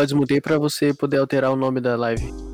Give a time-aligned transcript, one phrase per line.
[0.00, 2.49] só desmutei pra você poder alterar o nome da live.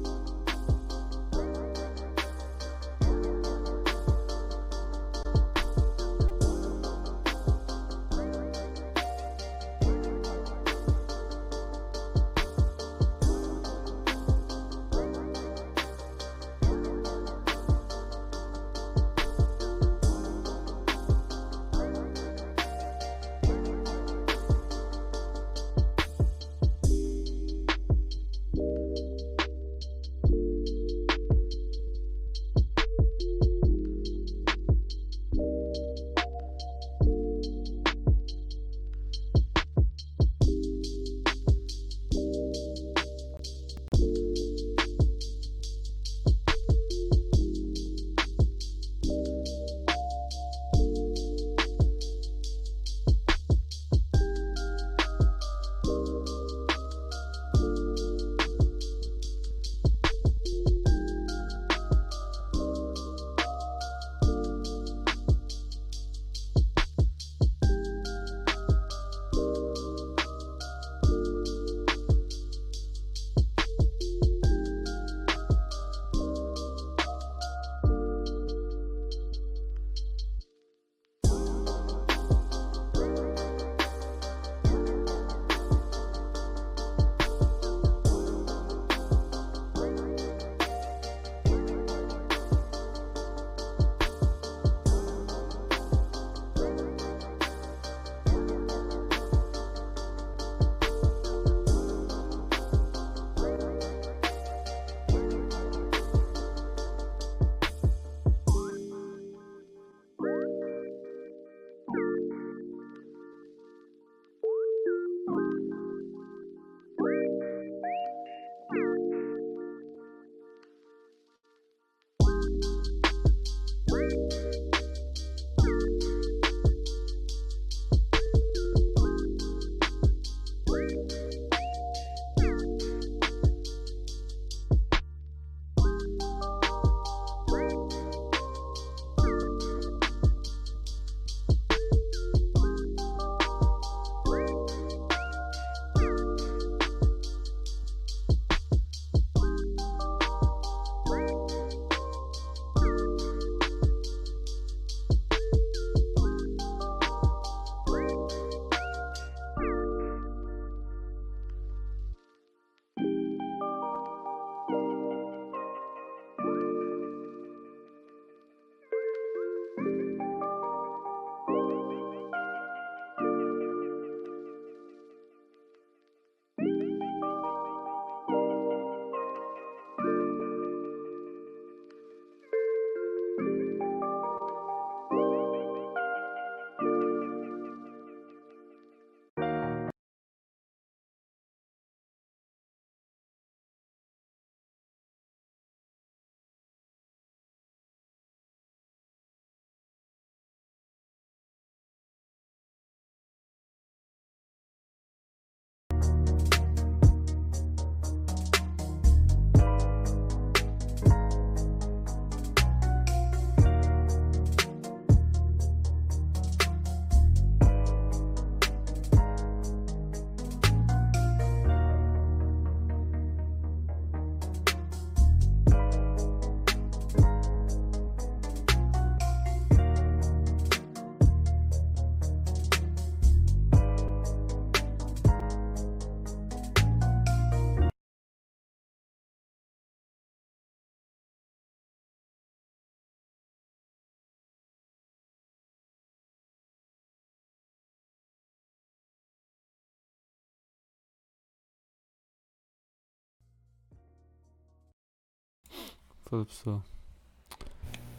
[256.28, 256.82] Fala pessoal.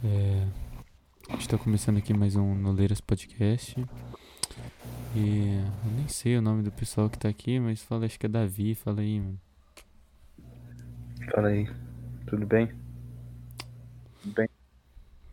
[0.02, 0.48] É,
[1.28, 3.78] a gente tá começando aqui mais um Noleiras Podcast.
[5.14, 8.24] E eu nem sei o nome do pessoal que tá aqui, mas fala, acho que
[8.24, 9.38] é Davi, fala aí, mano.
[11.34, 11.68] Fala aí,
[12.26, 12.68] tudo bem?
[14.22, 14.48] Tudo bem?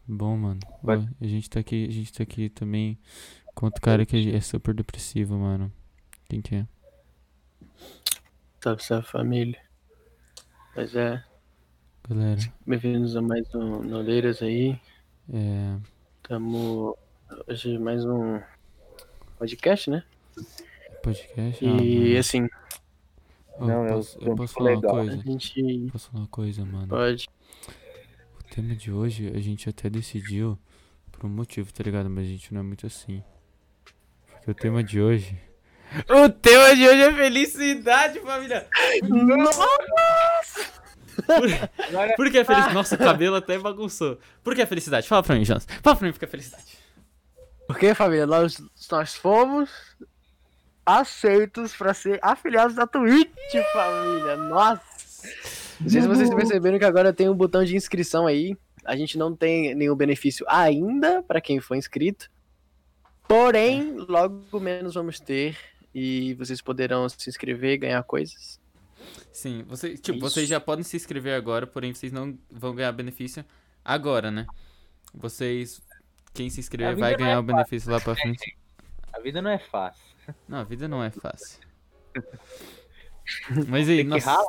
[0.06, 0.60] Bom, mano.
[0.84, 1.08] Vai.
[1.22, 3.00] A gente tá aqui, a gente tá aqui também
[3.54, 5.72] com outro cara que é super depressivo, mano.
[6.28, 6.68] Quem que é?
[8.62, 9.62] Salve, salve família.
[10.76, 11.24] Mas é,
[12.08, 14.80] Galera, bem-vindos a mais um Noleiras aí.
[15.34, 15.76] é.
[16.24, 16.98] Tamo
[17.48, 18.40] hoje mais um
[19.38, 20.04] podcast, né?
[21.04, 21.64] Podcast?
[21.66, 22.20] Ah, E mano.
[22.20, 22.50] assim,
[23.60, 24.94] Não, eu posso, tô eu posso falar legal.
[24.96, 25.22] uma A coisa?
[25.24, 26.88] gente Posso falar uma coisa, mano?
[26.88, 27.28] pode.
[28.40, 30.58] O tema de hoje a gente até decidiu
[31.12, 32.10] por um motivo, tá ligado?
[32.10, 33.24] Mas a gente não é muito assim.
[34.32, 35.38] Porque o tema de hoje.
[36.10, 38.68] O tema de hoje é felicidade, família!
[41.16, 42.74] Por, por que a felicidade?
[42.74, 44.20] Nossa, o cabelo até bagunçou.
[44.44, 45.08] Por que a felicidade?
[45.08, 45.68] Fala pra mim, Jonas.
[45.82, 46.78] Fala pra mim por que a felicidade.
[47.68, 49.70] Porque, família, nós, nós fomos
[50.86, 53.32] aceitos pra ser afiliados da Twitch,
[53.74, 54.36] família.
[54.36, 54.82] Nossa!
[55.82, 58.56] Não sei se vocês perceberam que agora tem um botão de inscrição aí.
[58.84, 62.30] A gente não tem nenhum benefício ainda pra quem for inscrito.
[63.28, 65.58] Porém, logo menos vamos ter.
[65.94, 68.60] E vocês poderão se inscrever e ganhar coisas.
[69.32, 70.30] Sim, você, tipo, Isso.
[70.30, 73.44] vocês já podem se inscrever agora, porém vocês não vão ganhar benefício
[73.84, 74.46] agora, né?
[75.14, 75.82] Vocês.
[76.34, 78.58] Quem se inscrever vai ganhar é o benefício lá pra frente.
[79.14, 80.04] A vida não é fácil.
[80.48, 81.60] Não, a vida não é fácil.
[83.68, 84.46] Mas aí, nossa, ralar.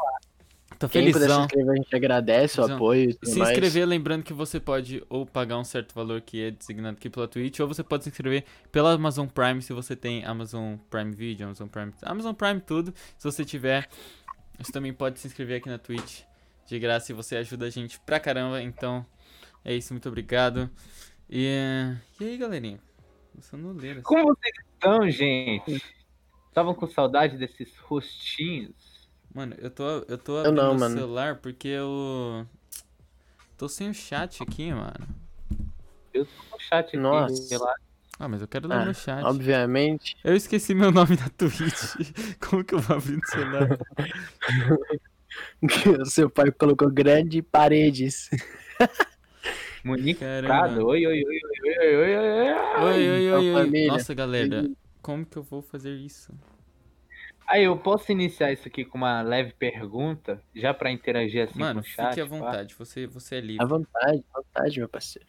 [0.78, 3.50] tô Quem puder se inscrever, a gente agradece o apoio e Se mais.
[3.50, 7.28] inscrever, lembrando que você pode ou pagar um certo valor que é designado aqui pela
[7.28, 11.46] Twitch, ou você pode se inscrever pela Amazon Prime se você tem Amazon Prime Video,
[11.46, 12.92] Amazon Prime, Amazon Prime tudo.
[13.16, 13.88] Se você tiver,
[14.58, 16.22] você também pode se inscrever aqui na Twitch
[16.66, 18.62] de graça e você ajuda a gente pra caramba.
[18.62, 19.04] Então,
[19.64, 20.70] é isso, muito obrigado.
[21.28, 22.80] E, e aí, galerinha?
[23.34, 24.02] Eu sou nuleiro.
[24.02, 25.82] Como vocês estão, gente?
[26.48, 29.10] Estavam com saudade desses rostinhos?
[29.34, 30.96] Mano, eu tô, eu tô abrindo não, o mano.
[30.96, 32.46] celular porque eu
[33.58, 35.06] tô sem o chat aqui, mano.
[36.14, 36.96] Eu tô com o chat aqui.
[36.96, 37.46] Nossa.
[37.50, 37.85] relaxa.
[38.18, 39.24] Ah, mas eu quero ler Ah, meu chat.
[39.24, 40.16] Obviamente.
[40.24, 42.10] Eu esqueci meu nome na Twitch.
[42.40, 43.68] Como que eu vou abrir no celular?
[46.00, 48.30] o seu pai colocou grande paredes.
[50.42, 50.86] Prado.
[50.86, 52.84] Oi, oi, oi, oi, oi, oi, oi, oi.
[52.84, 53.54] Oi, oi, então, oi, oi.
[53.54, 53.88] família.
[53.92, 54.70] Nossa, galera.
[55.02, 56.32] Como que eu vou fazer isso?
[57.48, 61.80] Aí, eu posso iniciar isso aqui com uma leve pergunta, já pra interagir assim Mano,
[61.80, 62.08] com o chat?
[62.08, 62.30] fique à pá?
[62.30, 62.74] vontade.
[62.74, 63.66] Você, você é À livre.
[63.66, 65.28] vontade, à vontade, meu parceiro.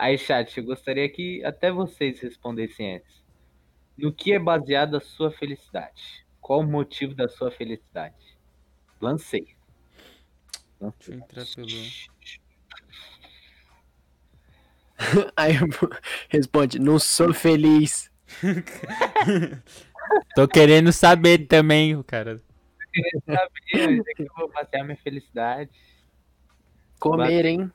[0.00, 3.22] Aí, chat, eu gostaria que até vocês respondessem antes.
[3.98, 6.24] No que é baseada a sua felicidade?
[6.40, 8.16] Qual o motivo da sua felicidade?
[8.98, 9.54] Lancei.
[10.80, 11.68] Deixa eu entrar pelo.
[15.36, 15.68] Aí eu-
[16.30, 18.10] responde, não sou feliz.
[20.34, 22.42] Tô querendo saber também, o cara.
[23.26, 25.78] Sabia, onde é que eu vou basear minha felicidade?
[27.00, 27.72] Comer, hein?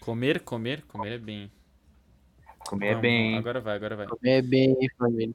[0.00, 1.50] Comer, comer, comer é bem.
[2.60, 3.36] Comer é bem.
[3.36, 4.06] Agora vai, agora vai.
[4.06, 5.34] Comer é bem, família.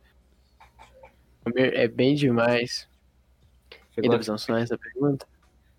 [1.43, 2.87] Comer é bem demais.
[3.91, 5.27] Você E Davizão, só essa pergunta?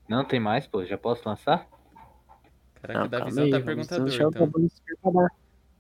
[0.07, 0.85] Não tem mais, pô?
[0.85, 1.67] Já posso lançar?
[2.81, 4.53] Caraca, o calma Davizão aí, tá perguntador, deixar o então.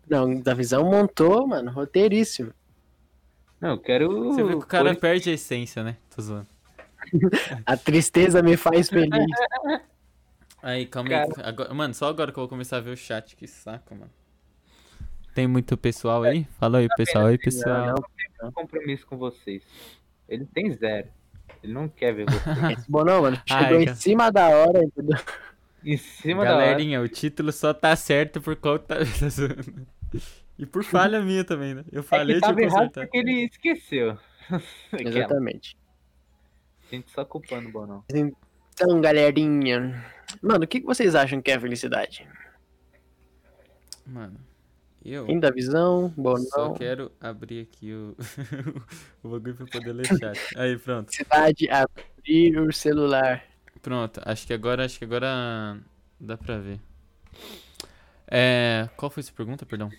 [0.08, 2.52] Não, o Davizão montou, mano, roteiríssimo.
[3.60, 4.24] Não, eu quero.
[4.32, 5.98] Você vê que o cara pôr- perde a essência, né?
[6.14, 6.48] Tô zoando.
[7.66, 9.10] A tristeza me faz feliz.
[10.62, 11.28] Aí, calma aí.
[11.42, 13.34] Agora- mano, só agora que eu vou começar a ver o chat.
[13.36, 14.10] Que saco, mano.
[15.34, 16.44] Tem muito pessoal aí?
[16.58, 17.26] Fala aí, pessoal.
[17.26, 17.94] Oi, pessoal.
[18.42, 19.62] Não, compromisso com vocês.
[20.28, 21.08] Ele tem zero.
[21.62, 22.84] Ele não quer ver vocês.
[22.88, 23.40] bom não, mano.
[23.48, 23.96] Ai, Chegou em cara.
[23.96, 25.18] cima da hora, entendeu?
[25.84, 26.66] em cima da hora.
[26.66, 28.98] Galerinha, o título só tá certo por conta.
[28.98, 29.04] Tá
[30.58, 31.84] e por falha minha também, né?
[31.92, 33.02] Eu É falei que de tava errado consertar.
[33.06, 34.18] porque ele esqueceu.
[34.98, 35.76] Exatamente.
[36.90, 38.04] Gente só culpando o Bonão.
[38.82, 40.02] Então, galerinha.
[40.40, 42.26] Mano, o que vocês acham que é felicidade?
[44.06, 44.40] Mano,
[45.04, 46.08] eu Quem dá visão?
[46.16, 48.16] Bom, só quero abrir aqui o,
[49.22, 50.40] o bagulho pra poder ler chat.
[50.56, 51.10] Aí, pronto.
[51.14, 53.44] Felicidade, abrir o celular.
[53.82, 55.78] Pronto, acho que agora, acho que agora
[56.18, 56.80] dá pra ver.
[58.26, 59.90] É, qual foi essa pergunta, perdão?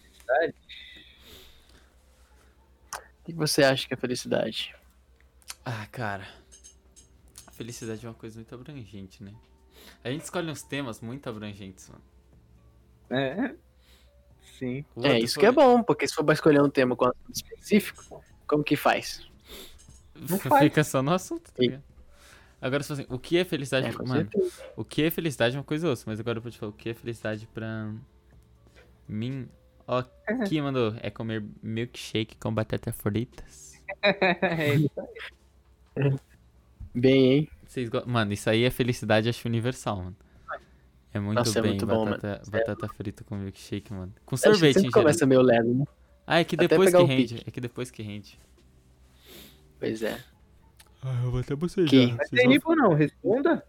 [2.89, 4.75] O que você acha que é felicidade?
[5.63, 6.40] Ah, cara.
[7.61, 9.35] Felicidade é uma coisa muito abrangente, né?
[10.03, 12.01] A gente escolhe uns temas muito abrangentes, mano.
[13.11, 13.53] É.
[14.57, 14.83] Sim.
[15.03, 17.35] É, isso foi- que é bom, porque se for pra escolher um tema com assunto
[17.35, 19.29] específico, como que faz?
[20.15, 20.63] Não faz.
[20.63, 21.83] Fica só no assunto, tá ligado?
[22.59, 23.89] Agora, se assim, o que é felicidade?
[23.89, 24.63] É, mano, certeza.
[24.75, 26.71] o que é felicidade é uma coisa ou outra, mas agora eu vou te falar,
[26.71, 27.93] o que é felicidade pra
[29.07, 29.47] mim?
[29.87, 30.03] Ó,
[30.55, 33.69] aqui mandou, é comer milkshake com batata fritas.
[34.01, 34.89] É isso.
[36.93, 37.49] Bem, hein?
[37.65, 38.03] Vocês go...
[38.05, 40.15] Mano, isso aí é felicidade, acho universal, mano.
[41.13, 42.51] É muito Nossa, é bem muito bom, batata, mano.
[42.51, 44.13] batata frita com milkshake, mano.
[44.25, 44.91] Com A gente sorvete, geral.
[44.91, 45.85] começa meio leve, né?
[46.25, 47.35] Ah, é que até depois que pegar o rende.
[47.35, 47.49] pique.
[47.49, 48.39] É que depois que rende.
[49.79, 50.17] Pois é.
[51.03, 51.89] Ah, eu vou até bocejar.
[51.89, 52.13] Que?
[52.13, 53.65] Mas tem ripo não, responda.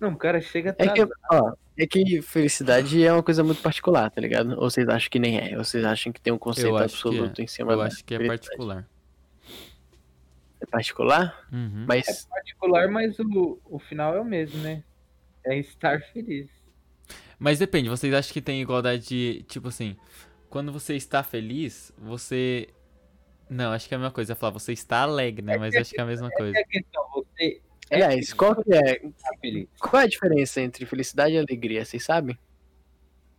[0.00, 4.10] Não, o cara chega É que, ó, é que felicidade é uma coisa muito particular,
[4.10, 4.52] tá ligado?
[4.58, 5.56] Ou vocês acham que nem é?
[5.56, 7.44] Ou vocês acham que tem um conceito Eu que absoluto é.
[7.44, 8.86] em cima Eu da acho que é particular.
[10.64, 11.84] É particular, Uhum.
[11.86, 14.82] mas Particular, mas o, o final é o mesmo, né?
[15.44, 16.48] É estar feliz.
[17.38, 19.44] Mas depende, vocês acham que tem igualdade de.
[19.48, 19.96] Tipo assim,
[20.48, 22.68] quando você está feliz, você.
[23.50, 24.32] Não, acho que é a mesma coisa.
[24.32, 25.58] Eu ia falar, você está alegre, né?
[25.58, 26.58] Mas acho que é a mesma coisa.
[26.58, 29.68] É questão, você é aliás, qual que é, estar feliz.
[29.78, 31.84] qual é a diferença entre felicidade e alegria?
[31.84, 32.38] Vocês sabem?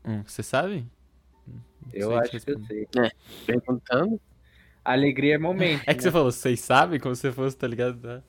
[0.06, 0.86] Hum, você sabe?
[1.48, 2.88] Não Eu acho que eu sei.
[3.46, 4.22] Perguntando.
[4.86, 5.82] Alegria é momento.
[5.88, 6.12] É que você né?
[6.12, 8.24] falou, vocês sabem como se fosse, tá ligado?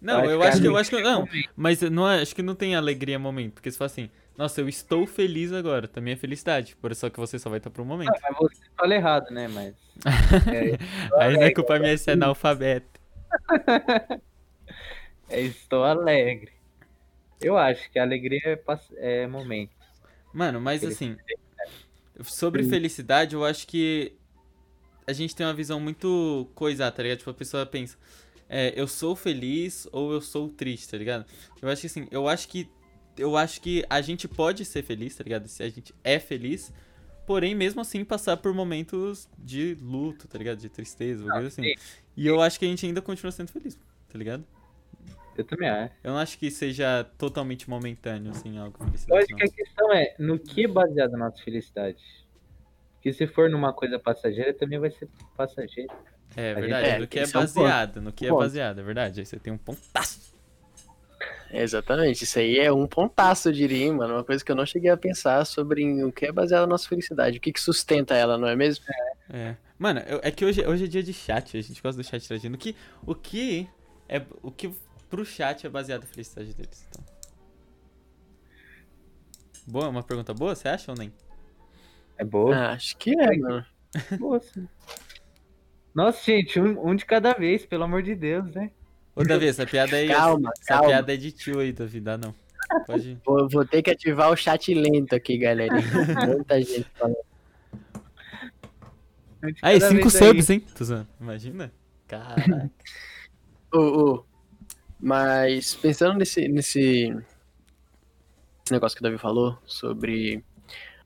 [0.00, 2.54] Não, eu acho que eu acho que é não, mas não é- acho que não
[2.54, 6.74] tem alegria momento, porque você fala assim, nossa, eu estou feliz agora, também é felicidade,
[6.76, 8.08] por isso que você só vai estar um momento.
[8.08, 9.48] Mas você fala errado, né?
[9.48, 9.74] Mas.
[10.54, 10.78] É,
[11.22, 12.98] Aí não é culpa minha se é analfabeto.
[15.28, 16.52] é estou alegre.
[17.38, 19.72] Eu acho que a alegria é, é momento.
[20.32, 21.16] Mano, mas assim,
[22.22, 24.14] sobre felicidade, eu acho que
[25.10, 27.18] a gente tem uma visão muito coisa, tá ligado?
[27.18, 27.96] Tipo, a pessoa pensa,
[28.48, 31.24] é, eu sou feliz ou eu sou triste, tá ligado?
[31.60, 32.68] Eu acho que assim, eu acho que
[33.18, 35.46] eu acho que a gente pode ser feliz, tá ligado?
[35.48, 36.72] Se a gente é feliz,
[37.26, 40.58] porém mesmo assim passar por momentos de luto, tá ligado?
[40.58, 41.62] De tristeza, uma coisa assim.
[41.62, 41.74] sim.
[42.16, 43.74] E eu acho que a gente ainda continua sendo feliz,
[44.08, 44.44] tá ligado?
[45.36, 45.94] Eu também acho.
[46.04, 49.24] Eu não acho que seja totalmente momentâneo, assim, algo Eu felicidade.
[49.24, 51.98] acho que a questão é no que é baseada a nossa felicidade.
[53.00, 55.90] Porque se for numa coisa passageira, também vai ser passageiro.
[56.36, 58.78] É gente- verdade, é, no que é esse é um baseado, no que é baseado,
[58.78, 59.20] é verdade.
[59.20, 60.30] Aí você tem um pontaço.
[61.50, 64.14] Exatamente, isso aí é um pontaço, eu diria, hein, mano.
[64.14, 66.86] Uma coisa que eu não cheguei a pensar sobre o que é baseado na nossa
[66.86, 67.38] felicidade.
[67.38, 68.84] O que, que sustenta ela, não é mesmo?
[69.32, 69.56] É.
[69.78, 72.22] Mano, eu- é que hoje, hoje é dia de chat, a gente gosta do chat
[72.22, 72.54] interagindo.
[72.54, 72.76] O que,
[73.06, 73.66] o que
[74.08, 74.22] é.
[74.42, 74.70] O que
[75.08, 77.02] pro chat é baseado na felicidade deles, então.
[79.66, 81.10] Boa, uma pergunta boa, você acha ou nem?
[82.20, 82.54] É boa.
[82.54, 83.64] Ah, acho que é, mano.
[84.18, 84.68] boa sim.
[85.94, 88.70] Nossa, gente, um, um de cada vez, pelo amor de Deus, né?
[89.16, 90.08] Ô, Davi, essa piada aí.
[90.08, 90.88] Calma, essa calma.
[90.88, 92.34] piada é de tio aí, Davi, dá não.
[92.86, 93.18] Pode.
[93.24, 95.80] Vou, vou ter que ativar o chat lento aqui, galerinha.
[96.28, 97.16] Muita gente falando.
[99.42, 100.28] Um Aí, cinco vez aí.
[100.28, 100.60] subs, hein?
[100.76, 101.08] Tô zoando.
[101.18, 101.72] Imagina?
[102.06, 102.70] Caraca.
[103.72, 104.24] Ô, ô,
[105.00, 107.24] mas pensando nesse, nesse, nesse
[108.70, 110.44] negócio que o Davi falou sobre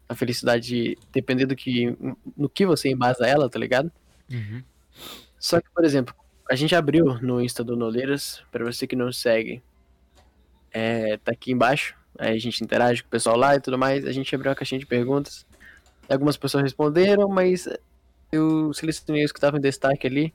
[0.08, 1.96] a felicidade depender do que
[2.36, 3.90] no que você embasa ela, tá ligado?
[4.30, 4.62] Uhum.
[5.38, 6.14] Só que, por exemplo,
[6.50, 9.62] a gente abriu no Insta do Noleiras, pra você que não segue,
[10.72, 14.06] é, tá aqui embaixo, aí a gente interage com o pessoal lá e tudo mais,
[14.06, 15.46] a gente abriu uma caixinha de perguntas,
[16.08, 17.68] algumas pessoas responderam, mas
[18.30, 20.34] eu selecionei os que estavam em destaque ali,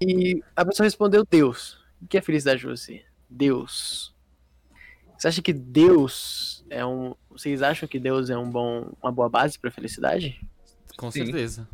[0.00, 1.80] e a pessoa respondeu Deus.
[2.00, 3.04] O que é felicidade pra você?
[3.30, 4.11] Deus.
[5.22, 7.14] Você acha que Deus é um...
[7.30, 10.40] Vocês acham que Deus é um bom, uma boa base pra felicidade?
[10.96, 11.26] Com Sim.
[11.26, 11.68] certeza.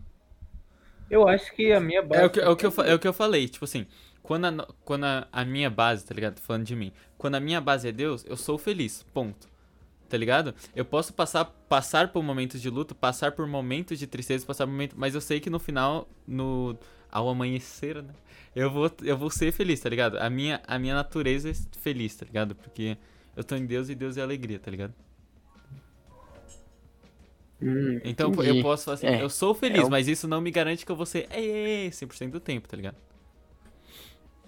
[1.11, 2.23] Eu acho que a minha base.
[2.23, 3.87] É o, que, é, o que eu, é o que eu falei, tipo assim,
[4.23, 6.38] quando, a, quando a, a minha base, tá ligado?
[6.40, 9.49] Falando de mim, quando a minha base é Deus, eu sou feliz, ponto.
[10.11, 10.55] Tá ligado?
[10.76, 14.73] Eu posso passar, passar por momentos de luto, passar por momentos de tristeza, passar por
[14.73, 14.95] momentos.
[14.99, 16.76] Mas eu sei que no final, no.
[17.11, 18.12] Ao amanhecer, né?
[18.55, 20.19] Eu vou, eu vou ser feliz, tá ligado?
[20.19, 22.55] A minha, a minha natureza é feliz, tá ligado?
[22.55, 22.99] Porque
[23.38, 24.95] eu tô em Deus e Deus é alegria, tá ligado?
[27.61, 28.49] Hum, Então entendi.
[28.49, 30.87] eu posso falar assim, É, eu sou feliz, é um- mas isso não me garante
[30.87, 32.97] que eu vou ser é, é, 100% do tempo, tá ligado?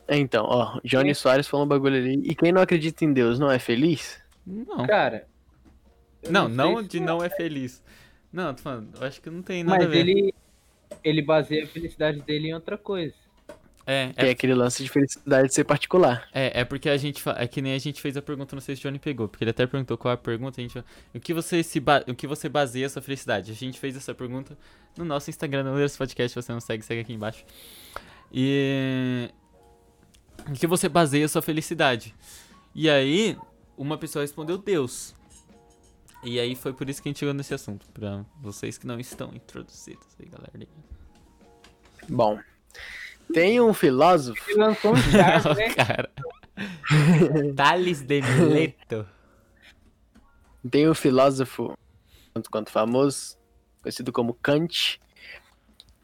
[0.08, 2.14] É, Então, ó, Johnny Soares falou um bagulho ali.
[2.24, 4.20] E quem não acredita em Deus não é feliz?
[4.46, 4.86] Não.
[4.86, 5.26] Cara.
[6.28, 7.82] Não, não se- de não é feliz.
[8.32, 10.08] Não, tô falando, eu acho que não tem nada a Mas ver.
[10.08, 10.34] ele.
[11.04, 13.14] Ele baseia a felicidade dele em outra coisa.
[13.86, 16.28] É, Que é é, aquele lance de felicidade de ser particular.
[16.32, 18.60] é, é porque a gente fa- é que nem a gente fez a pergunta, não
[18.60, 20.78] sei se o Johnny pegou, porque ele até perguntou qual é a pergunta, a gente
[21.14, 22.04] o que você se ba...
[22.06, 23.50] o que você baseia a sua felicidade?
[23.50, 24.56] A gente fez essa pergunta
[24.96, 27.44] no nosso Instagram, no Leiras Podcast, se você não segue, segue aqui embaixo.
[28.32, 29.28] E
[30.48, 32.14] o que você baseia a sua felicidade?
[32.74, 33.36] E aí,
[33.76, 35.14] uma pessoa respondeu Deus.
[36.22, 39.00] E aí foi por isso que a gente chegou nesse assunto, pra vocês que não
[39.00, 40.68] estão introduzidos aí, galera.
[42.08, 42.38] Bom,
[43.32, 44.42] tem um filósofo.
[44.50, 45.70] Ele lançou um char, né?
[45.74, 46.10] cara.
[47.56, 49.06] Thales de Mileto.
[50.70, 51.76] Tem um filósofo,
[52.34, 53.38] tanto quanto famoso,
[53.82, 55.00] conhecido como Kant,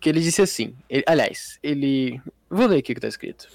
[0.00, 0.74] que ele disse assim.
[0.88, 2.20] ele- aliás, ele.
[2.48, 3.48] Vou ler aqui o que tá escrito.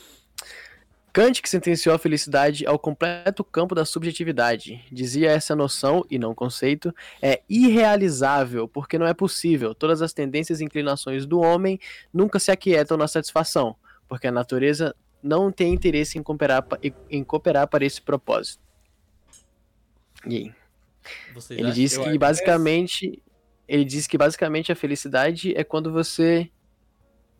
[1.13, 4.83] Kant que sentenciou a felicidade ao completo campo da subjetividade.
[4.91, 9.75] Dizia essa noção, e não conceito, é irrealizável, porque não é possível.
[9.75, 11.79] Todas as tendências e inclinações do homem
[12.13, 13.75] nunca se aquietam na satisfação,
[14.07, 16.65] porque a natureza não tem interesse em cooperar,
[17.09, 18.61] em cooperar para esse propósito.
[20.25, 20.53] E aí?
[21.49, 23.21] Ele diz que acho basicamente.
[23.67, 26.49] Ele diz que basicamente a felicidade é quando você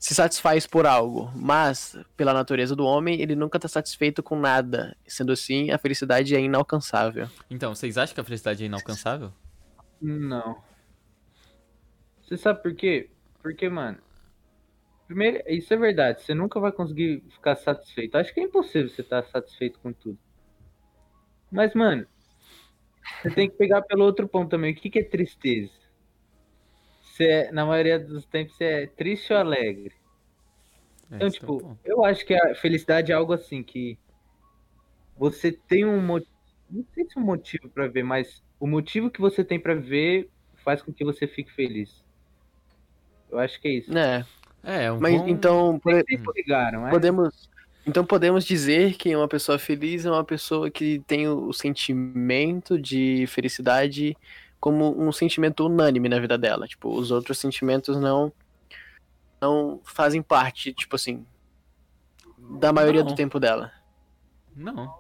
[0.01, 4.98] se satisfaz por algo, mas pela natureza do homem, ele nunca tá satisfeito com nada.
[5.05, 7.29] Sendo assim, a felicidade é inalcançável.
[7.51, 9.31] Então, vocês acham que a felicidade é inalcançável?
[10.01, 10.60] Não.
[12.24, 13.12] Você sabe por quê?
[13.43, 14.00] Porque, mano.
[15.05, 16.24] Primeiro, isso é verdade.
[16.24, 18.15] Você nunca vai conseguir ficar satisfeito.
[18.17, 20.17] Acho que é impossível você estar satisfeito com tudo.
[21.51, 22.08] Mas, mano,
[23.22, 24.74] você tem que pegar pelo outro ponto também.
[24.74, 25.80] O que, que é tristeza?
[27.21, 29.93] Você, é- na maioria dos tempos, você é triste ou alegre.
[31.11, 33.97] É, Então, é tipo, eu acho que a felicidade é algo assim que
[35.17, 36.31] você tem um motivo,
[36.69, 40.29] não sei se um motivo pra ver, mas o motivo que você tem pra ver
[40.63, 42.03] faz com que você fique feliz.
[43.29, 43.95] Eu acho que é isso.
[43.97, 44.25] É,
[44.63, 45.27] É, é um mas bom...
[45.27, 46.03] então, por-
[46.35, 46.91] ligaram, é?
[46.91, 47.49] podemos,
[47.85, 53.25] então podemos dizer que uma pessoa feliz é uma pessoa que tem o sentimento de
[53.27, 54.15] felicidade
[54.61, 56.65] como um sentimento unânime na vida dela.
[56.67, 58.31] Tipo, os outros sentimentos não
[59.41, 61.25] não fazem parte, tipo assim,
[62.61, 63.09] da maioria Não.
[63.11, 63.71] do tempo dela.
[64.55, 64.99] Não.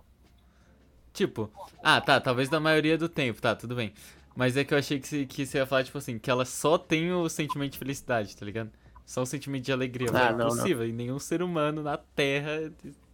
[1.13, 1.51] Tipo,
[1.83, 3.93] ah, tá, talvez da maioria do tempo, tá, tudo bem.
[4.35, 6.43] Mas é que eu achei que, você- que você ia falar, tipo assim, que ela
[6.45, 8.71] só tem o sentimento de felicidade, tá ligado?
[9.05, 10.07] Só o sentimento de alegria.
[10.13, 10.45] Ah, é não, não.
[10.47, 12.71] impossível, e nenhum ser humano na Terra,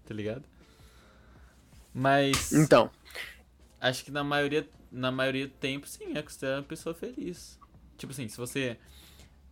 [0.08, 0.44] tá ligado?
[1.94, 2.90] Mas Então,
[3.82, 7.60] acho que na maioria, na maioria do tempo, sim, é considerada uma pessoa feliz.
[7.98, 8.78] Tipo assim, se você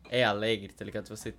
[0.10, 1.06] é alegre, tá ligado?
[1.06, 1.34] Se você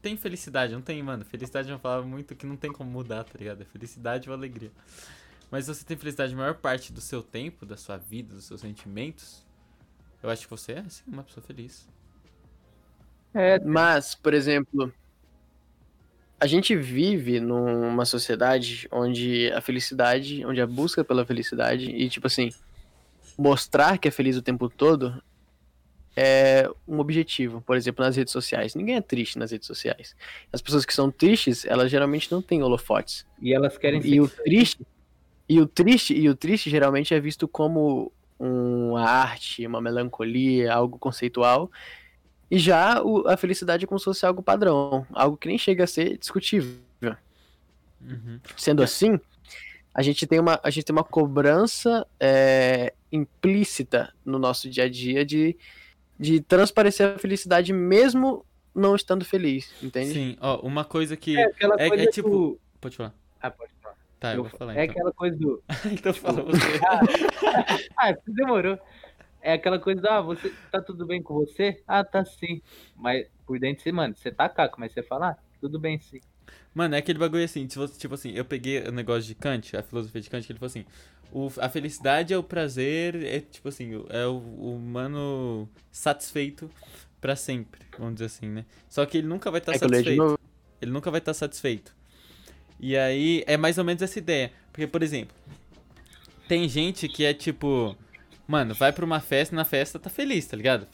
[0.00, 1.24] tem felicidade, não tem, mano.
[1.24, 3.62] Felicidade é uma palavra muito que não tem como mudar, tá ligado?
[3.62, 4.70] É felicidade ou alegria.
[5.50, 8.44] Mas se você tem felicidade a maior parte do seu tempo, da sua vida, dos
[8.44, 9.44] seus sentimentos,
[10.22, 11.88] eu acho que você é, sim, uma pessoa feliz.
[13.34, 14.92] É, Mas, por exemplo,
[16.40, 22.26] a gente vive numa sociedade onde a felicidade, onde a busca pela felicidade e, tipo
[22.26, 22.50] assim,
[23.36, 25.22] mostrar que é feliz o tempo todo
[26.16, 27.60] é um objetivo.
[27.60, 28.74] Por exemplo, nas redes sociais.
[28.74, 30.16] Ninguém é triste nas redes sociais.
[30.50, 33.26] As pessoas que são tristes, elas geralmente não têm holofotes.
[33.40, 34.86] e elas querem E o triste,
[35.48, 40.98] e o triste, e o triste geralmente é visto como uma arte, uma melancolia, algo
[40.98, 41.70] conceitual.
[42.50, 45.84] E já o- a felicidade é como se fosse algo padrão, algo que nem chega
[45.84, 46.78] a ser discutível.
[48.02, 48.40] Uhum.
[48.56, 49.20] Sendo assim,
[49.94, 54.88] a gente tem uma, a gente tem uma cobrança é, implícita no nosso dia a
[54.88, 55.54] dia de,
[56.18, 60.12] de transparecer a felicidade mesmo não estando feliz, entende?
[60.14, 61.36] Sim, ó, uma coisa que.
[61.36, 62.60] É aquela É- é coisa tipo- do...
[62.80, 63.14] Pode falar.
[63.42, 63.96] Ah, pode falar.
[64.18, 64.92] Tá, eu, Eu- vou falar é então.
[64.94, 65.62] aquela coisa do...
[65.92, 66.58] então fala você.
[67.98, 68.78] Ah, demorou.
[69.42, 71.82] É aquela coisa ah, você tá tudo bem com você?
[71.86, 72.60] Ah, tá sim.
[72.96, 76.20] Mas por dentro você, mano, você tá caco, mas você fala, ah, tudo bem sim.
[76.74, 79.82] Mano, é aquele bagulho assim, você- tipo assim, eu peguei o negócio de Kant, a
[79.82, 80.84] filosofia de Kant, que ele falou assim,
[81.32, 86.70] o, a felicidade é o prazer, é tipo assim, o- é o, o humano satisfeito
[87.20, 88.64] pra sempre, vamos dizer assim, né?
[88.88, 90.38] Só que ele nunca vai estar É leio de satisfeito.
[90.80, 91.94] Ele nunca vai estar satisfeito.
[92.80, 94.52] E aí é mais ou menos essa ideia.
[94.72, 95.34] Porque, por exemplo,
[96.48, 97.96] tem gente que é tipo,
[98.50, 100.88] mano, vai pra uma festa, na festa tá feliz, tá ligado?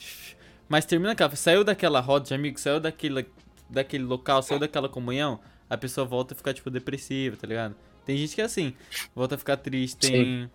[0.68, 3.26] Mas termina aquela, saiu daquela roda de amigos, saiu daquele,
[3.70, 7.74] daquele local, saiu daquela comunhão, a pessoa volta a ficar, tipo, depressiva, tá ligado?
[8.04, 8.74] Tem gente que é assim,
[9.14, 10.50] volta a ficar triste, tem.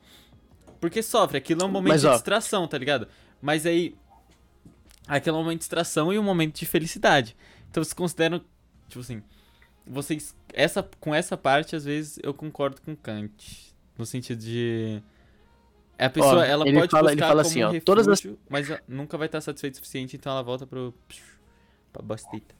[0.79, 3.07] Porque sofre, aquilo é um momento Mas, de distração, tá ligado?
[3.41, 3.95] Mas aí.
[5.07, 7.35] Aquilo é um momento de distração e um momento de felicidade.
[7.69, 8.39] Então vocês consideram,
[8.87, 9.23] tipo assim,
[9.85, 10.35] vocês.
[10.53, 13.73] Essa, com essa parte, às vezes, eu concordo com Kant.
[13.97, 15.01] No sentido de.
[16.05, 18.81] A pessoa, ela ele pode fala- ele fala assim, ó, refúgio, todas as- mas ela
[18.87, 20.93] nunca vai estar satisfeita o suficiente, então ela volta pro.
[21.93, 22.55] pra bostita.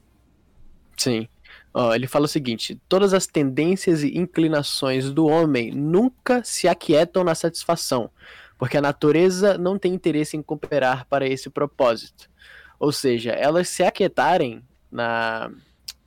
[0.96, 1.26] Sim.
[1.74, 7.24] Ó, ele fala o seguinte: todas as tendências e inclinações do homem nunca se aquietam
[7.24, 8.10] na satisfação,
[8.58, 12.30] porque a natureza não tem interesse em cooperar para esse propósito.
[12.78, 15.50] Ou seja, elas se aquietarem na,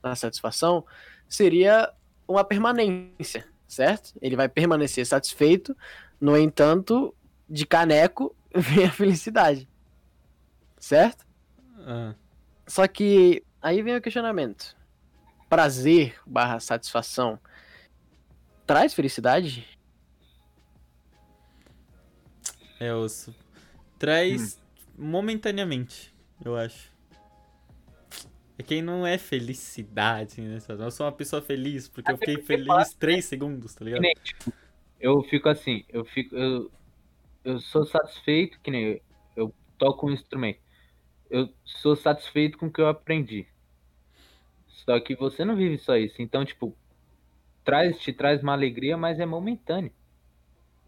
[0.02, 0.84] na satisfação
[1.28, 1.92] seria
[2.28, 4.12] uma permanência, certo?
[4.22, 5.76] Ele vai permanecer satisfeito,
[6.20, 7.14] no entanto,
[7.48, 9.68] de caneco vem a felicidade,
[10.78, 11.24] certo?
[11.86, 12.14] Ah,
[12.66, 14.76] Só que aí vem o questionamento.
[15.48, 17.38] Prazer barra satisfação
[18.66, 19.64] traz felicidade?
[22.78, 23.34] é osso.
[23.98, 24.60] Traz
[24.98, 26.92] momentaneamente, eu acho.
[28.58, 30.58] É quem não é felicidade, né?
[30.68, 33.84] Eu sou uma pessoa feliz porque eu Até fiquei porque feliz fala- 3 segundos, tá
[33.84, 34.02] ligado?
[35.00, 36.34] eu fico assim, eu fico.
[36.36, 36.70] Eu,
[37.46, 39.00] eu sou satisfeito, que nem eu,
[39.36, 40.58] eu toco um instrumento.
[41.30, 43.46] Eu sou satisfeito com o que eu aprendi.
[44.66, 46.20] Só que você não vive só isso.
[46.20, 46.76] Então, tipo,
[47.64, 49.92] traz, te traz uma alegria, mas é momentâneo.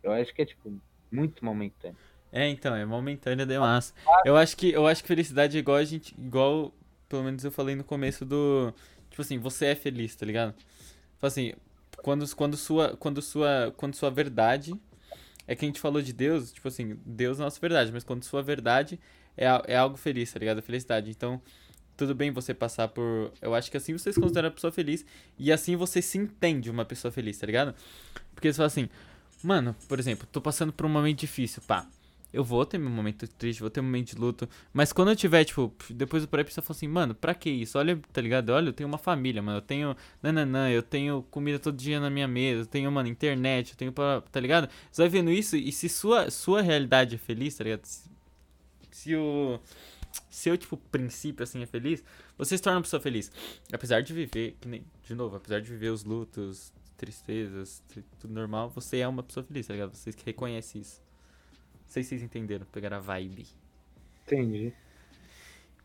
[0.03, 1.97] Eu acho que é, tipo, muito momentâneo.
[2.33, 3.95] É, então, é momentânea demais.
[4.25, 6.75] Eu acho que eu acho que felicidade é igual a gente igual
[7.09, 8.75] pelo menos eu falei no começo do.
[9.09, 10.55] Tipo assim, você é feliz, tá ligado?
[10.55, 11.55] Tipo assim,
[12.03, 14.75] quando, quando, sua, quando, sua, quando sua verdade.
[15.49, 18.05] É que a gente falou de Deus, tipo assim, Deus é a nossa verdade, mas
[18.05, 19.01] quando sua verdade
[19.37, 20.61] é, é algo feliz, tá ligado?
[20.61, 21.11] Felicidade.
[21.11, 21.41] Então,
[21.97, 23.33] tudo bem você passar por.
[23.43, 25.05] Eu acho que assim você se considera uma pessoa feliz.
[25.39, 27.75] E assim você se entende uma pessoa feliz, tá ligado?
[28.35, 28.89] Porque você fala assim,
[29.43, 31.89] mano, por exemplo, tô passando por um momento difícil, pá.
[32.33, 34.49] Eu vou ter meu momento triste, vou ter um momento de luto.
[34.73, 37.79] Mas quando eu tiver, tipo, depois do pré pessoa fala assim, mano, pra que isso?
[37.79, 38.51] Olha, tá ligado?
[38.51, 39.59] Olha, eu tenho uma família, mano.
[39.59, 39.97] Eu tenho.
[40.23, 42.63] Nananã, eu tenho comida todo dia na minha mesa.
[42.63, 44.21] Eu tenho, mano, internet, eu tenho pra.
[44.21, 44.69] Tá ligado?
[44.91, 47.85] Você vai vendo isso e se sua, sua realidade é feliz, tá ligado?
[47.85, 48.11] Se,
[48.91, 49.59] se o.
[50.31, 52.03] Seu, tipo, princípio, assim, é feliz,
[52.37, 53.31] você se torna uma pessoa feliz.
[53.73, 57.83] Apesar de viver, que nem, de novo, apesar de viver os lutos, tristezas,
[58.19, 59.95] tudo normal, você é uma pessoa feliz, tá ligado?
[59.95, 61.08] Você reconhece isso.
[61.89, 63.47] Não sei se vocês entenderam, pegaram a vibe.
[64.27, 64.75] Entendi.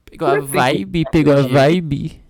[0.04, 2.22] Pegou a vibe, pegou a vibe.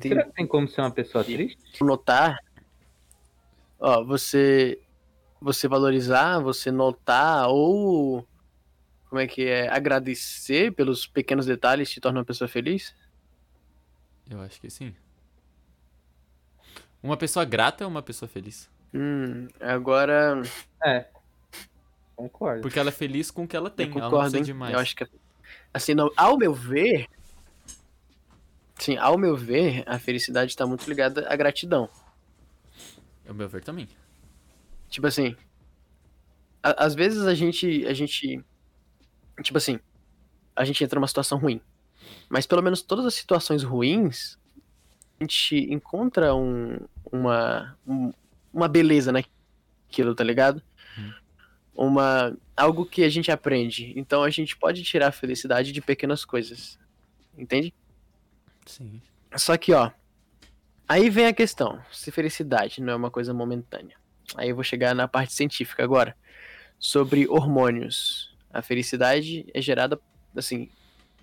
[0.00, 1.82] Será que tem como ser uma pessoa triste?
[1.82, 2.38] Notar.
[3.80, 4.80] Ó, você.
[5.40, 8.24] Você valorizar, você notar ou.
[9.10, 9.68] Como é que é?
[9.68, 12.94] Agradecer pelos pequenos detalhes te torna uma pessoa feliz?
[14.30, 14.94] Eu acho que sim.
[17.02, 18.70] Uma pessoa grata é uma pessoa feliz.
[18.94, 20.40] Hum, agora.
[20.84, 21.13] É.
[22.16, 22.62] Concordo.
[22.62, 23.86] Porque ela é feliz com o que ela tem.
[23.86, 24.44] eu ela não concordo, precisa hein?
[24.44, 24.72] de mais.
[24.74, 25.06] Eu acho que.
[25.72, 27.08] Assim, não, ao meu ver.
[28.78, 31.88] Sim, ao meu ver, a felicidade está muito ligada à gratidão.
[33.26, 33.88] Ao meu ver também.
[34.88, 35.36] Tipo assim.
[36.62, 37.86] a- às vezes a gente.
[37.86, 38.44] A gente.
[39.42, 39.78] Tipo assim.
[40.56, 41.60] A gente entra numa situação ruim.
[42.28, 44.38] Mas pelo menos todas as situações ruins.
[45.20, 46.78] A gente encontra um,
[47.10, 47.76] uma.
[47.86, 48.12] um-
[48.52, 50.62] uma beleza naquilo, tá ligado?
[51.74, 52.36] Uma.
[52.56, 53.92] Algo que a gente aprende.
[53.96, 56.78] Então a gente pode tirar a felicidade de pequenas coisas.
[57.36, 57.74] Entende?
[58.64, 59.00] Sim.
[59.36, 59.90] Só que, ó.
[60.88, 63.96] Aí vem a questão: se felicidade não é uma coisa momentânea.
[64.36, 66.16] Aí eu vou chegar na parte científica agora.
[66.78, 68.34] Sobre hormônios.
[68.52, 69.98] A felicidade é gerada,
[70.36, 70.68] assim,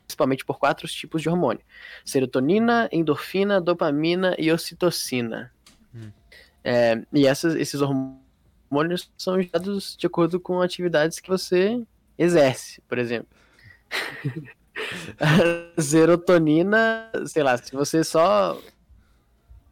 [0.06, 1.64] principalmente por quatro tipos de hormônio:
[2.04, 5.52] serotonina, endorfina, dopamina e ocitocina.
[5.96, 6.12] Hum.
[6.64, 8.21] É, e essas, esses hormônios
[9.18, 11.82] são gerados de acordo com atividades que você
[12.18, 13.30] exerce, por exemplo.
[15.20, 18.60] A serotonina, sei lá, se você só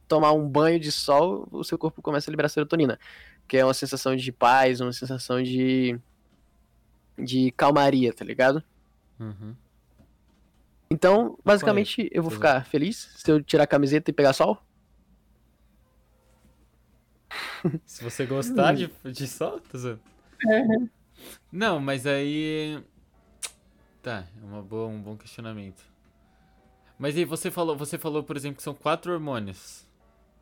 [0.07, 2.99] tomar um banho de sol, o seu corpo começa a liberar serotonina,
[3.47, 5.99] que é uma sensação de paz, uma sensação de
[7.17, 8.63] de calmaria, tá ligado?
[9.19, 9.55] Uhum.
[10.89, 14.57] Então, basicamente, eu vou ficar feliz se eu tirar a camiseta e pegar sol.
[17.85, 20.01] Se você gostar de, de sol, tá zoando?
[21.51, 22.81] Não, mas aí.
[24.01, 25.83] Tá, é uma boa, um bom questionamento.
[26.97, 29.85] Mas aí você falou, você falou, por exemplo, que são quatro hormônios.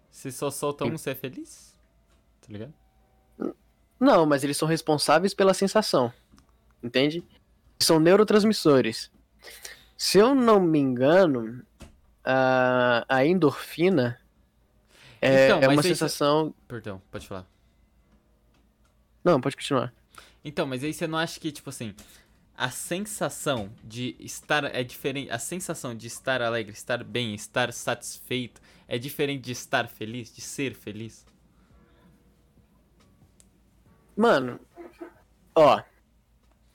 [0.09, 1.77] Se só solta um, você é feliz?
[2.41, 2.73] Tá ligado?
[3.99, 6.11] Não, mas eles são responsáveis pela sensação.
[6.81, 7.23] Entende?
[7.79, 9.11] São neurotransmissores.
[9.95, 11.63] Se eu não me engano,
[12.23, 14.19] a, a endorfina
[15.21, 16.53] é, Então, é uma sensação.
[16.67, 17.45] Perdão, pode falar.
[19.23, 19.93] Não, pode continuar.
[20.43, 21.93] Então, mas aí você não acha que, tipo assim,
[22.55, 25.29] a sensação de estar é diferente.
[25.29, 30.41] A sensação de estar alegre, estar bem, estar satisfeito é diferente de estar feliz, de
[30.41, 31.25] ser feliz?
[34.15, 34.59] Mano,
[35.53, 35.83] ó,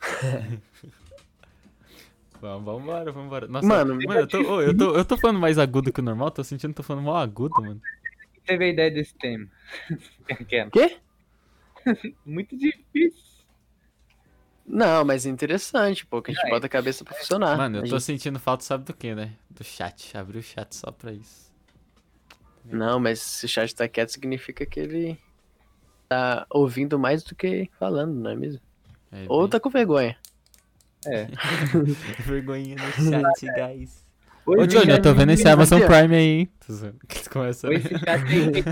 [2.40, 3.46] Vamos, vambora, vambora.
[3.46, 6.02] Nossa, Mano, mano eu, tô, ô, eu, tô, eu tô falando mais agudo que o
[6.02, 7.80] normal, tô sentindo que tô falando mal agudo, mano.
[8.46, 9.46] Teve a ideia desse tema?
[10.72, 10.98] Quê?
[12.26, 13.32] Muito difícil.
[14.66, 16.50] Não, mas é interessante, pô, que a gente É.
[16.50, 17.56] bota a cabeça pra funcionar.
[17.56, 19.32] Mano, eu tô gente- sentindo falta, sabe do que, né?
[19.50, 20.16] Do chat.
[20.16, 21.50] Abri o chat só pra isso.
[22.64, 25.18] Não, mas se o chat tá quieto, significa que ele
[26.08, 28.62] tá ouvindo mais do que falando, não é mesmo?
[29.10, 30.16] É, Ou bem- tá com vergonha.
[31.04, 31.26] É.
[32.24, 34.01] Vergonhinha no chat, guys.
[34.44, 35.80] Oi, Ô, Johnny, eu tô vendo esse Amazon.
[35.80, 36.52] Prime aí, hein?
[36.66, 36.98] Tô zoando.
[37.30, 37.76] Começa, Oi,
[38.06, 38.64] aí.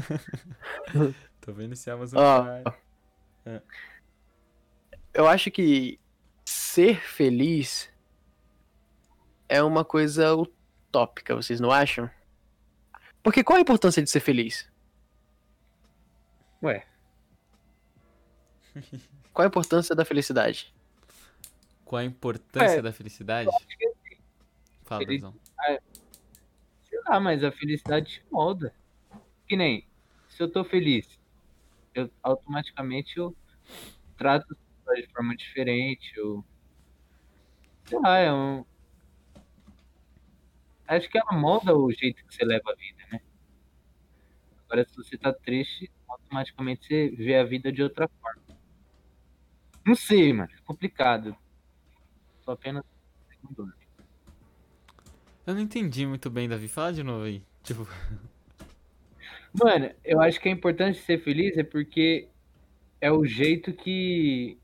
[1.41, 2.43] Tô vendo esse Amazon Ó,
[3.45, 3.61] Prime.
[5.15, 5.99] eu acho que
[6.45, 7.89] ser feliz
[9.49, 12.11] é uma coisa utópica, vocês não acham?
[13.23, 14.69] Porque qual a importância de ser feliz?
[16.63, 16.85] Ué,
[19.33, 20.73] Qual a importância da felicidade?
[21.85, 23.51] Qual a importância É, da felicidade?
[24.91, 25.41] Fala, Feliz- Brasão.
[26.83, 28.75] sei lá, mas a felicidade te molda.
[29.47, 29.87] Que nem,
[30.29, 31.17] se eu tô feliz,
[31.95, 33.37] eu automaticamente eu
[34.17, 34.59] trato
[34.97, 36.45] de forma diferente, eu...
[37.85, 38.65] Sei lá, é um...
[40.89, 43.21] acho que ela molda o jeito que você leva a vida, né?
[44.65, 48.43] Agora, se você tá triste, automaticamente você vê a vida de outra forma.
[49.87, 50.51] Não sei, mano.
[50.53, 51.37] É complicado.
[52.41, 52.85] Só apenas.
[55.51, 56.69] Eu não entendi muito bem, Davi.
[56.69, 57.43] Fala de novo aí.
[57.63, 57.87] Tipo,
[59.53, 62.29] Mano, eu acho que é importante ser feliz é porque
[63.01, 64.57] é o jeito que,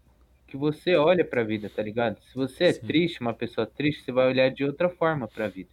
[0.46, 2.18] que você olha pra vida, tá ligado?
[2.22, 2.86] Se você é Sim.
[2.86, 5.70] triste, uma pessoa triste, você vai olhar de outra forma pra vida.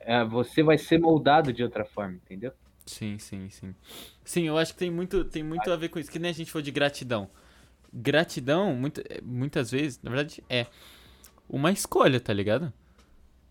[0.00, 2.52] É, você vai ser moldado de outra forma, entendeu?
[2.86, 3.74] sim, sim, sim.
[4.24, 6.10] Sim, eu acho que tem muito, tem muito a ver com isso.
[6.10, 7.30] Que nem a gente for de gratidão.
[7.92, 10.66] Gratidão, muito, é, muitas vezes, na verdade, é
[11.48, 12.72] uma escolha, tá ligado?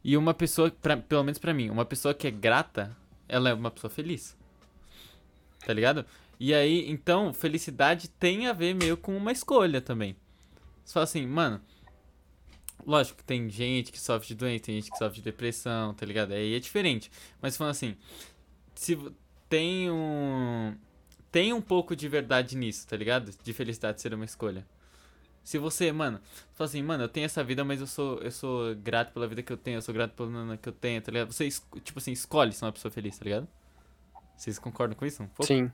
[0.03, 2.95] E uma pessoa, pra, pelo menos pra mim, uma pessoa que é grata,
[3.27, 4.38] ela é uma pessoa feliz.
[5.65, 6.05] Tá ligado?
[6.39, 10.15] E aí, então, felicidade tem a ver meio com uma escolha também.
[10.85, 11.62] Você fala assim, mano.
[12.85, 16.05] Lógico que tem gente que sofre de doença, tem gente que sofre de depressão, tá
[16.05, 16.31] ligado?
[16.31, 17.12] Aí é diferente.
[17.41, 17.97] Mas falando assim,
[18.73, 18.97] se
[19.49, 20.75] tem um.
[21.31, 23.31] Tem um pouco de verdade nisso, tá ligado?
[23.43, 24.65] De felicidade ser uma escolha.
[25.43, 26.19] Se você, mano,
[26.54, 29.41] fala assim, mano, eu tenho essa vida, mas eu sou, eu sou grato pela vida
[29.41, 31.32] que eu tenho, eu sou grato pela que eu tenho, tá ligado?
[31.32, 31.49] Você,
[31.84, 33.47] tipo assim, escolhe ser uma pessoa feliz, tá ligado?
[34.38, 35.23] Vocês concordam com isso?
[35.23, 35.30] Um?
[35.43, 35.71] Sim.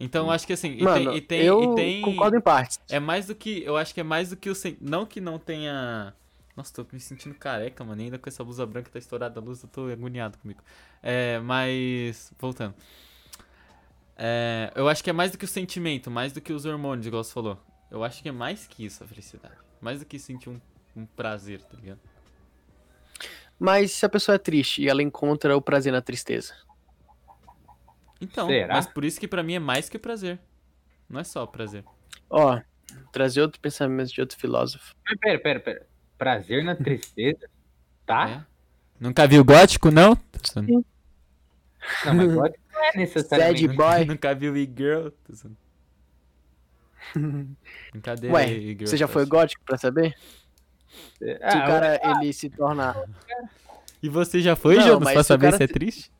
[0.00, 2.40] Então eu acho que assim, e Mano, tem, e tem, eu e tem concordo em
[2.40, 2.80] partes.
[2.90, 5.38] é mais do que, eu acho que é mais do que o não que não
[5.38, 6.12] tenha
[6.56, 9.62] Nossa, tô me sentindo careca, mano, ainda com essa blusa branca tá estourada a luz,
[9.62, 10.60] eu tô agoniado comigo.
[11.02, 12.74] É, mas voltando.
[14.16, 17.06] É, eu acho que é mais do que o sentimento, mais do que os hormônios,
[17.06, 17.58] igual você falou.
[17.92, 19.54] Eu acho que é mais que isso a felicidade.
[19.78, 20.58] Mais do que sentir um,
[20.96, 22.00] um prazer, tá ligado?
[23.58, 26.54] Mas se a pessoa é triste e ela encontra o prazer na tristeza.
[28.18, 28.74] Então, Será?
[28.74, 30.38] mas por isso que pra mim é mais que prazer.
[31.06, 31.84] Não é só prazer.
[32.30, 32.58] Ó,
[33.12, 34.94] trazer outro pensamento de outro filósofo.
[35.20, 35.86] Pera, pera, pera.
[36.16, 37.46] Prazer na tristeza?
[38.04, 38.28] Tá?
[38.28, 38.44] É?
[38.98, 40.18] Nunca viu gótico, não?
[40.56, 43.66] Não, mas pode não é necessariamente.
[43.66, 44.04] Sad boy.
[44.04, 45.10] Nunca viu e-girl?
[47.90, 50.14] Brincadeira Ué, aí, Você já foi gótico pra saber?
[51.18, 52.94] Se Ah, o cara ele se torna.
[54.02, 56.12] E você já foi, Não, Jonas, mas pra saber se é te- triste?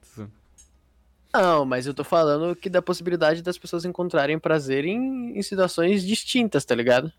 [1.35, 6.05] Não, mas eu tô falando que dá possibilidade das pessoas encontrarem prazer em, em situações
[6.05, 7.11] distintas, tá ligado?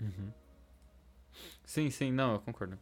[0.00, 0.32] Uhum.
[1.66, 2.78] Sim, sim, não, eu concordo.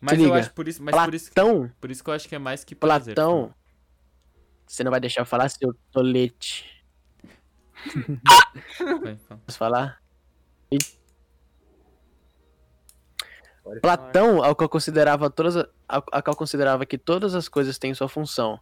[0.00, 2.26] Mas eu liga, acho por isso, mas por isso, Platão, por isso que eu acho
[2.26, 3.14] que é mais que prazer.
[3.14, 3.54] Platão.
[4.66, 6.79] Você não vai deixar eu falar, seu tolete.
[9.02, 9.16] Vai.
[9.46, 10.00] Posso falar?
[13.62, 13.80] falar.
[13.80, 15.56] Platão, ao qual considerava todas,
[15.88, 18.58] a- qual considerava que todas as coisas têm sua função.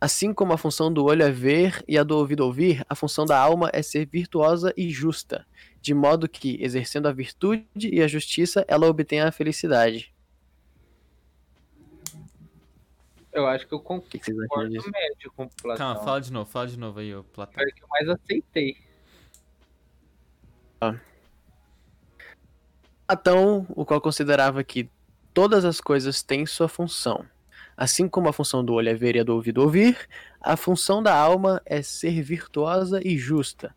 [0.00, 3.24] Assim como a função do olho é ver e a do ouvido ouvir, a função
[3.24, 5.44] da alma é ser virtuosa e justa,
[5.80, 10.14] de modo que, exercendo a virtude e a justiça, ela obtenha a felicidade.
[13.38, 15.94] Eu acho que eu O que, concordo médio com população.
[15.94, 17.54] Calma, fala de novo, fala de novo aí, ô Platão.
[17.54, 18.76] Foi o que eu mais aceitei.
[23.06, 24.90] Platão, o qual considerava que
[25.32, 27.24] todas as coisas têm sua função.
[27.76, 30.08] Assim como a função do olho é ver e a do ouvido ouvir,
[30.40, 33.72] a função da alma é ser virtuosa e justa,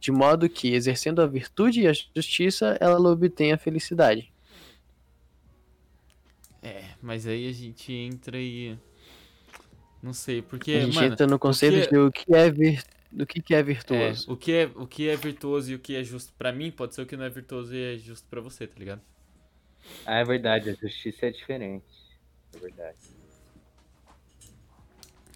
[0.00, 4.32] de modo que, exercendo a virtude e a justiça, ela obtém a felicidade.
[6.60, 8.76] É, mas aí a gente entra e.
[10.02, 11.12] Não sei, porque, a gente mano.
[11.12, 12.50] entra no conceito que- de o que é,
[13.10, 14.30] do que, que é É, virtuoso.
[14.32, 16.94] o, que é, o que é virtuoso e o que é justo pra mim pode
[16.94, 19.00] ser o que não é virtuoso e é justo pra você, tá ligado?
[20.04, 21.84] Ah, é verdade, a justiça é diferente.
[22.54, 22.98] É verdade.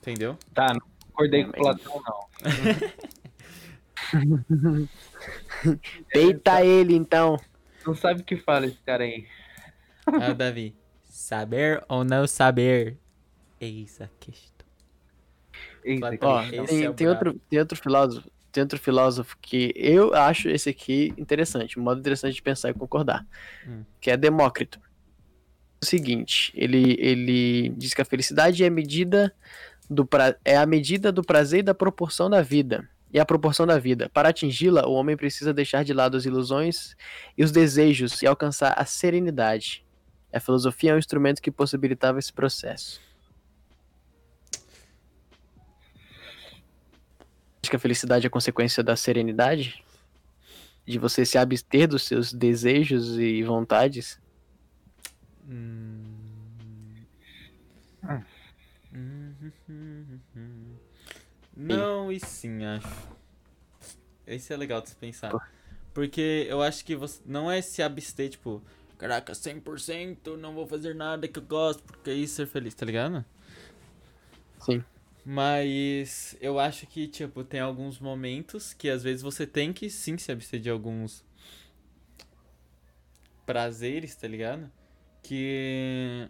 [0.00, 0.36] Entendeu?
[0.54, 2.30] Tá, não concordei É, com mas- Platão, não.
[6.12, 7.36] Deita ele, então.
[7.86, 9.26] Não sabe o que fala esse cara aí.
[10.06, 10.74] Ah, Davi.
[11.04, 12.96] Saber ou não saber?
[13.60, 14.66] Eis a questão.
[16.22, 20.48] Ó, tem, é o tem outro, tem outro filósofo, tem outro filósofo que eu acho
[20.48, 23.26] esse aqui interessante, um modo interessante de pensar e concordar,
[23.66, 23.84] Hum.
[24.00, 24.80] que é Demócrito.
[25.82, 29.34] O seguinte, ele, ele diz que a felicidade é a medida
[29.88, 32.88] do pra, é a medida do prazer e da proporção da vida.
[33.12, 34.08] E a proporção da vida.
[34.08, 36.94] Para atingi-la, o homem precisa deixar de lado as ilusões
[37.36, 39.84] e os desejos e alcançar a serenidade.
[40.32, 43.00] A filosofia é um instrumento que possibilitava esse processo.
[47.68, 49.84] Que a felicidade é consequência da serenidade?
[50.86, 54.18] De você se abster dos seus desejos e vontades?
[55.48, 56.04] Hum.
[58.02, 58.22] Ah.
[61.56, 62.88] Não, e sim, acho.
[64.26, 65.32] Esse é legal de se pensar.
[65.92, 68.62] Porque eu acho que você não é se abster, tipo,
[68.96, 72.86] caraca, 100%, não vou fazer nada que eu gosto, porque é isso ser feliz, tá
[72.86, 73.24] ligado?
[74.60, 74.84] Sim.
[75.24, 80.16] Mas eu acho que, tipo, tem alguns momentos que às vezes você tem que sim
[80.16, 81.24] se abster de alguns
[83.44, 84.70] prazeres, tá ligado?
[85.22, 86.28] Que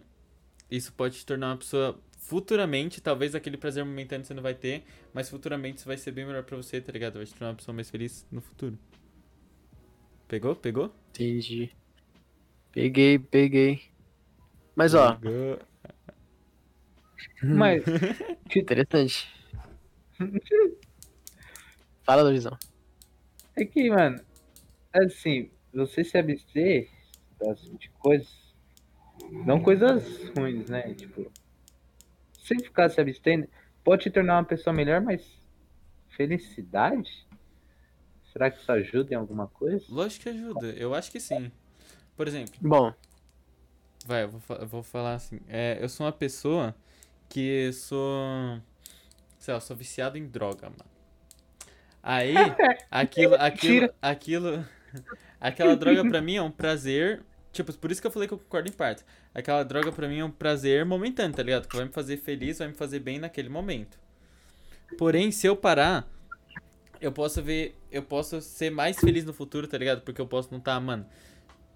[0.69, 4.83] isso pode te tornar uma pessoa futuramente, talvez aquele prazer momentâneo você não vai ter,
[5.13, 7.15] mas futuramente isso vai ser bem melhor pra você, tá ligado?
[7.15, 8.77] Vai te tornar uma pessoa mais feliz no futuro.
[10.27, 10.55] Pegou?
[10.55, 10.95] Pegou?
[11.09, 11.71] Entendi.
[12.71, 13.81] Peguei, peguei.
[14.75, 15.59] Mas ó, Pegou.
[17.41, 17.83] Mas,
[18.55, 19.27] interessante.
[22.03, 22.57] Fala, Luizão.
[23.55, 24.21] é que, mano,
[24.93, 26.89] assim, você se abster
[27.39, 28.29] das, de coisas,
[29.45, 30.03] não coisas
[30.35, 30.93] ruins, né?
[30.93, 31.31] Tipo,
[32.33, 33.47] se ficar se abstendo,
[33.83, 35.21] pode te tornar uma pessoa melhor, mas
[36.09, 37.27] felicidade?
[38.31, 39.83] Será que isso ajuda em alguma coisa?
[39.89, 41.51] Lógico que ajuda, eu acho que sim.
[42.15, 42.93] Por exemplo, Bom,
[44.05, 45.39] vai, eu vou, eu vou falar assim.
[45.47, 46.75] É, eu sou uma pessoa
[47.31, 48.59] que sou.
[49.39, 50.91] Sei lá, eu sou viciado em droga, mano.
[52.03, 52.35] Aí,
[52.91, 54.65] aquilo, aquilo, aquilo.
[55.39, 57.23] Aquela droga pra mim é um prazer.
[57.53, 59.03] Tipo, por isso que eu falei que eu concordo em parte.
[59.33, 61.67] Aquela droga pra mim é um prazer momentâneo, tá ligado?
[61.67, 63.97] Que vai me fazer feliz, vai me fazer bem naquele momento.
[64.97, 66.07] Porém, se eu parar,
[66.99, 67.77] eu posso ver.
[67.89, 70.01] Eu posso ser mais feliz no futuro, tá ligado?
[70.01, 71.05] Porque eu posso não estar, mano,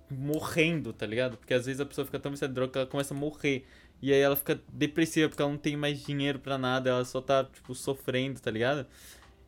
[0.10, 1.38] morrendo, tá ligado?
[1.38, 3.65] Porque às vezes a pessoa fica tão viciada em droga que ela começa a morrer.
[4.02, 7.22] E aí ela fica depressiva porque ela não tem mais dinheiro pra nada, ela só
[7.22, 8.86] tá, tipo, sofrendo, tá ligado?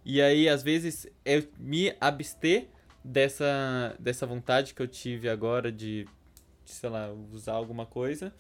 [0.04, 2.70] E aí, às vezes, eu me abster
[3.04, 6.06] dessa, dessa vontade que eu tive agora de,
[6.64, 8.34] de, sei lá, usar alguma coisa,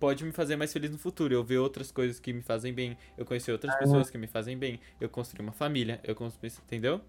[0.00, 1.34] pode me fazer mais feliz no futuro.
[1.34, 4.56] Eu ver outras coisas que me fazem bem, eu conhecer outras pessoas que me fazem
[4.56, 7.00] bem, eu construir uma família, eu construir, entendeu?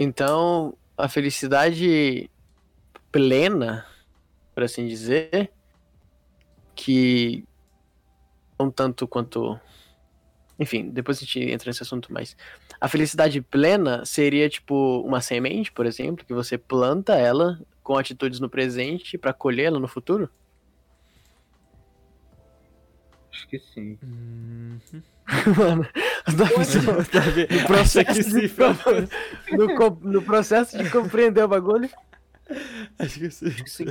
[0.00, 2.30] então a felicidade
[3.10, 3.84] plena,
[4.54, 5.52] por assim dizer,
[6.78, 7.44] que
[8.58, 9.58] um tanto quanto.
[10.60, 12.36] Enfim, depois a gente entra nesse assunto mais.
[12.80, 18.38] A felicidade plena seria tipo uma semente, por exemplo, que você planta ela com atitudes
[18.38, 20.30] no presente pra colhê-la no futuro?
[23.32, 23.98] Acho que sim.
[25.56, 25.86] Mano,
[26.36, 28.52] da pessoa- no processo, de,
[29.56, 31.90] no, no processo de compreender o bagulho.
[32.98, 33.86] Acho que sim.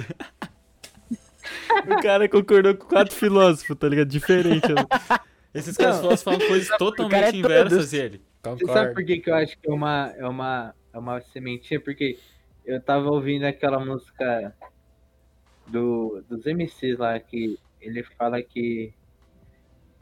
[1.87, 4.07] O cara concordou com quatro filósofos, tá ligado?
[4.07, 4.67] Diferente.
[4.73, 4.85] né?
[5.53, 8.21] Esses caras filósofos falam coisas totalmente cara é inversas e ele.
[8.43, 8.93] Você sabe Concordo.
[8.93, 11.79] por que, que eu acho que é uma, é, uma, é uma sementinha?
[11.79, 12.17] Porque
[12.65, 14.53] eu tava ouvindo aquela música
[15.67, 18.93] do, dos MCs lá que ele fala que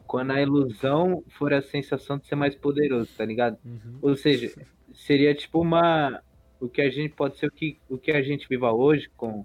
[0.06, 3.58] quando a ilusão for a sensação de ser mais poderoso, tá ligado?
[3.64, 3.98] Uhum.
[4.00, 4.52] Ou seja,
[4.94, 6.22] seria tipo uma.
[6.60, 9.44] O que a gente pode ser o que, o que a gente viva hoje com,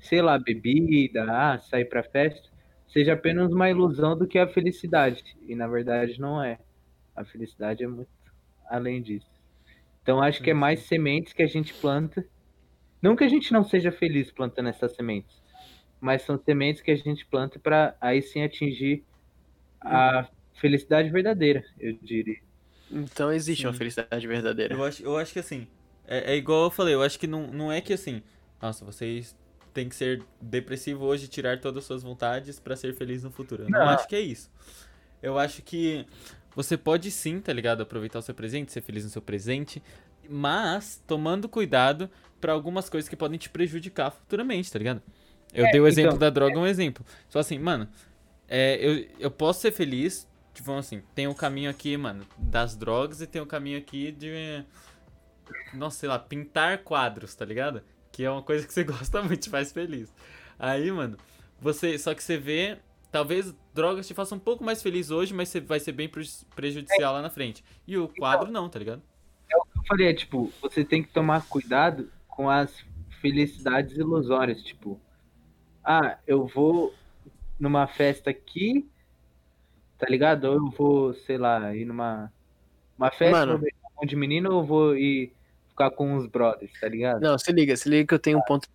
[0.00, 2.48] sei lá, bebida, ah, sair pra festa,
[2.88, 5.22] seja apenas uma ilusão do que a felicidade.
[5.42, 6.58] E na verdade não é.
[7.14, 8.10] A felicidade é muito
[8.66, 9.30] além disso.
[10.02, 12.24] Então acho que é mais sementes que a gente planta.
[13.00, 15.42] Não que a gente não seja feliz plantando essas sementes,
[16.00, 19.04] mas são sementes que a gente planta para aí sim atingir
[19.80, 22.38] a felicidade verdadeira, eu diria.
[22.90, 23.78] Então existe uma Sim.
[23.78, 24.74] felicidade verdadeira.
[24.74, 25.66] Eu acho, eu acho que assim,
[26.06, 28.22] é, é igual eu falei, eu acho que não, não é que assim,
[28.60, 29.36] nossa, vocês
[29.74, 33.30] têm que ser depressivo hoje e tirar todas as suas vontades pra ser feliz no
[33.32, 33.64] futuro.
[33.64, 33.88] Eu não Não.
[33.88, 34.50] acho que é isso.
[35.22, 36.06] Eu acho que
[36.54, 37.82] você pode sim, tá ligado?
[37.82, 39.82] Aproveitar o seu presente, ser feliz no seu presente,
[40.28, 42.10] mas tomando cuidado
[42.40, 45.02] pra algumas coisas que podem te prejudicar futuramente, tá ligado?
[45.52, 47.04] Eu É, dei o exemplo então, da droga, um exemplo.
[47.28, 47.88] Só assim, mano,
[48.48, 53.20] é, eu, eu posso ser feliz, tipo assim, tem o caminho aqui, mano, das drogas
[53.20, 54.64] e tem o caminho aqui de.
[55.72, 57.82] Nossa, sei lá, pintar quadros, tá ligado?
[58.14, 60.14] Que é uma coisa que você gosta muito, te faz feliz.
[60.56, 61.18] Aí, mano,
[61.60, 61.98] você.
[61.98, 62.78] Só que você vê.
[63.10, 66.44] Talvez drogas te façam um pouco mais feliz hoje, mas você vai ser bem preju-
[66.54, 67.64] prejudicial lá na frente.
[67.86, 69.02] E o quadro não, tá ligado?
[69.52, 72.84] eu falei, é, tipo, você tem que tomar cuidado com as
[73.20, 75.00] felicidades ilusórias, tipo,
[75.84, 76.92] ah, eu vou
[77.58, 78.88] numa festa aqui,
[79.96, 80.44] tá ligado?
[80.46, 82.32] Ou eu vou, sei lá, ir numa
[82.98, 83.58] uma festa, Mano.
[83.58, 85.32] um monte de menino, ou eu vou ir
[85.74, 87.20] ficar com uns brothers, tá ligado?
[87.20, 88.68] Não, se liga, se liga que eu tenho um ponto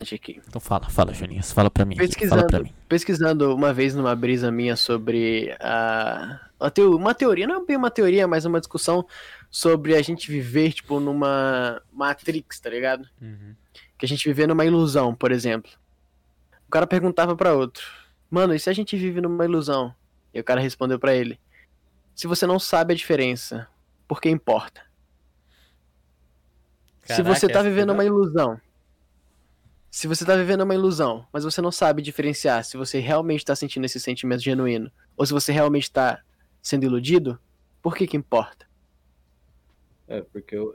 [0.00, 0.40] aqui.
[0.48, 1.96] Então fala, fala, Joninhas, fala pra mim.
[1.96, 7.66] Pesquisando, pesquisando uma vez numa brisa minha sobre a, uma, teo- uma teoria, não é
[7.66, 9.06] bem uma teoria, mas uma discussão
[9.50, 13.06] sobre a gente viver, tipo, numa Matrix, tá ligado?
[13.20, 13.54] Uhum.
[13.98, 15.70] Que a gente viver numa ilusão, por exemplo.
[16.66, 17.84] O cara perguntava pra outro,
[18.30, 19.94] mano, e se a gente vive numa ilusão?
[20.32, 21.38] E o cara respondeu pra ele,
[22.14, 23.66] se você não sabe a diferença,
[24.06, 24.82] por que importa?
[27.08, 28.60] Se Caraca, você tá vivendo uma ilusão,
[29.90, 33.56] se você tá vivendo uma ilusão, mas você não sabe diferenciar se você realmente tá
[33.56, 36.20] sentindo esse sentimento genuíno ou se você realmente tá
[36.62, 37.38] sendo iludido,
[37.82, 38.66] por que que importa?
[40.06, 40.74] É, porque eu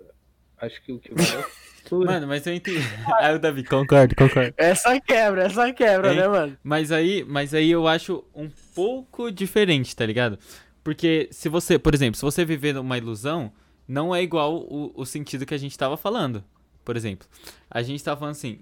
[0.58, 1.46] acho que o que vai é
[1.88, 2.06] tudo.
[2.06, 2.80] Mano, mas eu entendi.
[3.20, 4.54] Aí o Davi, concordo, concordo.
[4.58, 6.20] Essa quebra, essa quebra, Hein?
[6.20, 6.58] né, mano?
[6.64, 10.40] Mas aí, mas aí eu acho um pouco diferente, tá ligado?
[10.84, 13.52] Porque se você, por exemplo, se você viver uma ilusão,
[13.94, 16.44] não é igual o, o sentido que a gente tava falando.
[16.84, 17.28] Por exemplo,
[17.70, 18.60] a gente tava falando assim,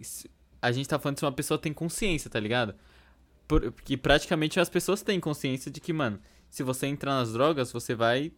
[0.61, 2.75] a gente tá falando se uma pessoa tem consciência, tá ligado?
[3.47, 6.19] Por- Porque praticamente as pessoas têm consciência de que, mano,
[6.49, 8.31] se você entrar nas drogas, você vai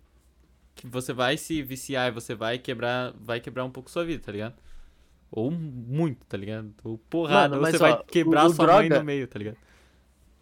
[0.76, 4.24] que você vai se viciar e você vai quebrar, vai quebrar um pouco sua vida,
[4.26, 4.56] tá ligado?
[5.30, 6.74] Ou muito, tá ligado?
[6.84, 9.38] Ou porrada, Mano, você vai ó, quebrar o- o sua mãe droga- no meio, tá
[9.40, 9.56] ligado?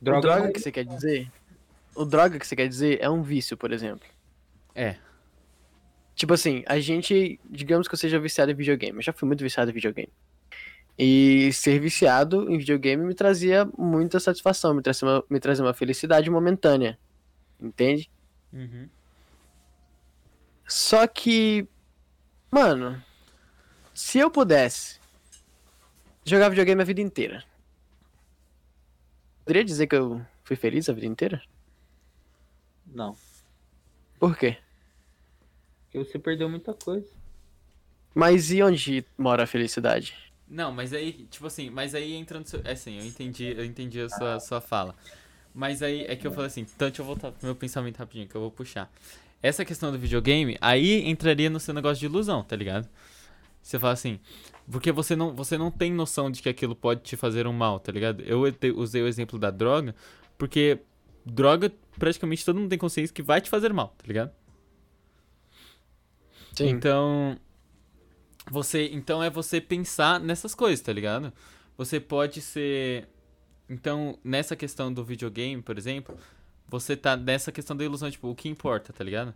[0.02, 1.30] O droga Droga, que você quer dizer?
[1.95, 4.08] O droga que você quer dizer é um vício, por exemplo.
[4.76, 4.95] É.
[6.16, 8.97] Tipo assim, a gente, digamos que eu seja viciado em videogame.
[8.97, 10.12] Eu já fui muito viciado em videogame.
[10.97, 15.74] E ser viciado em videogame me trazia muita satisfação, me trazia uma, me trazia uma
[15.74, 16.99] felicidade momentânea.
[17.59, 18.09] Entende?
[18.51, 18.89] Uhum.
[20.68, 21.68] Só que,
[22.49, 23.03] mano,
[23.93, 24.99] se eu pudesse
[26.24, 27.43] jogar videogame a vida inteira,
[29.43, 31.41] poderia dizer que eu fui feliz a vida inteira?
[32.86, 33.16] Não,
[34.20, 34.57] Por quê?
[35.92, 37.06] Porque você perdeu muita coisa.
[38.16, 40.16] Mas e onde mora a felicidade?
[40.50, 42.62] Não, mas aí, tipo assim, mas aí entra no seu.
[42.64, 44.96] É assim, eu entendi, eu entendi a sua, sua fala.
[45.54, 48.28] Mas aí é que eu falei assim, então deixa eu voltar pro meu pensamento rapidinho,
[48.28, 48.92] que eu vou puxar.
[49.42, 52.88] Essa questão do videogame, aí entraria no seu negócio de ilusão, tá ligado?
[53.62, 54.20] Você fala assim,
[54.72, 57.80] porque você não, você não tem noção de que aquilo pode te fazer um mal,
[57.80, 58.22] tá ligado?
[58.24, 59.96] Eu te- usei o exemplo da droga,
[60.38, 60.80] porque
[61.26, 64.32] droga, praticamente todo mundo tem consciência que vai te fazer mal, tá ligado?
[66.56, 66.70] Sim.
[66.70, 67.38] Então,
[68.49, 71.32] você, então é você pensar nessas coisas, tá ligado?
[71.78, 73.08] Você pode ser,
[73.70, 76.18] então nessa questão do videogame, por exemplo,
[76.68, 79.34] você tá nessa questão da ilusão, tipo, o que importa, tá ligado?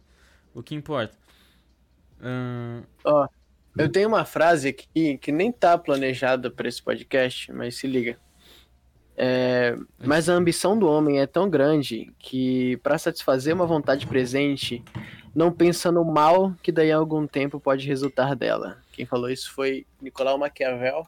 [0.53, 1.18] O que importa.
[2.22, 3.28] Ahn, Ó,
[3.78, 8.18] eu tenho uma frase aqui que nem tá planejada pra esse podcast, mas se liga.
[9.18, 14.84] É, mas a ambição do homem é tão grande que, pra satisfazer uma vontade presente,
[15.36, 18.82] não pensa no mal que daí a algum tempo pode resultar dela.
[18.94, 21.06] Quem falou isso foi Nicolau Maquiavel.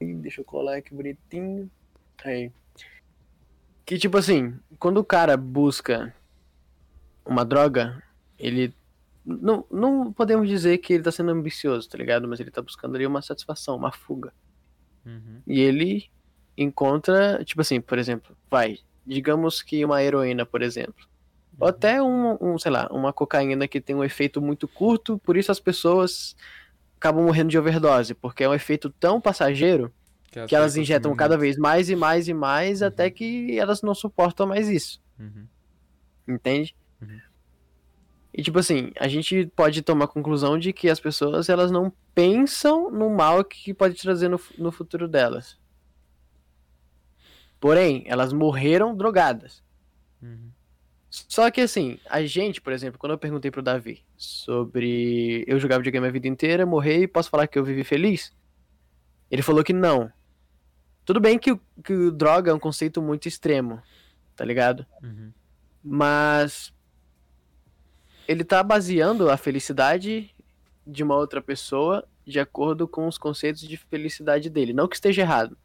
[0.00, 1.70] Deixa eu colar aqui bonitinho.
[2.24, 2.50] Aí.
[3.84, 6.14] Que tipo assim, quando o cara busca
[7.24, 8.02] uma droga,
[8.38, 8.74] ele
[9.26, 12.26] não, não podemos dizer que ele tá sendo ambicioso, tá ligado?
[12.26, 14.32] Mas ele tá buscando ali uma satisfação, uma fuga.
[15.04, 16.10] uhum, E ele
[16.56, 21.09] encontra, tipo assim, por exemplo, vai, digamos que uma heroína, por exemplo.
[21.60, 25.36] Ou até um, um, sei lá, uma cocaína que tem um efeito muito curto, por
[25.36, 26.34] isso as pessoas
[26.96, 29.92] acabam morrendo de overdose, porque é um efeito tão passageiro
[30.46, 32.88] que elas têm injetam cada vez mais e mais e mais Uhum.
[32.88, 35.02] até que elas não suportam mais isso.
[35.18, 35.46] Uhum,
[36.28, 36.74] Entende?
[37.02, 37.20] Uhum.
[38.32, 41.92] E tipo assim, a gente pode tomar a conclusão de que as pessoas elas não
[42.14, 45.58] pensam no mal que pode trazer no, no futuro delas.
[47.58, 49.62] Porém, elas morreram drogadas.
[50.22, 50.50] uhum,
[51.10, 55.78] Só que assim, a gente, por exemplo, quando eu perguntei pro Davi sobre eu jogar
[55.78, 58.32] videogame a vida inteira, morrer e posso falar que eu vivi feliz?
[59.28, 60.10] Ele falou que não.
[61.04, 63.82] Tudo bem que o, que droga é um conceito muito extremo,
[64.36, 64.86] tá ligado?
[65.02, 65.32] uhum.
[65.82, 66.72] Mas
[68.28, 70.32] ele tá baseando a felicidade
[70.86, 74.72] de uma outra pessoa de acordo com os conceitos de felicidade dele.
[74.72, 75.58] Não que esteja errado.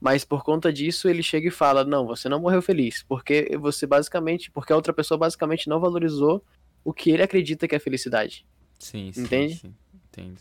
[0.00, 3.86] Mas por conta disso ele chega e fala: "Não, você não morreu feliz, porque você
[3.86, 6.44] basicamente, porque a outra pessoa basicamente não valorizou
[6.84, 8.46] o que ele acredita que é felicidade".
[8.78, 9.54] Sim, sim, Entende?
[9.56, 9.74] sim,
[10.10, 10.40] entendo.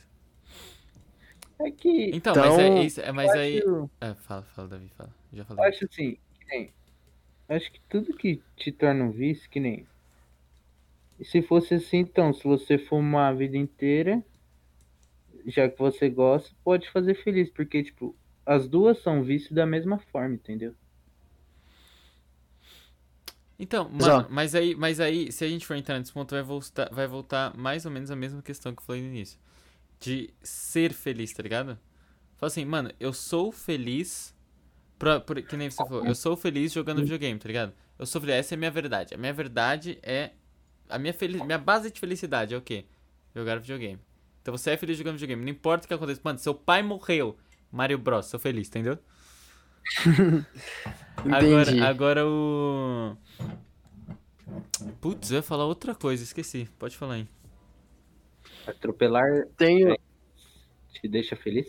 [1.60, 3.58] É que Então, mas é Então, isso, é, mas eu aí...
[3.60, 5.10] acho- É, fala, fala, Davi, fala.
[5.34, 5.66] Já Eu falei.
[5.70, 6.74] acho assim, que nem.
[7.48, 9.86] Acho que tudo que te torna um vício, que nem.
[11.24, 14.22] Se fosse assim, então, se você fumar a vida inteira,
[15.46, 18.16] já que você gosta, pode fazer feliz, porque, tipo,
[18.46, 20.76] as duas são vício da mesma forma, entendeu?
[23.58, 26.44] Então, Mas, mano, mas aí, mas aí, se a gente for entrar nesse ponto, vai
[26.44, 29.40] voltar, vai voltar mais ou menos a mesma questão que eu falei no início.
[29.98, 31.80] De ser feliz, tá ligado?
[32.36, 34.36] Fala assim, mano, eu sou feliz.
[35.00, 37.74] Pra, por, que nem você falou, eu sou feliz jogando videogame, tá ligado?
[37.98, 39.14] Eu sou feliz, essa é a minha verdade.
[39.14, 40.32] A minha verdade é.
[40.90, 42.86] A minha, feliz, minha base de felicidade é o quê?
[43.34, 44.00] Jogar videogame.
[44.42, 45.44] Então você é feliz jogando videogame.
[45.44, 46.22] Não importa o que aconteça.
[46.24, 47.38] Mano, seu pai morreu.
[47.76, 48.98] Mario Bros, sou feliz, entendeu?
[51.18, 53.18] Agora, agora o.
[55.02, 56.70] Putz, eu ia falar outra coisa, esqueci.
[56.78, 57.28] Pode falar aí.
[58.68, 59.96] Atropelar Tenho
[60.94, 61.68] te deixa feliz?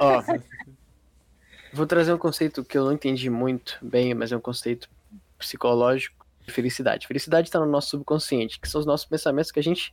[0.00, 0.22] Ó,
[1.72, 4.88] vou trazer um conceito que eu não entendi muito bem, mas é um conceito
[5.36, 7.06] psicológico de felicidade.
[7.06, 9.92] Felicidade está no nosso subconsciente, que são os nossos pensamentos que a gente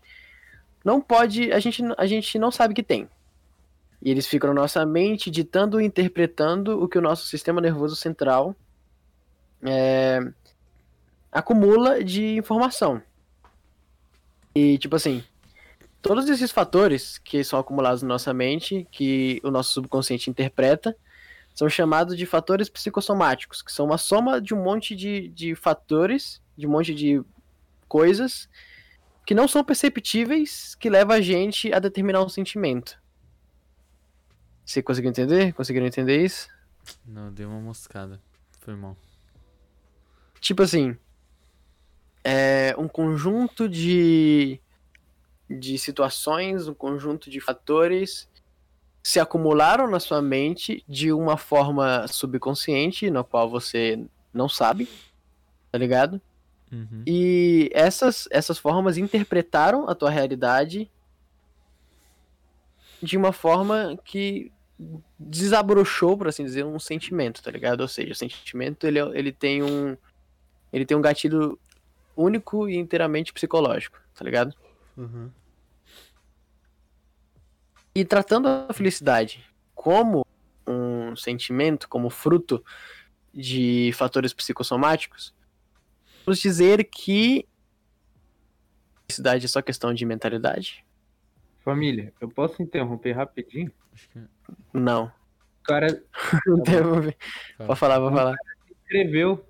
[0.84, 3.10] não pode, a gente, a gente não sabe que tem.
[4.02, 7.96] E eles ficam na nossa mente, ditando e interpretando o que o nosso sistema nervoso
[7.96, 8.56] central
[9.62, 10.20] é,
[11.32, 13.02] acumula de informação.
[14.56, 15.24] E, tipo assim,
[16.02, 20.96] todos esses fatores que são acumulados na nossa mente, que o nosso subconsciente interpreta,
[21.54, 26.42] são chamados de fatores psicossomáticos, que são uma soma de um monte de, de fatores,
[26.58, 27.22] de um monte de
[27.86, 28.48] coisas
[29.30, 33.00] que não são perceptíveis, que leva a gente a determinar um sentimento.
[34.66, 35.54] Você conseguiu entender?
[35.54, 36.50] Conseguiram entender isso?
[37.06, 38.20] Não, deu uma moscada.
[38.60, 38.98] Foi mal.
[40.40, 40.98] Tipo assim,
[42.24, 44.60] é um conjunto de,
[45.48, 48.28] de situações, um conjunto de fatores
[49.04, 54.04] se acumularam na sua mente de uma forma subconsciente, na qual você
[54.34, 54.90] não sabe,
[55.72, 56.20] tá ligado?
[56.72, 57.04] Uhum.
[57.06, 60.90] E essas, essas formas interpretaram a tua realidade
[63.02, 64.52] de uma forma que
[65.18, 67.82] desabrochou, por assim dizer, um sentimento, tá ligado?
[67.82, 69.98] Ou seja, o sentimento ele, ele tem um
[70.72, 71.60] ele tem um gatilho
[72.16, 74.54] único e inteiramente psicológico, tá ligado?
[74.96, 75.32] Uhum.
[77.96, 79.44] E tratando a felicidade
[79.74, 80.26] como
[80.68, 82.64] um sentimento, como fruto
[83.34, 85.34] de fatores psicossomáticos,
[86.30, 87.48] vamos dizer que
[89.08, 90.86] felicidade é só questão de mentalidade?
[91.66, 93.72] Família, eu posso interromper rapidinho?
[94.14, 94.22] Que.
[94.72, 95.06] Não.
[95.06, 96.04] O cara
[96.46, 97.14] Não tem- Fala.
[97.68, 98.36] Pode falar, pode falar.
[98.84, 99.44] escreveu.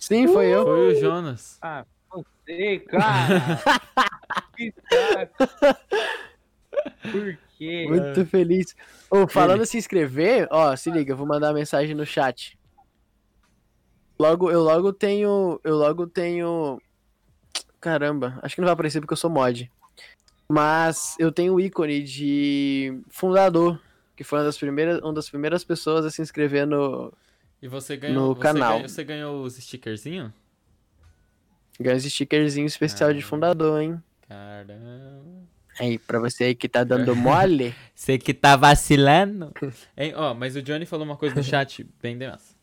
[0.00, 0.64] Sim, foi eu.
[0.64, 1.58] Foi o Jonas.
[1.62, 3.60] Ah, você, cara!
[4.56, 5.34] que saco!
[7.10, 7.86] Por quê?
[7.88, 8.76] Muito feliz.
[9.08, 12.58] Ô, falando se inscrever, ó, se liga, eu vou mandar uma mensagem no chat.
[14.18, 15.60] Logo, eu logo tenho.
[15.64, 16.80] Eu logo tenho.
[17.80, 19.70] Caramba, acho que não vai aparecer porque eu sou mod.
[20.48, 23.80] Mas eu tenho o ícone de fundador,
[24.16, 27.12] que foi uma das primeiras, uma das primeiras pessoas a se inscrever no.
[27.60, 28.28] E você ganhou.
[28.28, 28.72] No você canal.
[28.74, 30.30] ganhou- você ganhou os stickerzinhos?
[31.80, 33.22] Ganhou esse stickerzinho especial de Ah.
[33.26, 34.02] fundador, hein?
[34.28, 35.44] Caramba.
[35.80, 37.74] Aí, pra você aí que tá dando mole.
[37.94, 39.52] Você que tá vacilando.
[39.96, 42.54] Hein, ó, mas o Johnny falou uma coisa no chat bem demais.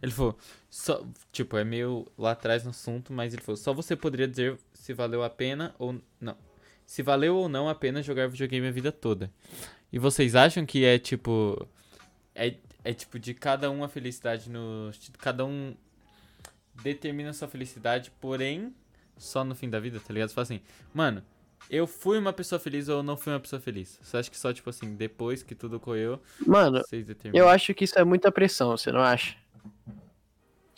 [0.00, 0.38] Ele falou,
[0.70, 4.56] só, tipo, é meio lá atrás no assunto, mas ele falou, só você poderia dizer
[4.72, 6.36] se valeu a pena ou não.
[6.86, 9.32] Se valeu ou não a pena jogar videogame a vida toda.
[9.92, 11.68] E vocês acham que é tipo.
[12.34, 12.54] É,
[12.84, 14.90] é tipo de cada um a felicidade no.
[15.18, 15.74] Cada um
[16.82, 18.72] determina sua felicidade, porém,
[19.18, 20.28] só no fim da vida, tá ligado?
[20.28, 20.60] Você fala assim,
[20.94, 21.22] mano,
[21.68, 23.98] eu fui uma pessoa feliz ou não fui uma pessoa feliz?
[24.02, 27.44] Você acha que só, tipo assim, depois que tudo ocorreu, Mano, vocês determinam?
[27.44, 29.36] Eu acho que isso é muita pressão, você não acha?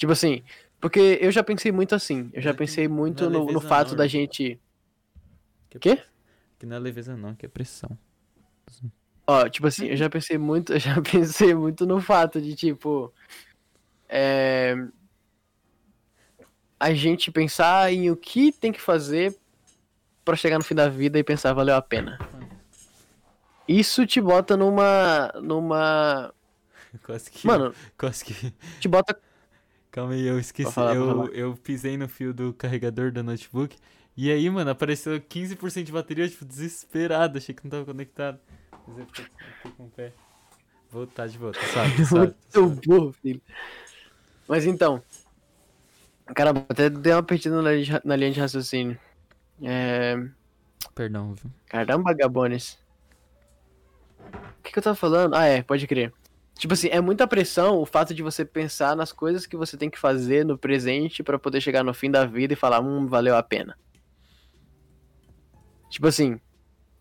[0.03, 0.43] Tipo assim,
[0.81, 2.29] porque eu já pensei muito assim.
[2.33, 4.09] Eu já é- pensei muito no, no fato não, da irmão.
[4.09, 4.61] gente.
[5.71, 6.03] Que, Quê?
[6.59, 7.97] Que não é leveza não, que é pressão.
[9.25, 13.15] Ó, tipo assim, eu já pensei muito, eu já pensei muito no fato de, tipo.
[14.09, 14.75] É.
[16.81, 19.39] A gente pensar em o que tem que fazer
[20.25, 22.19] pra chegar no fim da vida e pensar, valeu a pena.
[23.69, 25.33] Isso te bota numa.
[25.41, 26.35] numa.
[27.07, 27.47] Quase que...
[27.47, 28.53] Mano, Quase que...
[28.81, 29.17] te bota.
[29.93, 30.73] Calma aí, eu esqueci.
[30.73, 33.77] Falar, eu, eu pisei no fio do carregador do notebook.
[34.17, 37.37] E aí, mano, apareceu 15% de bateria, tipo, desesperado.
[37.39, 38.41] Achei que não tava conectado.
[38.89, 39.25] Mas eu fiquei
[39.57, 40.13] fiquei com o pé.
[40.91, 42.05] Voltar de volta, sabe?
[42.07, 43.41] sabe, Muito burro, filho.
[44.49, 45.03] Mas então.
[46.35, 48.99] Caramba, até dei uma perdida na linha de, ra- na linha de raciocínio.
[49.63, 50.17] É.
[50.95, 51.51] Perdão, viu?
[51.67, 52.79] Caramba, Gabones.
[54.59, 55.35] O que, que eu tava falando?
[55.35, 56.13] Ah, é, pode crer.
[56.59, 59.91] Tipo assim, é muita pressão o fato de você pensar nas coisas que você tem
[59.91, 63.37] que fazer no presente pra poder chegar no fim da vida e falar, hum, valeu
[63.37, 63.77] a pena.
[65.91, 66.41] Tipo assim,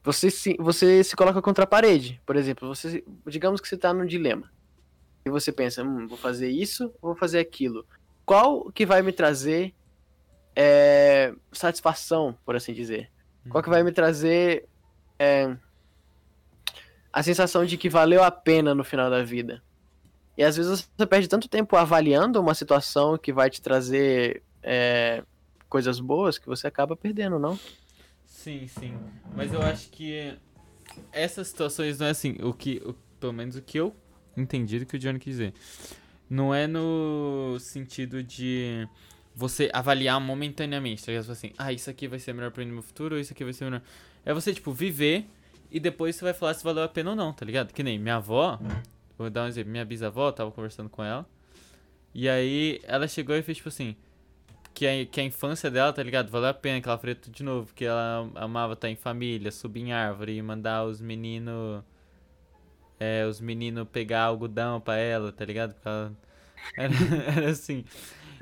[0.04, 2.20] você se, você se coloca contra a parede.
[2.26, 4.52] Por exemplo, você, digamos que você tá num dilema.
[5.26, 7.86] E você pensa, hum, vou fazer isso ou vou fazer aquilo?
[8.26, 9.76] Qual que vai me trazer
[10.56, 13.12] é, satisfação, por assim dizer?
[13.49, 14.68] Qual que vai me trazer
[15.20, 15.56] é,
[17.14, 19.62] a sensação de que valeu a pena no final da vida?
[20.38, 25.24] E às vezes você perde tanto tempo avaliando uma situação que vai te trazer é,
[25.70, 27.59] coisas boas que você acaba perdendo, não?
[28.26, 28.93] Sim, sim.
[29.36, 30.34] Mas eu acho que
[31.12, 32.38] essas situações não é assim.
[32.41, 33.95] O que, o- pelo menos o que eu
[34.36, 35.53] entendi do que o Johnny quis dizer.
[36.30, 38.88] Não é no sentido de
[39.36, 41.26] você avaliar momentaneamente, tá ligado?
[41.26, 43.34] Fala assim, ah, isso aqui vai ser melhor pra mim no meu futuro, ou isso
[43.34, 43.82] aqui vai ser melhor.
[44.26, 45.26] É você, tipo, viver
[45.72, 47.74] e depois você vai falar se valeu a pena ou não, tá ligado?
[47.74, 48.59] Que nem minha avó,
[49.17, 51.26] vou dar um exemplo, minha bisavó, tava conversando com ela,
[52.13, 53.95] e aí ela chegou e fez tipo assim,
[54.74, 56.30] que a, que a infância dela, tá ligado?
[56.30, 59.51] Valeu a pena que ela faria tudo de novo, que ela amava estar em família,
[59.51, 61.84] subir em árvore e mandar os meninos.
[62.99, 65.74] É, os meninos pegar algodão pra ela, tá ligado?
[65.74, 66.13] Porque ela,
[66.78, 66.93] era,
[67.38, 67.84] era assim.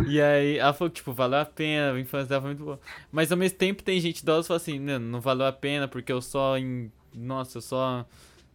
[0.05, 2.79] E aí, ela falou que, tipo, valeu a pena, a infância dela foi muito boa.
[3.11, 5.87] Mas ao mesmo tempo tem gente idosa que fala assim, não, não valeu a pena
[5.87, 6.91] porque eu só em.
[7.13, 8.05] Nossa, eu só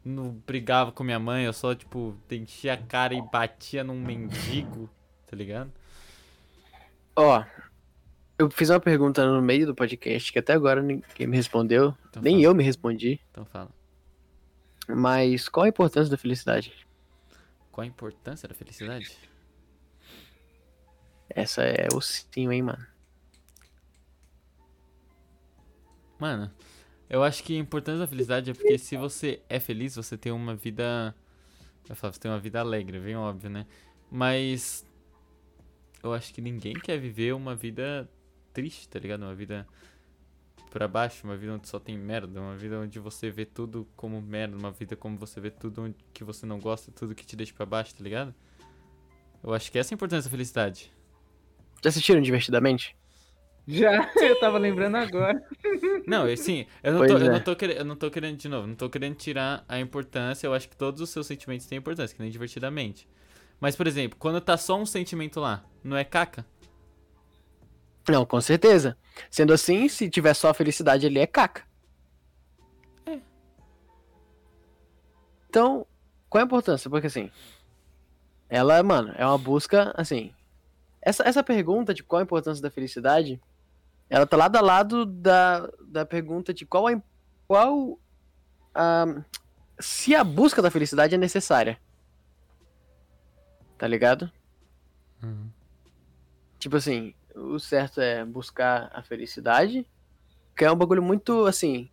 [0.05, 4.91] não brigava com minha mãe, eu só, tipo, enchia a cara e batia num mendigo,
[5.27, 5.73] tá ligado?
[7.17, 7.45] Ó,
[8.39, 11.97] eu fiz uma pergunta no meio do podcast que até agora ninguém me respondeu.
[12.11, 12.45] Então nem fala.
[12.45, 13.21] eu me respondi.
[13.31, 13.71] Então fala.
[14.89, 16.87] Mas qual a importância da felicidade?
[17.71, 19.17] Qual a importância da felicidade?
[21.31, 22.87] Essa é o sim, hein, mano.
[26.19, 26.51] Mano,
[27.09, 30.33] eu acho que a importância da felicidade é porque se você é feliz, você tem
[30.33, 31.15] uma vida.
[31.89, 33.67] Eu falo, você tem uma vida alegre, bem óbvio, né?
[34.11, 34.85] Mas.
[36.03, 38.09] Eu acho que ninguém quer viver uma vida
[38.53, 39.23] triste, tá ligado?
[39.23, 39.67] Uma vida
[40.71, 44.21] pra baixo, uma vida onde só tem merda, uma vida onde você vê tudo como
[44.21, 47.55] merda, uma vida como você vê tudo que você não gosta, tudo que te deixa
[47.55, 48.35] pra baixo, tá ligado?
[49.43, 50.93] Eu acho que essa é a importância da felicidade.
[51.83, 52.97] Já assistiram Divertidamente?
[53.67, 55.43] Já, eu tava lembrando agora.
[56.07, 57.31] Não, assim, eu não, tô, eu, é.
[57.31, 60.47] não tô querendo, eu não tô querendo, de novo, não tô querendo tirar a importância,
[60.47, 63.09] eu acho que todos os seus sentimentos têm importância, que nem divertidamente.
[63.59, 66.45] Mas, por exemplo, quando tá só um sentimento lá, não é caca?
[68.09, 68.97] Não, com certeza.
[69.31, 71.62] Sendo assim, se tiver só a felicidade ali, é caca.
[73.07, 73.19] É.
[75.49, 75.87] Então,
[76.29, 76.91] qual a importância?
[76.91, 77.31] Porque assim,
[78.49, 80.33] ela, mano, é uma busca, assim.
[81.01, 83.41] Essa, essa pergunta de qual a importância da felicidade,
[84.09, 87.03] ela tá lado a lado da, da pergunta de qual a,
[87.47, 87.99] qual
[88.75, 89.25] a,
[89.79, 91.79] se a busca da felicidade é necessária.
[93.77, 94.31] Tá ligado?
[95.23, 95.51] Uhum.
[96.59, 99.87] Tipo assim, o certo é buscar a felicidade,
[100.57, 101.91] que é um bagulho muito, assim,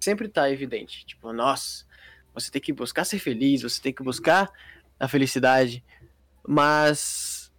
[0.00, 1.04] sempre tá evidente.
[1.04, 1.84] Tipo, nossa,
[2.32, 4.50] você tem que buscar ser feliz, você tem que buscar
[4.98, 5.84] a felicidade,
[6.46, 7.52] mas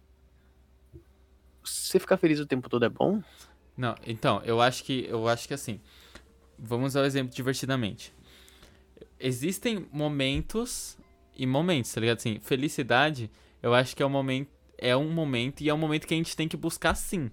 [1.62, 3.22] você ficar feliz o tempo todo é bom?
[3.80, 5.80] Não, então, eu acho que, eu acho que assim,
[6.58, 8.12] vamos ao exemplo divertidamente.
[9.18, 10.98] Existem momentos
[11.34, 12.18] e momentos, tá ligado?
[12.18, 13.30] Assim, felicidade,
[13.62, 16.16] eu acho que é um momento, é um momento e é um momento que a
[16.18, 17.30] gente tem que buscar sim.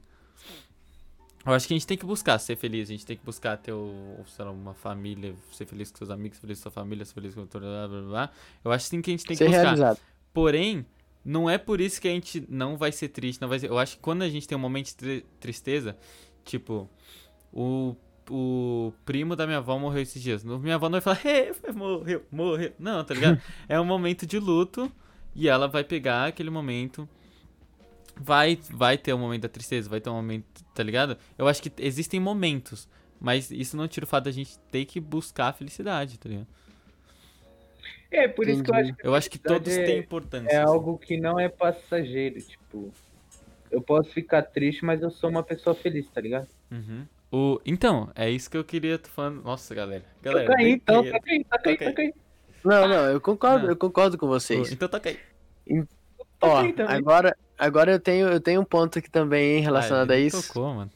[1.45, 3.57] Eu acho que a gente tem que buscar ser feliz, a gente tem que buscar
[3.57, 6.71] ter, o, sei lá, uma família, ser feliz com seus amigos, ser feliz com sua
[6.71, 8.31] família, ser feliz com blá, blá, blá.
[8.63, 9.63] Eu acho sim que a gente tem que ser buscar.
[9.63, 9.99] realizado.
[10.33, 10.85] Porém,
[11.25, 13.69] não é por isso que a gente não vai ser triste, não vai ser...
[13.69, 15.97] Eu acho que quando a gente tem um momento de tri- tristeza,
[16.47, 16.89] tipo,
[17.53, 17.95] o,
[18.29, 20.43] o primo da minha avó morreu esses dias.
[20.43, 22.71] Minha avó não vai falar, "É, morreu, morreu.
[22.79, 23.41] Não, tá ligado?
[23.69, 24.91] é um momento de luto
[25.35, 27.07] e ela vai pegar aquele momento,
[28.15, 31.17] vai, vai ter um momento da tristeza, vai ter um momento, tá ligado?
[31.37, 32.87] Eu acho que existem momentos,
[33.19, 36.47] mas isso não tira o fato da gente ter que buscar a felicidade, tá ligado?
[38.09, 38.89] É, por isso que eu Entendi.
[38.91, 40.47] acho que Eu acho que todos é- têm importância.
[40.49, 40.71] é assim.
[40.71, 42.91] algo que não é passageiro, tipo.
[43.71, 46.47] Eu posso ficar triste, mas eu sou uma pessoa feliz, tá ligado?
[46.71, 47.05] Uhum.
[47.31, 47.59] O...
[47.65, 49.43] Então, é isso que eu queria tô falando.
[49.43, 50.03] Nossa, galera.
[50.21, 52.13] Galera, toca aí, então, bem- toca aí, toca aí, toca aí.
[52.63, 53.69] Não, não, eu concordo, Não.
[53.71, 54.71] eu concordo com vocês.
[54.71, 55.19] Então toca aí.
[56.41, 60.19] Ó, agora, agora eu tenho, eu tenho um ponto aqui também hein, relacionado Ah, a
[60.19, 60.47] isso.
[60.47, 60.91] Tocou, mano.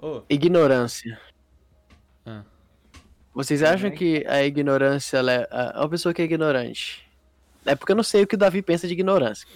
[0.00, 1.20] Ô, Ignorância.
[2.24, 2.42] Ah.
[3.34, 3.98] Vocês acham Também.
[3.98, 7.06] que a ignorância ela é a- uma pessoa que é ignorante?
[7.66, 9.46] É porque eu não sei o que o Davi pensa de ignorância.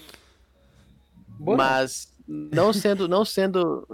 [1.39, 1.57] Boa.
[1.57, 3.87] Mas não sendo, não sendo,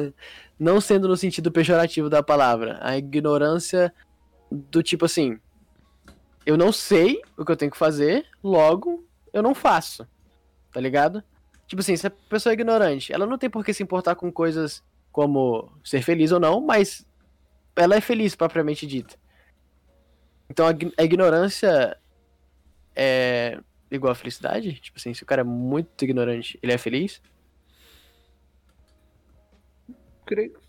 [0.58, 3.92] não sendo no sentido pejorativo da palavra, a ignorância
[4.50, 5.38] do tipo assim,
[6.44, 10.06] eu não sei o que eu tenho que fazer, logo eu não faço,
[10.72, 11.22] tá ligado?
[11.66, 14.32] Tipo assim, se a pessoa é ignorante, ela não tem por que se importar com
[14.32, 14.82] coisas
[15.12, 17.06] como ser feliz ou não, mas
[17.76, 19.16] ela é feliz propriamente dita.
[20.48, 21.96] Então a, ign- a ignorância
[22.96, 23.60] é
[23.90, 24.74] igual a felicidade?
[24.80, 27.22] Tipo assim, se o cara é muito ignorante, ele é feliz?
[30.26, 30.68] Creio que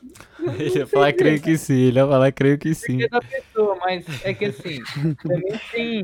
[0.60, 1.88] ele ia falar, creio que sim.
[1.88, 3.02] Ele ia falar, creio que sim.
[3.02, 4.82] é da pessoa, mas é que assim,
[5.22, 6.02] também tem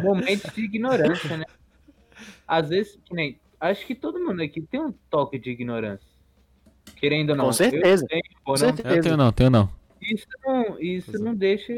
[0.00, 1.44] momentos de ignorância, né?
[2.46, 3.38] Às vezes, que nem.
[3.58, 6.08] Acho que todo mundo aqui tem um toque de ignorância.
[6.96, 7.46] Querendo ou não.
[7.46, 8.04] Com certeza.
[8.04, 8.96] Eu tenho, ou Com não, certeza.
[8.96, 9.70] Eu tenho não, tenho não.
[10.00, 11.18] Isso não, isso é.
[11.18, 11.72] não deixa.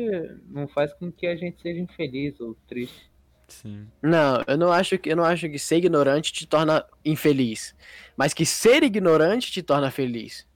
[0.49, 3.09] Não faz com que a gente seja infeliz ou triste.
[3.49, 3.89] Sim.
[4.03, 7.75] Não, eu não acho que eu não acho que ser ignorante te torna infeliz,
[8.17, 10.47] mas que ser ignorante te torna feliz.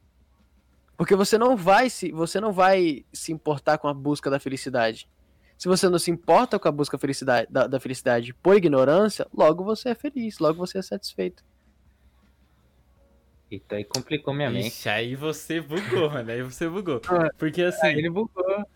[0.97, 5.09] Porque você não vai se você não vai se importar com a busca da felicidade.
[5.57, 9.64] Se você não se importa com a busca felicidade, da, da felicidade por ignorância, logo
[9.64, 11.43] você é feliz, logo você é satisfeito.
[13.51, 14.68] Eita, aí complicou minha mente.
[14.68, 16.30] Ixi, aí você bugou, mano.
[16.30, 17.01] Aí você bugou.
[17.07, 17.86] Ah, Porque assim.
[17.86, 18.66] Aí ele bugou.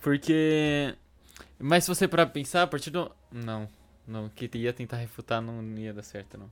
[0.00, 0.94] Porque.
[1.60, 3.10] Mas se você parar pra pensar, a partir do.
[3.30, 3.68] Não,
[4.06, 4.28] não.
[4.30, 6.50] Que ia tentar refutar não ia dar certo, não.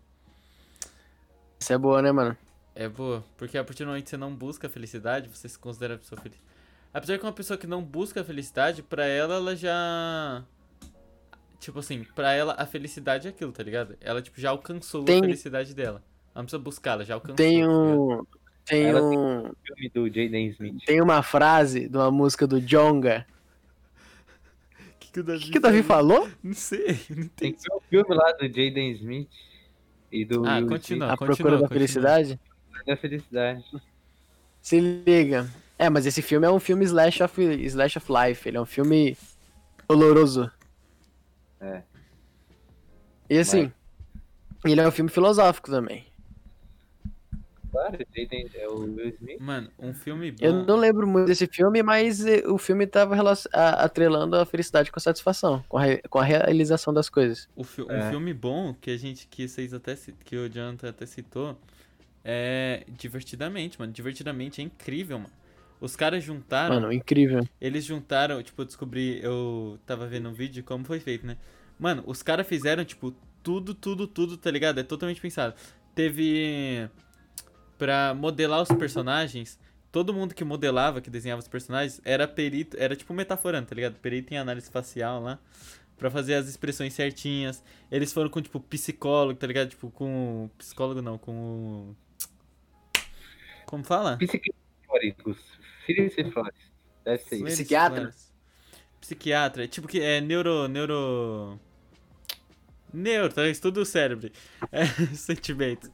[1.58, 2.36] Isso é boa, né, mano?
[2.74, 3.24] É boa.
[3.36, 5.98] Porque a partir do momento que você não busca a felicidade, você se considera a
[5.98, 6.38] pessoa feliz.
[6.92, 10.44] Apesar que uma pessoa que não busca a felicidade, pra ela, ela já.
[11.58, 13.96] Tipo assim, pra ela a felicidade é aquilo, tá ligado?
[14.00, 16.02] Ela, tipo, já alcançou Tem- a felicidade dela.
[16.34, 17.36] Ela não precisa buscar, ela já alcançou.
[17.36, 18.26] Tem tá um
[18.64, 20.84] tem Ela tem- um Jaden Smith.
[20.84, 23.26] tem uma frase de uma música do Jonga.
[25.08, 26.28] O que, que o Davi, que, que o Davi falou?
[26.42, 27.52] Não sei, não Tem tem.
[27.54, 29.30] que ver o filme lá do Jaden Smith
[30.12, 31.12] e do Ah, Will continua.
[31.12, 31.68] A continua, procura da continua.
[31.68, 32.28] felicidade?
[32.72, 33.64] Smith da felicidade.
[34.60, 35.48] Se liga.
[35.78, 38.48] É, mas esse filme é um filme slash of, slash of life.
[38.48, 39.16] Ele é um filme
[39.88, 40.50] doloroso.
[41.60, 41.82] É.
[43.30, 43.72] E assim,
[44.64, 46.06] ele é um filme filosófico também.
[48.54, 49.40] É o Will Smith.
[49.40, 50.38] Mano, um filme bom.
[50.44, 53.16] Eu não lembro muito desse filme, mas eh, o filme tava
[53.52, 57.48] atrelando a felicidade com a satisfação, com a, re- com a realização das coisas.
[57.56, 58.10] O fi- Um É.
[58.10, 61.58] filme bom que a gente, que vocês até que o Jonathan até citou
[62.24, 63.92] é Divertidamente, mano.
[63.92, 65.32] Divertidamente é incrível, mano.
[65.80, 67.46] Os caras juntaram, Mano, incrível.
[67.60, 71.36] eles juntaram, tipo, eu descobri, eu tava vendo um vídeo de como foi feito, né?
[71.78, 73.14] Mano, os caras fizeram, tipo,
[73.44, 74.80] tudo, tudo, tudo, tá ligado?
[74.80, 75.54] É totalmente pensado.
[75.94, 76.88] Teve
[77.78, 79.58] pra modelar os personagens,
[79.90, 83.94] todo mundo que modelava, que desenhava os personagens, era perito, era tipo metaforando, tá ligado?
[83.94, 85.38] Perito em análise facial lá,
[85.96, 87.62] pra fazer as expressões certinhas.
[87.90, 89.70] Eles foram com, tipo, psicólogo, tá ligado?
[89.70, 90.50] Tipo, com.
[90.58, 91.94] Psicólogo não, com.
[93.64, 94.16] Como fala?
[94.18, 95.38] Psiquiátricos.
[95.86, 96.68] Filhos e flores.
[97.04, 98.14] Deve ser Psiquiatra?
[99.00, 100.68] Psiquiatra, tipo que é neuro.
[100.68, 101.58] neuro.
[102.92, 103.46] Neuro, tá?
[103.46, 104.30] Estuda o cérebro.
[104.72, 105.90] É, sentimentos.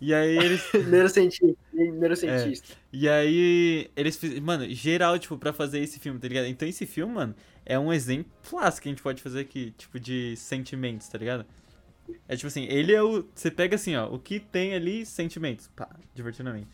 [0.00, 0.62] E aí eles.
[0.88, 1.56] Neurocientista.
[1.72, 2.76] Neurocientista.
[2.92, 4.44] E aí eles fizeram.
[4.44, 6.46] Mano, geral, tipo, pra fazer esse filme, tá ligado?
[6.46, 7.34] Então esse filme, mano,
[7.64, 11.46] é um exemplo clássico que a gente pode fazer aqui, tipo, de sentimentos, tá ligado?
[12.28, 13.26] É tipo assim, ele é o.
[13.34, 15.68] Você pega assim, ó, o que tem ali, sentimentos.
[15.68, 16.68] Pá, divertidamente.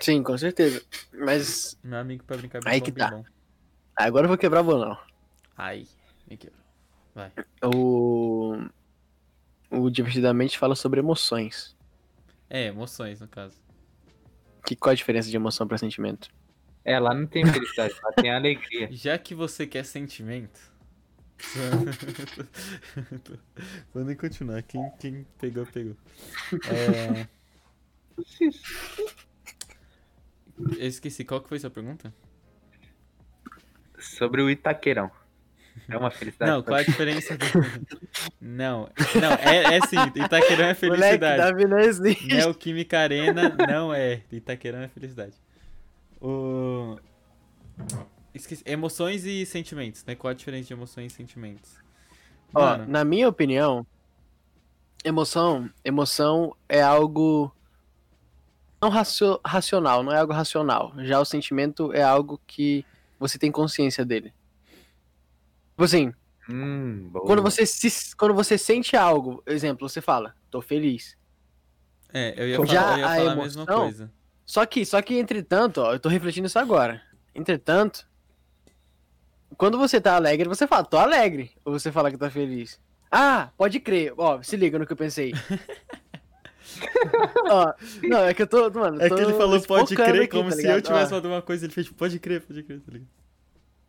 [0.00, 0.82] Sim, com certeza.
[1.12, 3.16] Mas Meu amigo pra brincar Aí bem que bom, bem tá.
[3.16, 3.24] bom.
[3.96, 4.98] agora eu vou quebrar o bolão.
[5.56, 5.86] Ai,
[6.28, 6.60] me quebrou.
[7.14, 7.32] Vai.
[7.64, 8.58] O.
[9.70, 11.75] O Divertidamente fala sobre emoções.
[12.48, 13.60] É, emoções, no caso.
[14.64, 16.28] Que, qual a diferença de emoção pra sentimento?
[16.84, 18.88] É, lá não tem felicidade, lá tem alegria.
[18.92, 20.60] Já que você quer sentimento.
[23.92, 24.62] Vou nem continuar.
[24.62, 25.96] Quem, quem pegou, pegou.
[26.68, 27.28] É...
[30.78, 32.14] Eu esqueci, qual que foi sua pergunta?
[33.98, 35.10] Sobre o Itaqueirão.
[35.88, 36.50] É uma felicidade.
[36.50, 37.44] Não, qual a diferença do...
[38.40, 38.88] Não,
[39.20, 41.36] não, é, é sim, Itaquerão é Moleque, felicidade.
[41.38, 42.26] Davi não existe.
[42.26, 44.22] Neoquímica Arena não é.
[44.32, 45.34] Itaquerão é felicidade.
[46.20, 46.96] O...
[48.34, 48.62] Esqueci.
[48.66, 50.14] Emoções e sentimentos, né?
[50.14, 51.76] Qual a diferença de emoções e sentimentos?
[52.54, 53.86] Ó, Mano, na minha opinião,
[55.04, 57.52] emoção, emoção é algo
[58.80, 60.92] não racio- racional, não é algo racional.
[60.98, 62.84] Já o sentimento é algo que
[63.18, 64.32] você tem consciência dele.
[65.76, 66.12] Tipo assim,
[66.48, 71.16] Hum, quando você se, quando você sente algo, exemplo, você fala, tô feliz.
[72.14, 74.12] é, eu ia Já falar, eu ia a falar a mesma emoção- coisa.
[74.46, 77.02] Só que, só que entretanto, ó, eu tô refletindo isso agora.
[77.34, 78.08] Entretanto,
[79.58, 81.50] quando você tá alegre, você fala, tô alegre.
[81.64, 82.80] Ou você fala que tá feliz.
[83.10, 84.14] Ah, pode crer.
[84.16, 85.32] Ó, se liga no que eu pensei.
[87.50, 87.74] ó,
[88.04, 90.50] não, é que eu tô, mano, É tô que ele falou pode crer, aqui, como
[90.50, 92.80] tá se eu tivesse Ó, falado uma coisa, ele fez tipo, pode crer, pode crer,
[92.80, 93.08] tá ligado?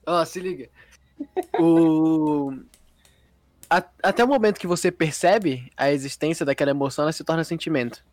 [0.05, 0.69] Ó, se liga.
[1.59, 2.53] O...
[3.69, 8.03] a- Até o momento que você percebe a existência daquela emoção, ela se torna sentimento.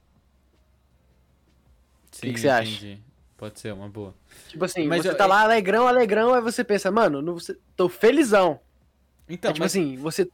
[2.10, 2.70] Sim, que você acha?
[2.70, 2.98] entendi.
[3.36, 4.14] Pode ser, uma boa.
[4.48, 7.56] Tipo assim, Mas você eu- tá lá alegrão, alegrão, aí você pensa, mano, não, você-
[7.76, 8.60] tô felizão.
[9.28, 10.28] Então, é tipo mas assim, você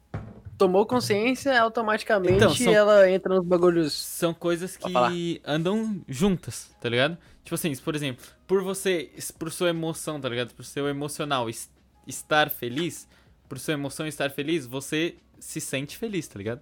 [0.58, 3.94] tomou consciência, automaticamente Então, são- ela entra nos bagulhos.
[3.94, 7.16] são coisas que andam juntas, tá ligado?
[7.42, 10.52] Tipo assim, por exemplo, por você, por sua emoção, tá ligado?
[10.54, 11.48] Por seu emocional
[12.06, 13.08] estar feliz,
[13.48, 16.60] por sua emoção estar feliz, você se sente feliz, tá ligado?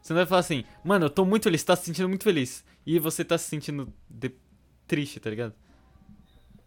[0.00, 2.24] Você não vai falar assim, mano, eu tô muito feliz, você tá se sentindo muito
[2.24, 2.64] feliz.
[2.84, 4.32] E você tá se sentindo de-
[4.86, 5.54] triste, tá ligado?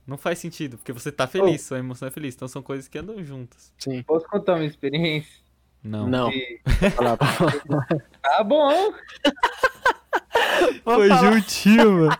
[0.08, 2.36] Não faz sentido, porque você tá feliz, sua emoção é feliz.
[2.36, 3.74] Então são coisas que andam juntas.
[3.78, 4.02] Sim.
[4.04, 5.44] Posso contar uma experiência?
[5.84, 6.08] Não.
[6.08, 6.32] Não.
[6.32, 6.62] E-.
[8.22, 8.72] Tá bom.
[10.84, 11.34] Falar.
[11.34, 12.18] juntinho, mano.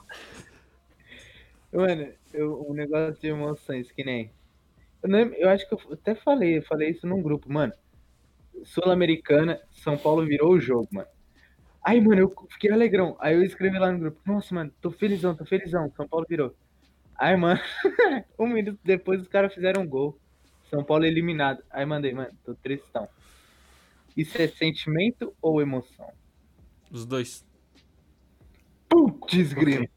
[1.72, 4.32] Mano, eu, um negócio de emoções, que nem.
[5.06, 7.72] Eu, não, eu acho que eu até falei, eu falei isso num grupo, mano.
[8.64, 11.08] Sul-Americana, São Paulo virou o jogo, mano.
[11.84, 13.16] Aí, mano, eu fiquei alegrão.
[13.20, 16.56] Aí eu escrevi lá no grupo, nossa, mano, tô felizão, tô felizão, São Paulo virou.
[17.16, 17.62] Aí, mano,
[18.40, 20.18] um minuto depois os caras fizeram um gol.
[20.72, 21.64] São Paulo eliminado.
[21.70, 23.08] Aí mandei, mano, tô tristão.
[24.18, 26.12] Isso é sentimento ou emoção?
[26.90, 27.46] Os dois.
[28.90, 29.88] Putz, grilo.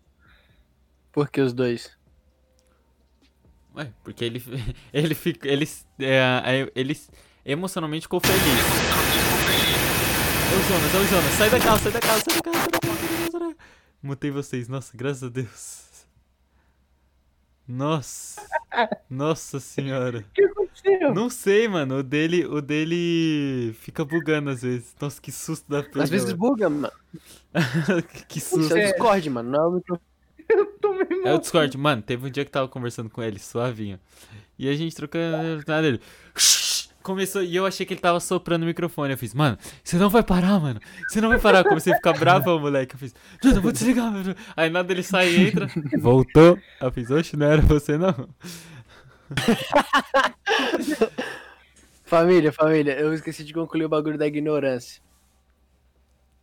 [1.10, 1.97] Por que os dois?
[3.78, 4.42] Ué, porque ele,
[4.92, 5.48] ele fica.
[5.48, 5.68] Ele,
[6.00, 6.98] é, ele
[7.44, 8.42] emocionalmente ficou feliz.
[10.50, 11.32] É o Jonas, é o Jonas.
[11.34, 13.30] Sai da casa, sai da casa, sai da casa, sai da casa, sai da casa.
[13.30, 13.56] Sai da casa.
[14.02, 15.88] Mutei vocês, nossa, graças a Deus.
[17.68, 18.40] Nossa.
[19.10, 20.20] Nossa senhora.
[20.20, 21.14] O que aconteceu?
[21.14, 21.98] Não sei, mano.
[21.98, 24.96] O dele, o dele fica bugando às vezes.
[25.00, 26.02] Nossa, que susto da pega.
[26.02, 26.90] Às vezes buga, mano.
[28.26, 28.74] que Isso susto.
[28.76, 29.50] é o Discord, mano.
[29.50, 30.07] Não é o microfone.
[30.56, 31.38] Eu tomei É o mal.
[31.38, 32.02] Discord, mano.
[32.02, 33.98] Teve um dia que eu tava conversando com ele, suavinho.
[34.58, 36.00] E a gente trocando nada dele.
[37.02, 39.12] Começou, e eu achei que ele tava soprando o microfone.
[39.12, 40.78] Eu fiz, mano, você não vai parar, mano.
[41.08, 41.60] Você não vai parar.
[41.60, 42.94] Eu comecei a ficar bravo, moleque.
[42.96, 44.34] Eu fiz, não, eu vou desligar, mano.
[44.54, 45.68] Aí nada ele sai e entra.
[45.98, 46.58] Voltou.
[46.80, 48.28] Eu fiz, oxe, não era você não.
[52.04, 55.00] Família, família, eu esqueci de concluir o bagulho da ignorância.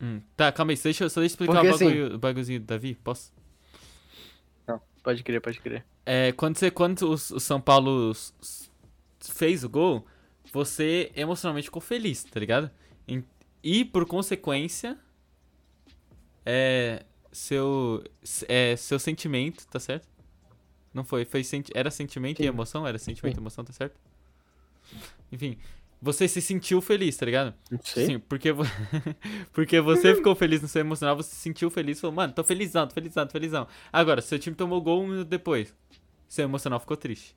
[0.01, 0.77] Hum, tá, calma aí.
[0.81, 2.97] Deixa eu só explicar Porque o assim- bagulho, o bagulhozinho do Davi.
[3.03, 3.31] Posso?
[5.05, 5.85] Pode crer, pode crer.
[6.03, 8.11] É, quando você, quando o, São Paulo
[9.19, 10.03] fez o gol,
[10.51, 12.71] você emocionalmente ficou feliz, tá ligado?
[13.63, 14.97] E por consequência,
[16.43, 18.03] é seu
[18.47, 20.07] é seu sentimento, tá certo?
[20.91, 22.49] Não foi, foi senti era sentimento e Sim.
[22.49, 23.41] emoção, era sentimento e Sim.
[23.41, 23.99] emoção, tá certo?
[25.31, 25.55] Enfim,
[26.05, 27.51] você se sentiu feliz, tá ligado?
[27.81, 28.05] Sei.
[28.05, 28.49] Sim, porque,
[29.51, 32.87] porque você ficou feliz no seu emocional, você se sentiu feliz, falou, mano, tô felizão,
[32.87, 33.67] tô felizão, tô felizão.
[33.91, 35.73] Agora, seu time tomou gol um minuto depois,
[36.27, 37.35] seu emocional ficou triste.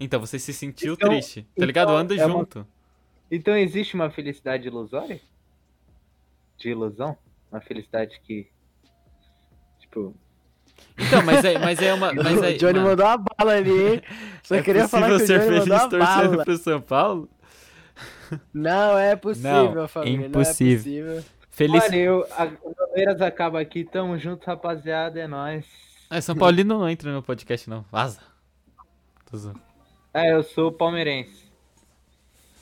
[0.00, 1.90] Então você se sentiu Então- triste, tá ligado?
[1.90, 2.66] então Anda é uma- junto.
[3.30, 5.20] Então existe uma felicidade ilusória?
[6.58, 7.16] De ilusão?
[7.52, 8.48] Uma felicidade que.
[9.78, 10.16] Tipo.
[10.98, 12.12] Então, mas é, mas é uma.
[12.12, 14.02] Mas é, o Johnny mano, mandou uma bala ali, hein?
[14.42, 16.80] Só é queria falar que possível o ser Johnny feliz mandou uma torcendo pro São
[16.80, 17.28] Paulo?
[18.52, 20.26] Não é possível, Não, família.
[20.26, 21.04] impossível.
[21.04, 21.40] Não é possível.
[21.50, 21.84] Feliz.
[21.84, 25.66] Olha, eu, a, o Palmeiras acaba aqui, tamo junto, rapaziada, é nóis.
[26.08, 27.84] É, São Paulino não entra no podcast, não.
[27.90, 28.20] Vaza.
[29.30, 29.60] Tô zoando.
[30.12, 31.50] É, eu sou palmeirense.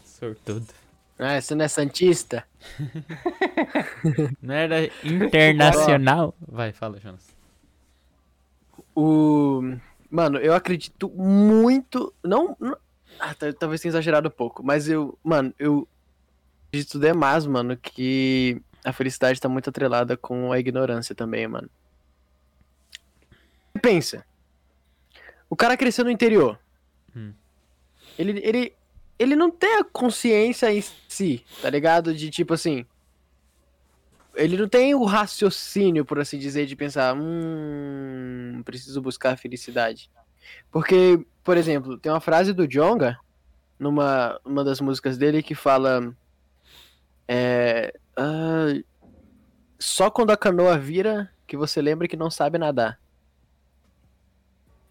[0.05, 0.66] Sortudo.
[1.19, 2.45] Ah, você não é Santista?
[4.41, 6.33] Não era internacional?
[6.47, 7.27] Vai, fala, Jonas.
[8.95, 9.62] O.
[10.11, 12.14] Mano, eu acredito muito.
[12.23, 12.57] Não.
[13.19, 15.19] Ah, tá- talvez tenha exagerado um pouco, mas eu.
[15.23, 15.89] Mano, eu
[16.69, 21.69] acredito demais, mano, que a felicidade tá muito atrelada com a ignorância também, mano.
[23.81, 24.25] Pensa.
[25.51, 26.59] O cara cresceu no interior.
[27.16, 27.33] Hum.
[28.19, 28.73] Ele, ele,
[29.19, 32.14] ele não tem a consciência em si, tá ligado?
[32.14, 32.85] De tipo assim.
[34.35, 40.09] Ele não tem o raciocínio, por assim dizer, de pensar, hum, preciso buscar a felicidade.
[40.71, 43.19] Porque, por exemplo, tem uma frase do Jonga,
[43.79, 46.15] numa uma das músicas dele, que fala.
[47.27, 48.67] É, ah,
[49.79, 53.01] só quando a canoa vira que você lembra que não sabe nadar.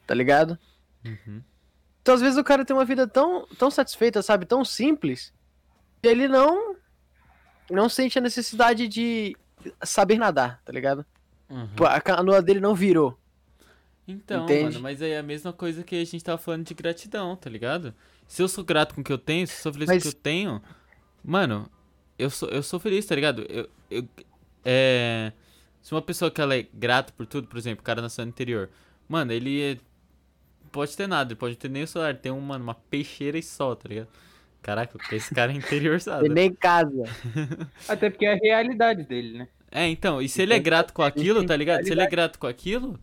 [0.07, 0.57] Tá ligado?
[1.05, 1.43] Uhum.
[2.01, 4.43] Então, às vezes, o cara tem uma vida tão, tão satisfeita, sabe?
[4.47, 5.31] Tão simples,
[6.01, 6.75] que ele não,
[7.69, 9.37] não sente a necessidade de
[9.83, 11.05] saber nadar, tá ligado?
[11.47, 11.69] Uhum.
[11.85, 13.15] A canoa dele não virou.
[14.07, 14.63] Então, Entende?
[14.63, 17.49] mano, mas aí é a mesma coisa que a gente tava falando de gratidão, tá
[17.49, 17.93] ligado?
[18.27, 20.09] Se eu sou grato com o que eu tenho, se eu sou feliz Mas- com
[20.09, 20.61] o que eu tenho,
[21.23, 21.69] mano,
[22.17, 23.45] eu sou, eu sou feliz, tá ligado?
[23.49, 24.07] Eu, eu,
[24.63, 25.31] é,
[25.81, 28.29] se uma pessoa que ela é grata por tudo, por exemplo, o cara nasceu no
[28.29, 28.69] interior,
[29.09, 29.77] mano, ele é-
[30.71, 33.75] pode ter nada, ele pode ter nem o celular, tem uma, uma peixeira e só,
[33.75, 34.07] tá ligado?
[34.61, 36.25] Caraca, esse cara é interiorzado.
[36.25, 37.03] Ele nem casa.
[37.87, 39.47] Até porque é a realidade dele, né?
[39.69, 41.83] É, então, e se ele é grato com aquilo, tá ligado?
[41.85, 42.97] Se ele é grato com aquilo,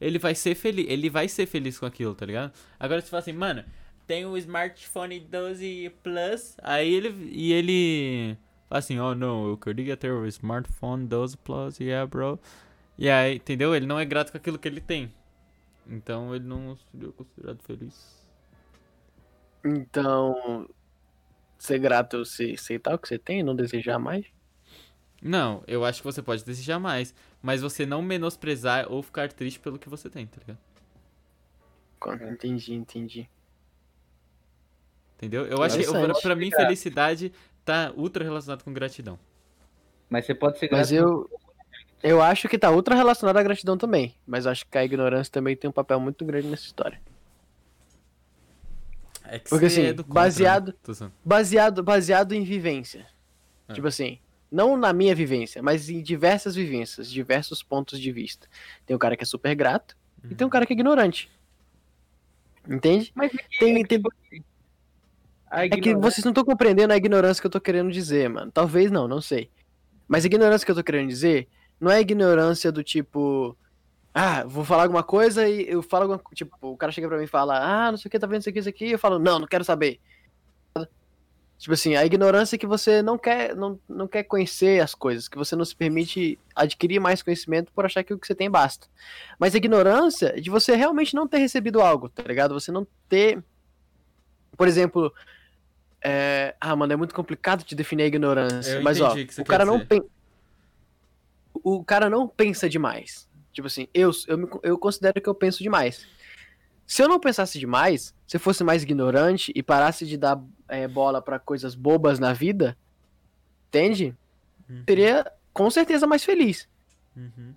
[0.00, 2.52] ele vai ser feliz, ele vai ser feliz com aquilo, tá ligado?
[2.78, 3.64] Agora se fala assim, mano,
[4.06, 8.36] tem o smartphone 12 Plus, aí ele e ele
[8.68, 12.38] fala assim, oh não, eu queria ter o smartphone 12 Plus, yeah, bro.
[12.96, 13.74] E aí, entendeu?
[13.74, 15.12] Ele não é grato com aquilo que ele tem.
[15.86, 18.18] Então ele não seria considerado feliz.
[19.64, 20.68] Então,
[21.58, 24.26] ser grato você aceitar o que você tem não desejar mais?
[25.20, 29.58] Não, eu acho que você pode desejar mais, mas você não menosprezar ou ficar triste
[29.58, 30.58] pelo que você tem, tá ligado?
[32.32, 33.28] Entendi, entendi.
[35.16, 35.44] Entendeu?
[35.46, 37.32] Eu acho que, eu- pra, mim, felicidade
[37.64, 39.18] tá ultra relacionado com gratidão.
[40.08, 41.28] Mas você pode ser Mas eu.
[42.00, 45.32] Eu acho que tá ultra relacionado à gratidão também, mas eu acho que a ignorância
[45.32, 47.00] também tem um papel muito grande nessa história.
[49.24, 50.74] É que Porque, você assim, é do contra, baseado- né?
[50.82, 51.12] Tô zoando.
[51.24, 53.04] Baseado, baseado em vivência.
[53.66, 53.74] Ah.
[53.74, 54.20] Tipo assim,
[54.50, 58.48] não na minha vivência, mas em diversas vivências, diversos pontos de vista.
[58.86, 59.96] Tem um cara que é super grato
[60.30, 61.30] e tem um cara que é ignorante.
[62.68, 63.12] Entende?
[63.14, 64.44] Mas é que, Tem- é que, tem-
[65.50, 68.50] É que ignorância- vocês não estão compreendendo a ignorância que eu tô querendo dizer, mano.
[68.52, 69.50] Talvez não, não sei.
[70.06, 71.48] Mas a ignorância que eu tô querendo dizer
[71.80, 73.56] não é ignorância do tipo.
[74.12, 77.24] Ah, vou falar alguma coisa e eu falo alguma Tipo, o cara chega pra mim
[77.24, 78.86] e fala, ah, não sei o que, tá vendo isso aqui, isso aqui.
[78.86, 80.00] E eu falo, não, não quero saber.
[81.58, 85.26] Tipo assim, a ignorância é que você não quer, não, não quer conhecer as coisas,
[85.28, 88.48] que você não se permite adquirir mais conhecimento por achar que o que você tem
[88.48, 88.86] basta.
[89.40, 92.54] Mas a ignorância é de você realmente não ter recebido algo, tá ligado?
[92.54, 93.42] Você não ter.
[94.56, 95.12] Por exemplo,
[96.00, 98.74] é, Ah, mano, é muito complicado de definir a ignorância.
[98.76, 100.06] Eu mas, ó, o cara não pensa.
[101.54, 103.28] O cara não pensa demais.
[103.52, 106.06] Tipo assim, eu, eu, me- eu considero que eu penso demais.
[106.88, 110.88] Se eu não pensasse demais, se eu fosse mais ignorante e parasse de dar é,
[110.88, 112.78] bola pra coisas bobas na vida,
[113.68, 114.16] entende?
[114.68, 116.66] Uhum, Seria com certeza mais feliz.
[117.14, 117.52] uhum.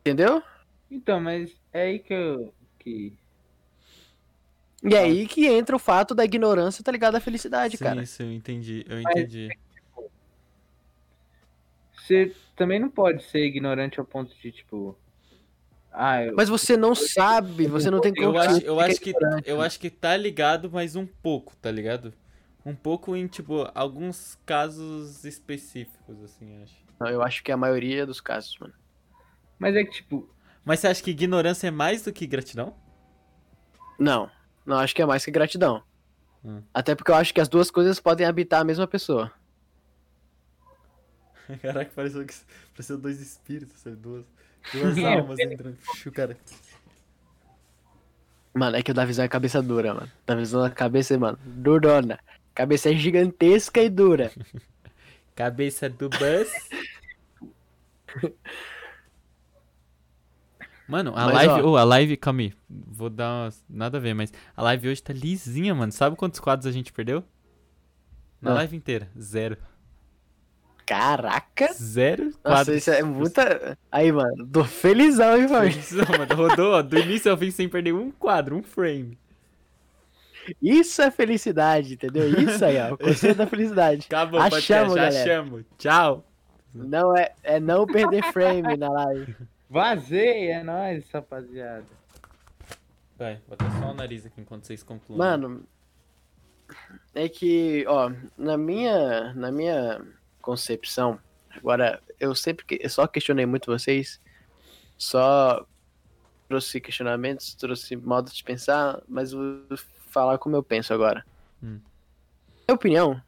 [0.00, 0.42] Entendeu?
[0.90, 2.52] Então, mas é aí que eu.
[2.78, 3.14] Que...
[4.84, 8.02] E é aí que entra o fato da ignorância, tá ligado à felicidade, Sim, cara.
[8.02, 9.48] isso eu entendi, eu Mas- entendi.
[11.94, 14.98] Você também não pode ser ignorante ao ponto de, tipo.
[15.92, 16.34] Ah, eu.
[16.34, 19.48] Mas você não sabe, você não tem Eu consciência acho, eu acho é que ignorante.
[19.50, 22.14] eu acho que tá ligado, mas um pouco, tá ligado?
[22.64, 26.74] Um pouco em tipo alguns casos específicos assim, acho.
[26.98, 28.72] Não, eu acho que é a maioria dos casos, mano.
[29.58, 30.28] Mas é que, tipo,
[30.64, 32.74] Mas você acha que ignorância é mais do que gratidão?
[33.98, 34.30] Não,
[34.64, 35.82] não acho que é mais que gratidão.
[36.44, 36.62] Hum.
[36.72, 39.32] Até porque eu acho que as duas coisas podem habitar a mesma pessoa.
[41.60, 42.34] Caraca, pareceu que
[42.72, 43.96] pareceu dois espíritos, sabe?
[43.96, 44.24] duas,
[44.72, 45.78] duas É, almas entrando.
[46.06, 46.36] O cara.
[48.54, 50.10] Mano, é que o Davizão é cabeça dura, mano.
[50.26, 52.18] Davizão é cabeça, mano, durona.
[52.54, 54.30] Cabeça é gigantesca e dura.
[55.34, 56.52] Cabeça do Buzz.
[60.86, 61.70] Mano, a Mas, live, ó.
[61.70, 65.02] oh, a live, calma aí, vou dar umas, nada a ver, mas a live hoje
[65.02, 65.90] tá lisinha, mano.
[65.92, 67.24] Sabe quantos quadros a gente perdeu?
[68.40, 68.54] Na Ah.
[68.54, 69.56] live inteira, zero.
[70.92, 71.72] Caraca!
[71.72, 72.76] Zero Nossa, quadros.
[72.76, 73.78] isso é muita.
[73.90, 75.70] Aí, mano, tô felizão, hein, mano.
[75.72, 76.34] Felizão, mano.
[76.34, 79.18] Rodou, ó, do início ao fim sem perder um quadro, um frame.
[80.60, 82.28] Isso é felicidade, entendeu?
[82.38, 82.92] Isso aí, ó.
[82.92, 84.04] O conceito da felicidade.
[84.12, 85.22] Acabou, Achamos, podcast, galera.
[85.22, 85.64] achamos.
[85.78, 86.24] Tchau.
[86.74, 89.34] Não é, é não perder frame na live.
[89.70, 91.86] vazei, é nóis, rapaziada.
[93.18, 95.18] Vai, vou até só o nariz aqui enquanto vocês concluem.
[95.18, 95.64] Mano,
[97.14, 100.02] é que, ó, na minha, na minha
[100.42, 101.18] concepção,
[101.56, 104.20] agora, eu sempre, que- eu só questionei muito vocês,
[104.98, 105.64] só
[106.48, 109.62] trouxe questionamentos, trouxe modos de pensar, mas vou
[110.08, 111.24] falar como eu penso agora.
[111.62, 111.80] Hum.
[111.80, 113.22] Na minha opinião,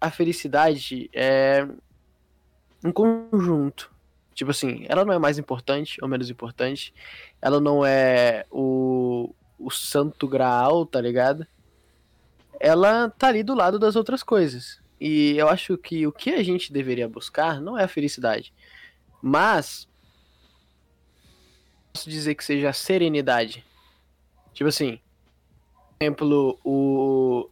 [0.00, 1.66] a felicidade é
[2.84, 3.92] um conjunto.
[4.34, 6.92] Tipo assim, ela não é mais importante ou menos importante.
[7.40, 11.46] Ela não é o, o santo graal, tá ligado?
[12.58, 14.81] Ela tá ali do lado das outras coisas.
[15.04, 18.54] E eu acho que o que a gente deveria buscar não é a felicidade.
[19.20, 19.88] Mas.
[21.92, 23.66] Posso dizer que seja a serenidade.
[24.54, 25.00] Tipo assim.
[25.98, 27.50] Por exemplo, o.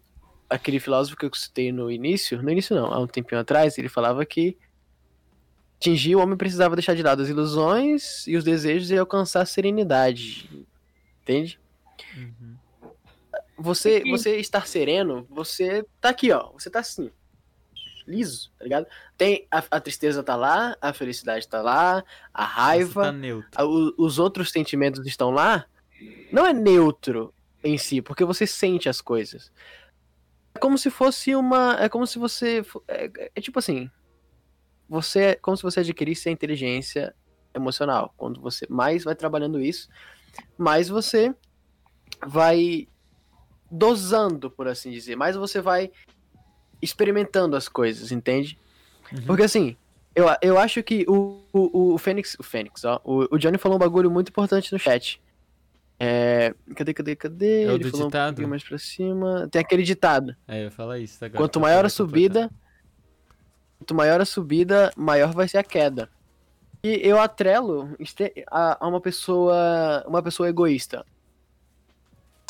[0.48, 2.40] Aquele filósofo que eu citei no início.
[2.40, 4.57] No início não, há um tempinho atrás, ele falava que
[5.76, 9.46] atingir, o homem precisava deixar de lado as ilusões e os desejos e alcançar a
[9.46, 10.48] serenidade.
[11.22, 11.59] Entende?
[12.16, 12.57] Uhum.
[13.59, 16.53] Você, você estar sereno, você tá aqui, ó.
[16.53, 17.11] Você tá assim.
[18.11, 18.86] Liso, tá ligado?
[19.16, 22.04] Tem a, a tristeza tá lá, a felicidade tá lá,
[22.34, 23.12] a raiva,
[23.50, 25.66] tá a- o- os outros sentimentos estão lá.
[26.32, 27.32] Não é neutro
[27.62, 29.52] em si, porque você sente as coisas.
[30.54, 31.76] É como se fosse uma.
[31.80, 32.62] É como se você.
[32.64, 33.88] fo- É, é tipo assim.
[34.88, 35.20] Você.
[35.20, 37.14] É como se você adquirisse a inteligência
[37.54, 38.12] emocional.
[38.16, 39.88] Quando você mais vai trabalhando isso,
[40.58, 41.34] mais você
[42.26, 42.88] vai
[43.70, 45.16] dosando, por assim dizer.
[45.16, 45.90] Mais você vai
[46.80, 48.58] experimentando as coisas, entende?
[49.12, 49.22] Uhum.
[49.26, 49.76] Porque assim,
[50.14, 52.36] eu, eu acho que o, o, o Fênix.
[52.38, 53.00] O Fênix, ó.
[53.04, 55.20] O, o Johnny falou um bagulho muito importante no chat.
[55.98, 56.54] É.
[56.74, 57.64] Cadê, cadê, cadê?
[57.64, 58.28] É o Ele falou um ditado?
[58.28, 59.48] pouquinho mais pra cima.
[59.50, 60.34] Tem aquele ditado.
[60.48, 61.38] É, eu falar isso agora.
[61.38, 61.90] Quanto maior a completar.
[61.90, 62.50] subida,
[63.78, 66.08] quanto maior a subida, maior vai ser a queda.
[66.82, 67.94] E eu atrelo
[68.50, 71.04] a, a uma pessoa, uma pessoa egoísta.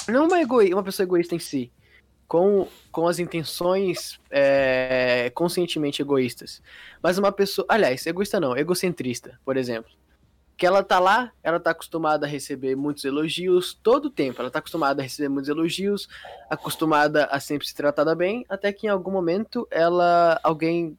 [0.08, 1.70] Não uma, egoi, uma pessoa egoísta em si,
[2.30, 6.62] com, com as intenções é, conscientemente egoístas.
[7.02, 7.66] Mas uma pessoa.
[7.68, 9.90] Aliás, egoísta não, egocentrista, por exemplo.
[10.56, 14.40] Que ela tá lá, ela tá acostumada a receber muitos elogios todo o tempo.
[14.40, 16.08] Ela tá acostumada a receber muitos elogios,
[16.48, 20.38] acostumada a sempre ser tratada bem, até que em algum momento ela.
[20.44, 20.96] alguém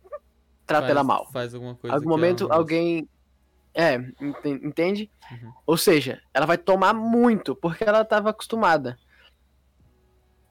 [0.66, 1.32] trata Faz- ela mal.
[1.32, 1.94] Faz alguma coisa.
[1.96, 2.56] Em algum ela momento gosta.
[2.56, 3.08] alguém.
[3.74, 5.10] É, enten- entende?
[5.32, 5.54] Uhum.
[5.66, 9.00] Ou seja, ela vai tomar muito, porque ela tava acostumada.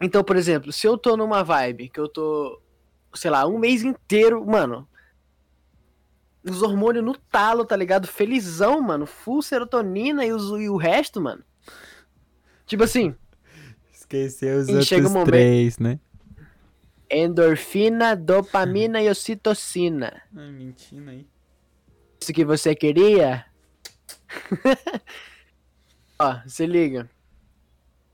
[0.00, 2.60] Então, por exemplo, se eu tô numa vibe que eu tô,
[3.14, 4.88] sei lá, um mês inteiro, mano.
[6.42, 8.06] Os hormônios no talo, tá ligado?
[8.08, 9.04] Felizão, mano.
[9.04, 11.44] Full serotonina e, os, e o resto, mano.
[12.64, 13.14] Tipo assim,
[13.92, 16.00] Esqueceu os chega outros um momento- três, né?
[17.12, 20.22] endorfina, dopamina e ocitocina.
[20.34, 21.26] Ai, mentindo aí.
[22.20, 23.44] Isso que você queria?
[26.18, 27.10] Ó, se liga.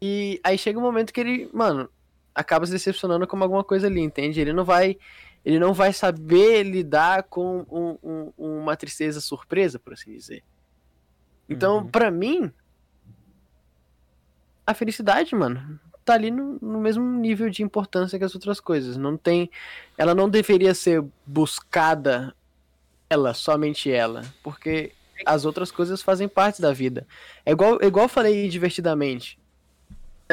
[0.09, 1.89] E aí chega um momento que ele, mano,
[2.33, 4.41] acaba se decepcionando com alguma coisa ali, entende?
[4.41, 4.97] Ele não vai,
[5.45, 7.99] ele não vai saber lidar com um-
[8.39, 10.45] um- uma tristeza surpresa, por assim dizer.
[11.49, 11.89] Então, Uhum.
[11.89, 12.53] pra mim,
[14.65, 18.97] a felicidade, mano, tá ali no, no mesmo nível de importância que as outras coisas.
[18.97, 19.51] Não tem,
[19.99, 22.33] ela não deveria ser buscada
[23.11, 24.93] ela, somente ela, porque
[25.25, 27.07] as outras coisas fazem parte da vida.
[27.45, 29.39] É igual, é igual eu falei divertidamente.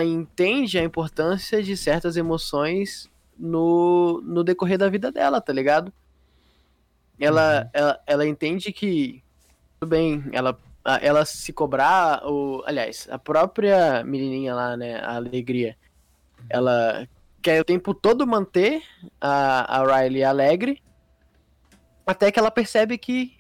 [0.01, 5.93] Entende a importância de certas emoções no, no decorrer da vida dela, tá ligado?
[7.19, 9.23] Ela, ela, ela entende que,
[9.79, 10.57] tudo bem, ela,
[11.01, 15.77] ela se cobrar, ou, aliás, a própria menininha lá, né, a Alegria,
[16.49, 17.07] ela
[17.41, 18.81] quer o tempo todo manter
[19.21, 20.81] a, a Riley alegre,
[22.05, 23.37] até que ela percebe que,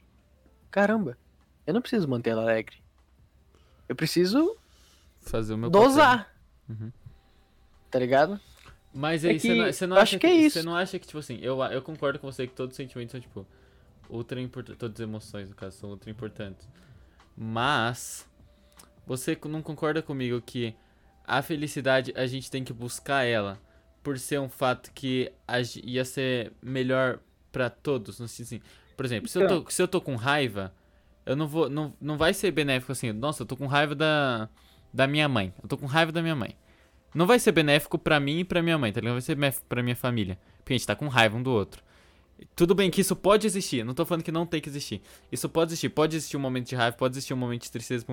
[0.69, 1.17] caramba,
[1.65, 2.77] eu não preciso manter ela alegre.
[3.89, 4.55] Eu preciso
[5.23, 6.25] Fazer o meu papel.
[6.69, 6.91] Uhum.
[7.89, 8.39] Tá ligado?
[8.93, 10.59] Mas É aí, você que não, você não eu acha acho que é isso.
[10.59, 13.11] Você não acha que, tipo assim, eu, eu concordo com você que todos os sentimentos
[13.11, 13.45] são, tipo,
[14.09, 14.79] ultra importantes.
[14.79, 16.67] Todas as emoções, no caso, são ultra importantes.
[17.35, 18.27] Mas,
[19.05, 20.75] você não concorda comigo que
[21.25, 23.59] a felicidade a gente tem que buscar ela
[24.03, 25.31] por ser um fato que
[25.83, 27.19] ia ser melhor
[27.51, 28.19] pra todos?
[28.19, 28.61] No sentido assim,
[28.95, 29.63] por exemplo, se, eu Então.
[29.63, 30.73] tô, se eu tô com raiva,
[31.25, 31.69] eu não vou.
[31.69, 34.49] Não, não vai ser benéfico assim, nossa, eu tô com raiva da,
[34.93, 35.53] da minha mãe.
[35.61, 36.55] Eu tô com raiva da minha mãe.
[37.13, 39.13] Não vai ser benéfico pra mim e pra minha mãe, tá ligado?
[39.13, 40.37] Vai ser benéfico pra minha família.
[40.57, 41.83] Porque a gente tá com raiva um do outro.
[42.55, 45.01] Tudo bem que isso pode existir, não tô falando que não tem que existir.
[45.31, 48.05] Isso pode existir, pode existir um momento de raiva, pode existir um momento de tristeza,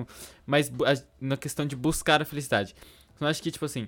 [0.45, 0.71] mas
[1.19, 2.75] na questão de buscar a felicidade.
[3.19, 3.87] Eu acho que, tipo assim,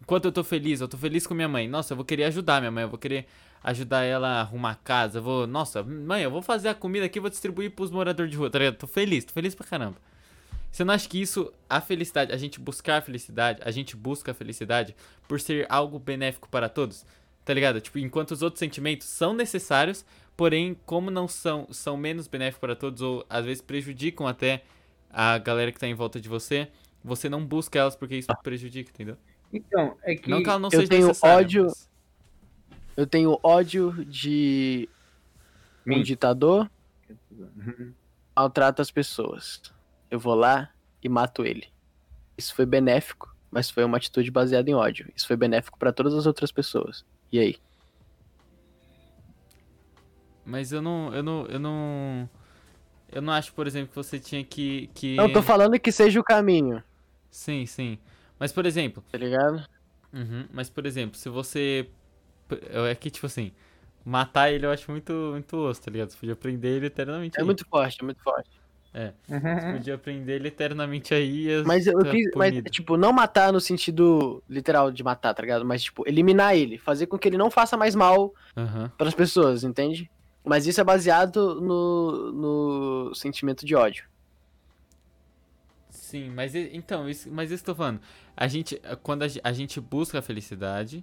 [0.00, 1.68] enquanto eu tô feliz, eu tô feliz com minha mãe.
[1.68, 3.26] Nossa, eu vou querer ajudar minha mãe, eu vou querer
[3.62, 5.18] ajudar ela a arrumar a casa.
[5.18, 8.36] Eu vou, nossa, mãe, eu vou fazer a comida aqui vou distribuir pros moradores de
[8.36, 8.76] rua, tá ligado?
[8.76, 9.96] Tô feliz, tô feliz pra caramba.
[10.72, 14.30] Você não acha que isso, a felicidade, a gente buscar a felicidade, a gente busca
[14.30, 14.96] a felicidade
[15.28, 17.04] por ser algo benéfico para todos?
[17.44, 17.78] Tá ligado?
[17.80, 20.02] Tipo, enquanto os outros sentimentos são necessários,
[20.34, 24.64] porém, como não são, são menos benéficos para todos, ou às vezes prejudicam até
[25.10, 26.68] a galera que tá em volta de você,
[27.04, 29.18] você não busca elas porque isso prejudica, entendeu?
[29.52, 30.30] Então, é que.
[30.30, 31.90] Não que ela não eu seja tenho ódio- mas-
[32.96, 34.88] Eu tenho ódio de
[35.86, 36.02] um Mim.
[36.02, 36.70] ditador
[38.34, 39.60] maltrata as pessoas.
[40.12, 40.68] Eu vou lá
[41.02, 41.68] e mato ele.
[42.36, 45.10] Isso foi benéfico, mas foi uma atitude baseada em ódio.
[45.16, 47.02] Isso foi benéfico pra todas as outras pessoas.
[47.32, 47.56] E aí?
[50.44, 52.28] Mas eu não, eu não, eu não,
[53.10, 55.16] eu não acho, por exemplo, que você tinha que, que...
[55.16, 56.84] Não tô falando que seja o caminho,
[57.30, 57.98] Sim, sim.
[58.38, 59.66] Mas, por exemplo, tá ligado?
[60.12, 61.88] Uhum, Mas, por exemplo, se você.
[62.90, 63.52] É que, tipo assim,
[64.04, 66.10] matar ele eu acho muito, muito osso, tá ligado?
[66.10, 67.46] Você podia prender ele eternamente É aí.
[67.46, 68.50] muito forte, é muito forte.
[69.26, 74.42] Você podia prender ele eternamente aí Mas eu quis, mas, tipo, não matar no sentido
[74.48, 75.64] literal de matar, tá ligado?
[75.64, 76.76] Mas, tipo, eliminar ele.
[76.76, 78.92] Fazer com que ele não faça mais mal Aham.
[78.98, 80.10] pras pessoas, entende?
[80.44, 84.04] Mas isso é baseado no, no sentimento de ódio.
[85.88, 88.00] Sim, mas então, isso, mas isso que eu tô falando.
[88.36, 91.02] A gente, quando a, a gente busca a felicidade,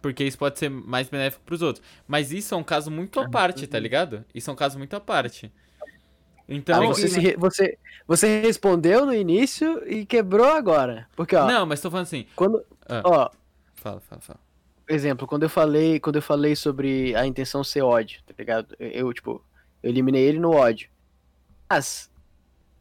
[0.00, 1.84] porque isso pode ser mais benéfico pros outros.
[2.06, 4.24] Mas isso é um caso muito à parte, tá ligado?
[4.34, 5.52] Isso é um caso muito à parte.
[6.48, 11.06] Então, você, você, você respondeu no início e quebrou agora.
[11.14, 12.26] Porque, ó, não, mas tô falando assim.
[12.34, 12.64] quando.
[12.88, 13.02] Ah.
[13.04, 13.30] Ó,
[13.76, 14.40] Fala, fala, fala.
[14.88, 18.74] exemplo, quando eu falei, quando eu falei sobre a intenção ser ódio, tá ligado?
[18.78, 19.44] Eu, eu, tipo,
[19.82, 20.88] eu eliminei ele no ódio.
[21.70, 22.10] Mas,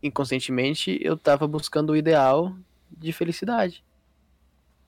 [0.02, 2.56] inconscientemente, eu tava buscando o ideal
[2.90, 3.84] de felicidade.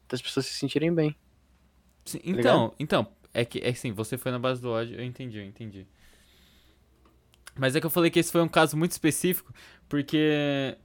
[0.07, 1.15] Das pessoas se sentirem bem.
[2.05, 5.03] Sim, Tá então, então, é que é assim, você foi na base do ódio, eu
[5.03, 5.85] entendi, eu entendi.
[7.59, 9.53] Mas é que eu falei que esse foi um caso muito específico,
[9.87, 10.77] porque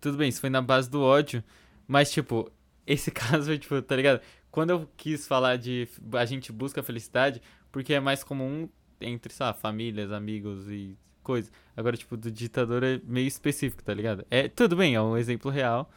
[0.00, 1.42] tudo bem, isso foi na base do ódio,
[1.86, 2.50] mas tipo,
[2.86, 4.20] esse caso foi tipo, tá ligado?
[4.52, 7.40] quando eu quis falar de a gente busca a felicidade,
[7.72, 8.68] porque é mais comum
[9.00, 11.50] entre, sei lá, famílias, amigos e coisas.
[11.74, 14.26] Agora, tipo, do ditador é meio específico, tá ligado?
[14.30, 15.90] É, tudo bem, é um exemplo real.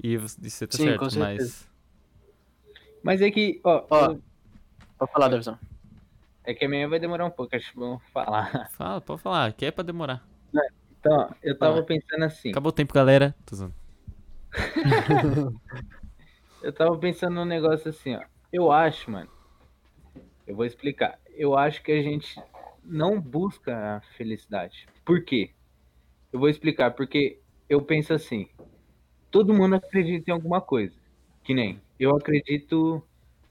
[0.00, 1.66] E você tá Sim, certo, mas.
[3.02, 4.06] Mas é que, ó, Ó.
[4.12, 4.22] eu-
[4.98, 5.58] Pode falar, Davizão.
[6.46, 8.70] É que a minha vai demorar um pouco, acho que vamos falar.
[8.70, 10.26] Fala, pode falar, que é pra demorar.
[11.00, 12.50] Então, ó, eu tava pensando assim.
[12.50, 13.34] Acabou o tempo, galera.
[13.44, 13.74] Tô zoando.
[16.62, 18.22] Eu tava pensando num negócio assim, ó.
[18.52, 19.30] Eu acho, mano.
[20.46, 21.18] Eu vou explicar.
[21.34, 22.42] Eu acho que a gente
[22.82, 24.88] não busca a felicidade.
[25.04, 25.50] Por quê?
[26.32, 26.92] Eu vou explicar.
[26.92, 28.48] Porque eu penso assim.
[29.30, 30.96] Todo mundo acredita em alguma coisa.
[31.44, 33.00] Que nem eu acredito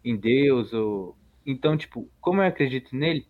[0.03, 1.15] em Deus ou
[1.45, 3.27] então tipo, como eu acredito nele,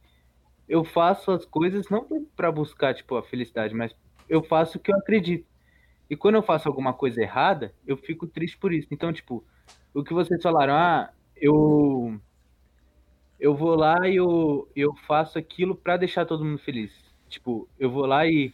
[0.67, 3.95] eu faço as coisas não pra buscar tipo a felicidade, mas
[4.27, 5.45] eu faço o que eu acredito.
[6.09, 8.87] E quando eu faço alguma coisa errada, eu fico triste por isso.
[8.91, 9.43] Então, tipo,
[9.93, 12.19] o que vocês falaram, ah, eu
[13.39, 16.91] eu vou lá e eu, eu faço aquilo pra deixar todo mundo feliz.
[17.27, 18.53] Tipo, eu vou lá e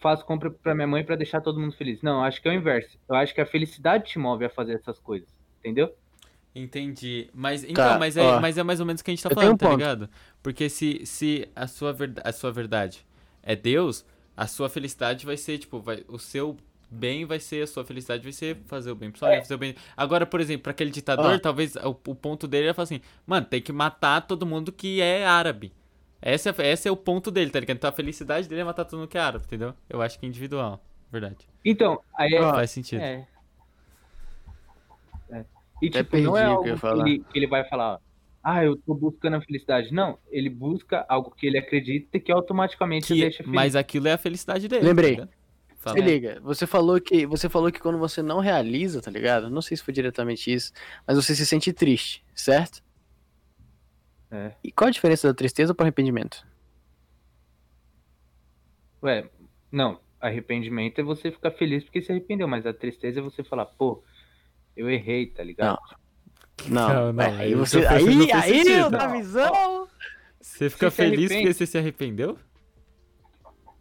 [0.00, 2.02] faço compra pra minha mãe pra deixar todo mundo feliz.
[2.02, 2.98] Não, acho que é o inverso.
[3.08, 5.28] Eu acho que a felicidade te move a fazer essas coisas,
[5.60, 5.94] entendeu?
[6.54, 7.28] Entendi.
[7.32, 8.40] Mas então, Tá, mas, é, ó.
[8.40, 9.78] mas é mais ou menos o que a gente tá falando, um tá ponto.
[9.78, 10.10] ligado?
[10.42, 13.06] Porque se, se a, sua verda- a sua verdade
[13.42, 14.04] é Deus,
[14.36, 16.56] a sua felicidade vai ser, tipo, vai, o seu
[16.90, 19.58] bem vai ser, a sua felicidade vai ser fazer o bem pro pessoal, fazer o
[19.58, 19.74] bem.
[19.96, 21.38] Agora, por exemplo, pra aquele ditador, Ó.
[21.38, 25.00] talvez o, o ponto dele é falar assim, mano, tem que matar todo mundo que
[25.00, 25.72] é árabe.
[26.20, 27.76] Esse é, esse é o ponto dele, tá ligado?
[27.78, 29.74] Então a felicidade dele é matar todo mundo que é árabe, entendeu?
[29.88, 31.48] Eu acho que é individual, verdade.
[31.64, 33.00] Então, aí é, Ó, Faz sentido.
[33.00, 33.26] é.
[35.82, 35.86] É.
[35.86, 37.08] E Até tipo, não é perdi o que algo eu ia que falar.
[37.08, 37.98] ele, que ele vai falar,
[38.42, 39.92] ah, eu tô buscando a felicidade.
[39.92, 43.52] Não, ele busca algo que ele acredita que automaticamente Que- deixa feliz.
[43.54, 44.84] mas aquilo é a felicidade dele.
[44.86, 45.16] Lembrei.
[45.16, 45.28] tá?
[45.78, 45.96] Fala.
[45.96, 49.50] Se liga, você falou que você falou que quando você não realiza, tá ligado?
[49.50, 50.72] Não sei se foi diretamente isso,
[51.04, 52.80] mas você se sente triste, certo?
[54.30, 54.52] É.
[54.62, 56.46] E qual a diferença da tristeza pro arrependimento?
[59.02, 59.28] Ué,
[59.70, 63.66] não, arrependimento é você ficar feliz porque se arrependeu, mas a tristeza é você falar,
[63.66, 64.02] pô,
[64.76, 65.78] eu errei, tá ligado?
[66.68, 68.90] Não, Não, não, aí aí você aí aí sentido.
[68.90, 69.88] na visão.
[70.40, 71.42] Você fica se feliz arrepende.
[71.42, 72.38] porque você se arrependeu?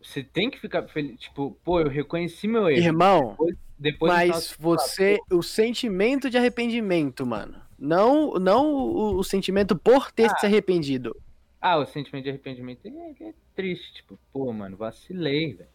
[0.01, 2.83] Você tem que ficar feliz, tipo, pô, eu reconheci meu erro.
[2.83, 3.37] Irmão,
[3.77, 7.61] Depois final mas você você o sentimento de arrependimento, mano.
[7.77, 11.15] Não não o, o sentimento por ter se arrependido.
[11.59, 15.69] Ah, o sentimento de arrependimento é, é triste, tipo, pô, mano, vacilei, velho.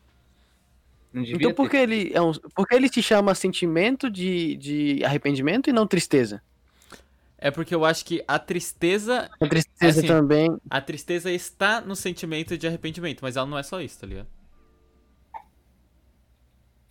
[1.16, 5.70] Então por que ele é um, por que ele se chama sentimento de, de arrependimento
[5.70, 6.42] e não tristeza?
[7.38, 9.30] É porque eu acho que a tristeza.
[9.40, 10.56] A tristeza Assim, também.
[10.68, 14.26] A tristeza está no sentimento de arrependimento, mas ela não é só isso, tá ligado?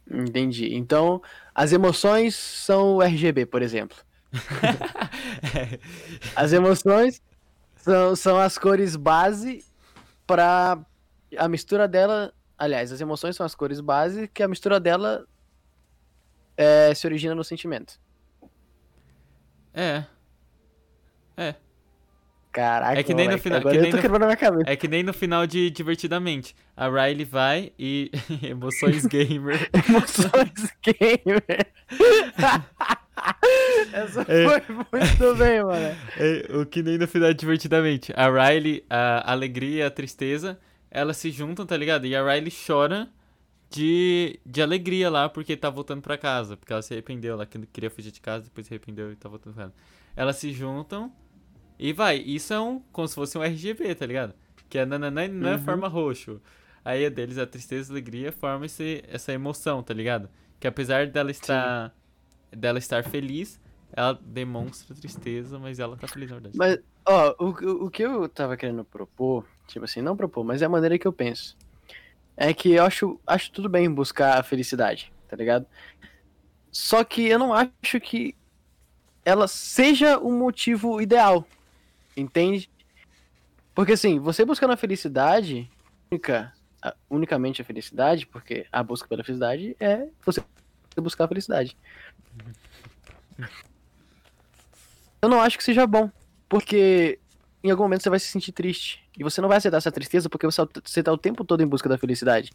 [0.10, 0.76] Entendi.
[0.76, 1.22] Então,
[1.54, 3.98] as emoções são o RGB, por exemplo.
[6.36, 7.22] As emoções
[7.78, 9.64] são, são as cores base
[10.28, 10.78] para
[11.38, 12.34] a mistura dela.
[12.58, 15.26] Aliás, as emoções são as cores base que a mistura dela
[16.58, 18.00] é, se origina no sentimento.
[19.74, 20.06] É.
[21.36, 21.56] É.
[22.52, 24.38] Caraca, É que nem no moleque, final- Agora que eu nem tô no- quebrando minha
[24.38, 24.64] cabeça.
[24.72, 26.56] É que nem no final de Divertidamente.
[26.78, 28.10] A Riley vai e.
[28.42, 29.70] Emoções gamer.
[29.90, 31.44] Emoções gamer.
[33.94, 34.46] Essa É.
[34.62, 35.98] foi muito bem, mano.
[36.18, 38.14] É, o que nem no final de Divertidamente.
[38.16, 40.58] A Riley, a alegria a tristeza,
[40.96, 42.06] elas se juntam, tá ligado?
[42.08, 43.10] E a Riley chora
[43.70, 46.56] de, de alegria lá porque tá voltando pra casa.
[46.56, 49.28] Porque ela se arrependeu, ela que- queria fugir de casa, depois se arrependeu e tá
[49.28, 49.76] voltando pra casa.
[50.16, 51.12] Elas se juntam
[51.78, 52.18] e vai.
[52.18, 54.34] Isso é um, como se fosse um RGB, tá ligado?
[54.70, 55.64] Que é nananã, nanã, Uhum.
[55.64, 56.42] forma roxo.
[56.84, 60.30] Aí a deles, a tristeza e a alegria, forma esse, essa emoção, tá ligado?
[60.60, 61.94] Que apesar dela estar,
[62.52, 63.60] dela estar feliz,
[63.92, 66.58] ela demonstra tristeza, mas ela tá feliz, na verdade.
[66.58, 70.66] Mas, ó, o- o que eu tava querendo propor, tipo assim, não propor, mas é
[70.66, 71.58] a maneira que eu penso.
[72.38, 75.66] É que eu acho, acho tudo bem buscar a felicidade, tá ligado?
[76.72, 78.36] Só que eu não acho que
[79.24, 81.48] ela seja o motivo ideal,
[82.16, 82.70] entende?
[83.74, 85.70] Porque assim, você buscando a felicidade,
[86.12, 86.54] única,
[87.10, 90.44] unicamente a felicidade, porque a busca pela felicidade é você
[90.98, 91.78] buscar a felicidade.
[95.22, 96.12] Eu não acho que seja bom,
[96.48, 97.20] porque
[97.64, 99.05] em algum momento você vai se sentir triste.
[99.18, 101.68] E você não vai aceitar essa tristeza porque você, você tá o tempo todo em
[101.68, 102.52] busca da felicidade.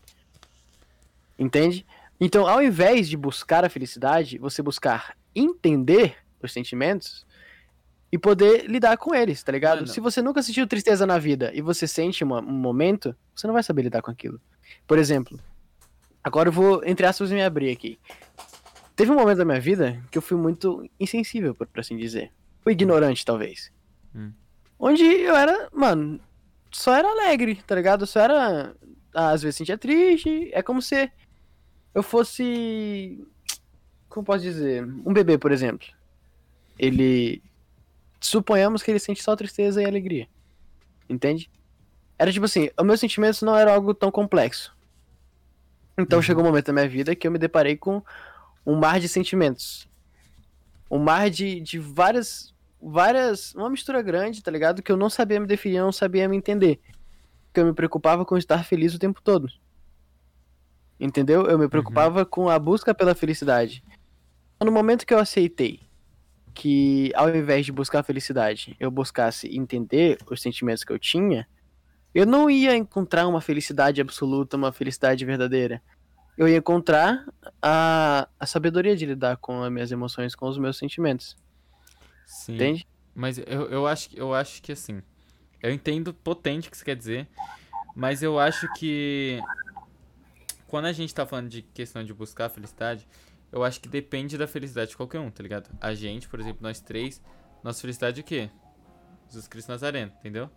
[1.38, 1.86] Entende?
[2.20, 7.26] Então, ao invés de buscar a felicidade, você buscar entender os sentimentos
[8.12, 9.76] e poder lidar com eles, tá ligado?
[9.76, 9.86] Mano.
[9.88, 13.54] Se você nunca sentiu tristeza na vida e você sente uma- um momento, você não
[13.54, 14.40] vai saber lidar com aquilo.
[14.86, 15.38] Por exemplo,
[16.22, 17.98] agora eu vou, entre aspas, me abrir aqui.
[18.96, 22.30] Teve um momento da minha vida que eu fui muito insensível, por por assim dizer.
[22.66, 23.72] o ignorante, talvez.
[24.14, 24.32] Hum.
[24.78, 26.20] Onde eu era, mano,
[26.70, 28.06] só era alegre, tá ligado?
[28.06, 28.74] Só era.
[29.14, 30.50] Às vezes sentia triste.
[30.52, 31.10] É como se
[31.94, 33.26] eu fosse.
[34.08, 34.84] Como posso dizer?
[34.84, 35.86] Um bebê, por exemplo.
[36.78, 37.42] Ele.
[38.20, 40.28] Suponhamos que ele sente só tristeza e alegria.
[41.08, 41.50] Entende?
[42.18, 44.76] Era tipo assim, os meus sentimentos não eram algo tão complexo.
[45.98, 46.22] Então Uhum.
[46.22, 48.02] chegou um momento da minha vida que eu me deparei com
[48.64, 49.88] um mar de sentimentos.
[50.90, 52.54] Um mar de, de várias.
[52.80, 53.54] Várias.
[53.54, 54.82] Uma mistura grande, tá ligado?
[54.82, 56.80] Que eu não sabia me definir, não sabia me entender.
[57.46, 59.48] Porque eu me preocupava com estar feliz o tempo todo.
[60.98, 61.46] Entendeu?
[61.46, 63.82] Eu me preocupava com a busca pela felicidade.
[64.62, 65.80] No momento que eu aceitei
[66.52, 71.48] que, ao invés de buscar a felicidade, eu buscasse entender os sentimentos que eu tinha,
[72.14, 75.80] eu não ia encontrar uma felicidade absoluta, uma felicidade verdadeira.
[76.36, 77.24] Eu ia encontrar
[77.62, 81.36] a, a sabedoria de lidar com as minhas emoções, com os meus sentimentos.
[82.24, 82.54] Sim.
[82.54, 82.86] Entende?
[83.14, 85.02] Mas eu, eu, acho, que- eu acho que assim.
[85.62, 87.28] Eu entendo potente o que você quer dizer.
[87.94, 89.38] Mas eu acho que.
[90.66, 93.06] Quando a gente tá falando de questão de buscar a felicidade,
[93.50, 95.68] eu acho que depende da felicidade de qualquer um, tá ligado?
[95.80, 97.20] A gente, por exemplo, nós três,
[97.64, 98.48] nossa felicidade é o quê?
[99.28, 100.48] Jesus Cristo Nazareno, entendeu?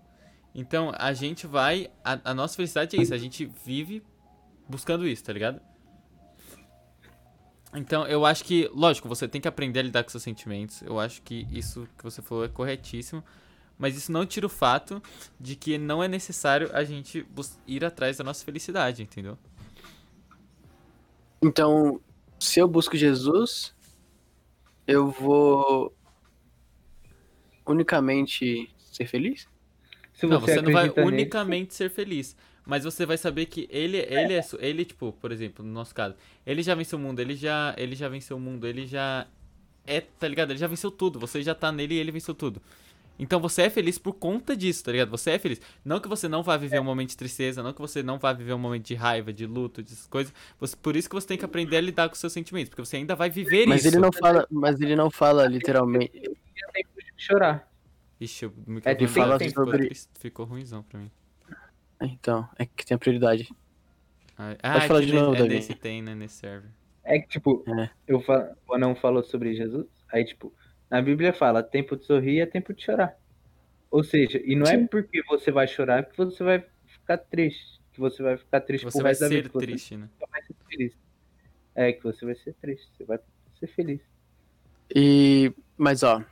[0.54, 1.90] Então, a gente vai.
[2.04, 4.04] A, a nossa felicidade é isso, a gente vive
[4.70, 5.60] buscando isso, tá ligado?
[7.76, 10.82] Então, eu acho que, lógico, você tem que aprender a lidar com seus sentimentos.
[10.84, 13.24] Eu acho que isso que você falou é corretíssimo.
[13.78, 15.02] Mas isso não tira o fato
[15.40, 17.26] de que não é necessário a gente
[17.68, 19.38] ir atrás da nossa felicidade, entendeu?
[21.42, 22.00] Então,
[22.40, 23.74] se eu busco Jesus,
[24.88, 25.94] eu vou
[27.66, 29.48] unicamente ser feliz?
[30.14, 32.36] Se não, você, você não vai acredita nele, unicamente ser feliz.
[32.66, 36.16] Mas você vai saber que ele, ele é, ele, tipo, por exemplo, no nosso caso,
[36.46, 39.28] ele já venceu o mundo, ele já, ele já venceu o mundo, ele já
[39.86, 40.52] é, tá ligado?
[40.52, 42.62] Ele já venceu tudo, você já tá nele e ele venceu tudo.
[43.20, 45.10] Então você é feliz por conta disso, tá ligado?
[45.12, 45.62] Você é feliz.
[45.86, 48.34] Não que você não vá viver um momento de tristeza, não que você não vá
[48.34, 50.34] viver um momento de raiva, de luto, dessas coisas.
[50.60, 52.96] Você- por isso que você tem que aprender a lidar com seus sentimentos, porque você
[52.98, 53.90] ainda vai viver Mas isso.
[53.94, 56.18] ele não fala, mas ele não fala literalmente.
[56.18, 56.34] de
[57.18, 57.70] chorar.
[58.20, 61.12] Ixi, o É, microfone ele fala sobre- ficou ruimzão pra mim.
[62.06, 63.50] Então, é que tem a prioridade.
[64.38, 65.56] Ah, Pode falar aqui de novo, é Davi.
[65.56, 66.70] nesse tem, né, nesse server.
[67.04, 67.90] É que, tipo, É.
[68.08, 68.56] eu fa...
[68.68, 70.54] o anão falou sobre Jesus, aí, tipo,
[70.90, 73.18] na Bíblia fala, tempo de sorrir é tempo de chorar.
[73.92, 74.88] Ou seja, e não é Sim.
[74.88, 79.02] porque você vai chorar que você vai ficar triste, que você vai ficar triste Você
[79.04, 80.10] vai resto da vida, ser que você triste, né?
[80.32, 80.94] vai ser feliz.
[81.76, 83.20] É, que você vai ser triste, você vai
[83.60, 84.02] ser feliz.
[84.96, 86.24] E, mas ó,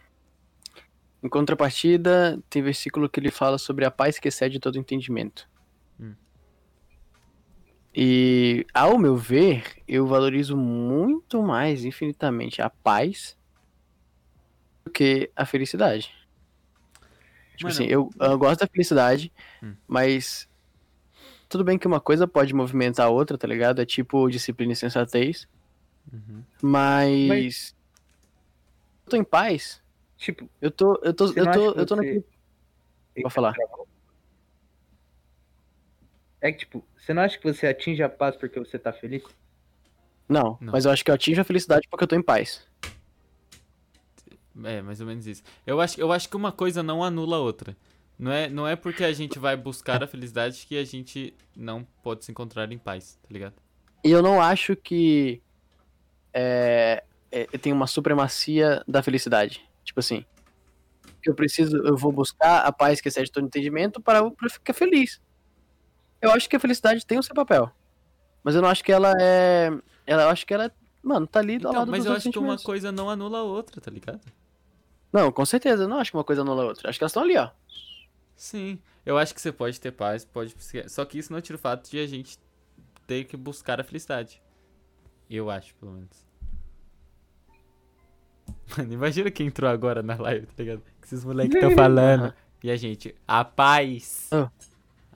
[1.23, 5.47] em contrapartida, tem versículo que ele fala sobre a paz que excede todo entendimento.
[7.93, 13.37] E, ao meu ver, eu valorizo muito mais, infinitamente, a paz
[14.85, 16.09] do que a felicidade.
[17.55, 19.31] Tipo Mano, assim, eu, eu gosto da felicidade,
[19.61, 19.75] Hum.
[19.87, 20.47] mas
[21.49, 23.81] tudo bem que uma coisa pode movimentar a outra, tá ligado?
[23.81, 25.47] É tipo disciplina e sensatez,
[26.11, 26.43] Uhum.
[26.61, 27.75] mas
[29.05, 29.81] eu tô em paz.
[30.17, 32.25] Tipo, Eu tô, eu tô, eu tô, acha que eu tô naquele.
[33.21, 33.53] Pode falar.
[36.41, 39.23] É que, tipo, você não acha que você atinge a paz porque você tá feliz?
[40.27, 40.71] Não, Não.
[40.71, 42.67] mas eu acho que eu atinjo a felicidade porque eu tô em paz.
[44.63, 45.43] É, mais ou menos isso.
[45.65, 47.75] Eu acho, eu acho que uma coisa não anula a outra.
[48.17, 51.83] Não é, não é porque a gente vai buscar a felicidade que a gente não
[52.03, 53.55] pode se encontrar em paz, tá ligado?
[54.03, 55.41] E eu não acho que
[56.33, 59.61] é, é, tem uma supremacia da felicidade.
[59.83, 60.25] Tipo assim,
[61.25, 64.73] eu preciso, eu vou buscar a paz que excede todo entendimento para eu pra ficar
[64.73, 65.19] feliz.
[66.21, 67.71] Eu acho que a felicidade tem o seu papel,
[68.43, 69.69] mas eu não acho que ela é,
[70.05, 70.71] ela eu acho que ela, é,
[71.01, 73.43] mano, tá ali do Então, lado mas eu acho que uma coisa não anula a
[73.43, 74.21] outra, tá ligado?
[75.11, 76.89] Não, com certeza, eu não acho que uma coisa anula a outra.
[76.89, 77.49] Acho que elas estão ali, ó.
[78.35, 78.79] Sim.
[79.05, 80.55] Eu acho que você pode ter paz, pode.
[80.87, 82.39] Só que isso não tira o fato de a gente
[83.05, 84.41] ter que buscar a felicidade.
[85.29, 86.25] Eu acho, pelo menos.
[88.77, 90.81] Mano, imagina quem entrou agora na live, tá ligado?
[91.01, 92.33] Que esses moleques estão falando.
[92.63, 94.29] E a gente, a paz.
[94.31, 94.47] Oh.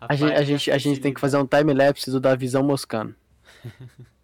[0.10, 3.15] A, gente, a, gente, a gente tem que fazer um time-lapse do da visão moscando.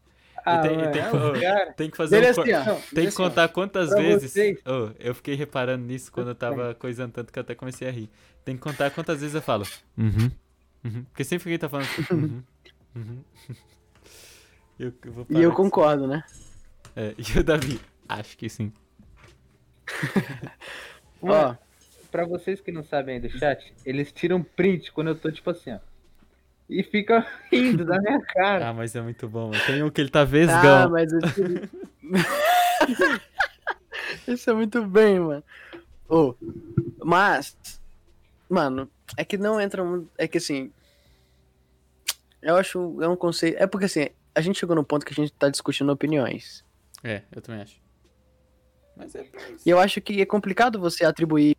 [0.43, 2.29] Ah, tem- tem- cara, Tem que fazer um.
[2.31, 2.65] assim, ó.
[2.65, 4.33] não, Tem que Dele assim, contar quantas pra vezes.
[4.65, 7.91] Ô, eu fiquei reparando nisso quando eu tava coisando tanto que eu até comecei a
[7.91, 8.09] rir.
[8.43, 9.67] Tem que contar quantas vezes eu falo.
[9.95, 10.31] Uhum.
[10.83, 11.03] Uhum.
[11.03, 11.85] Porque sempre que alguém tá falando.
[11.85, 12.43] assim, Uhum.
[12.95, 13.23] Uhum.
[14.79, 16.23] Eu, eu vou E eu concordo, né?
[16.27, 16.43] isso.
[16.95, 17.79] É, e o Davi?
[18.09, 18.73] Acho que sim.
[21.21, 21.55] Ó,
[22.11, 25.49] pra vocês que não sabem aí do chat, eles tiram print quando eu tô tipo
[25.49, 25.79] assim, ó.
[26.69, 28.69] E ficam rindo da minha cara.
[28.69, 29.49] Ah, mas é muito bom.
[29.49, 29.65] mano.
[29.65, 30.89] Tem um que ele tá ah, vesgão.
[30.89, 31.19] mas eu
[34.33, 35.43] Isso é muito bem, mano.
[36.07, 36.35] Ô,
[37.03, 37.57] mas,
[38.49, 40.09] mano, é que não entra muito.
[40.17, 40.71] É que assim.
[42.41, 43.01] Eu acho.
[43.01, 43.57] É um conceito.
[43.61, 46.63] É porque assim, a gente chegou no ponto que a gente tá discutindo opiniões.
[47.03, 47.81] É, eu também acho.
[48.95, 49.67] Mas é pra isso.
[49.67, 51.57] E eu acho que é complicado você atribuir.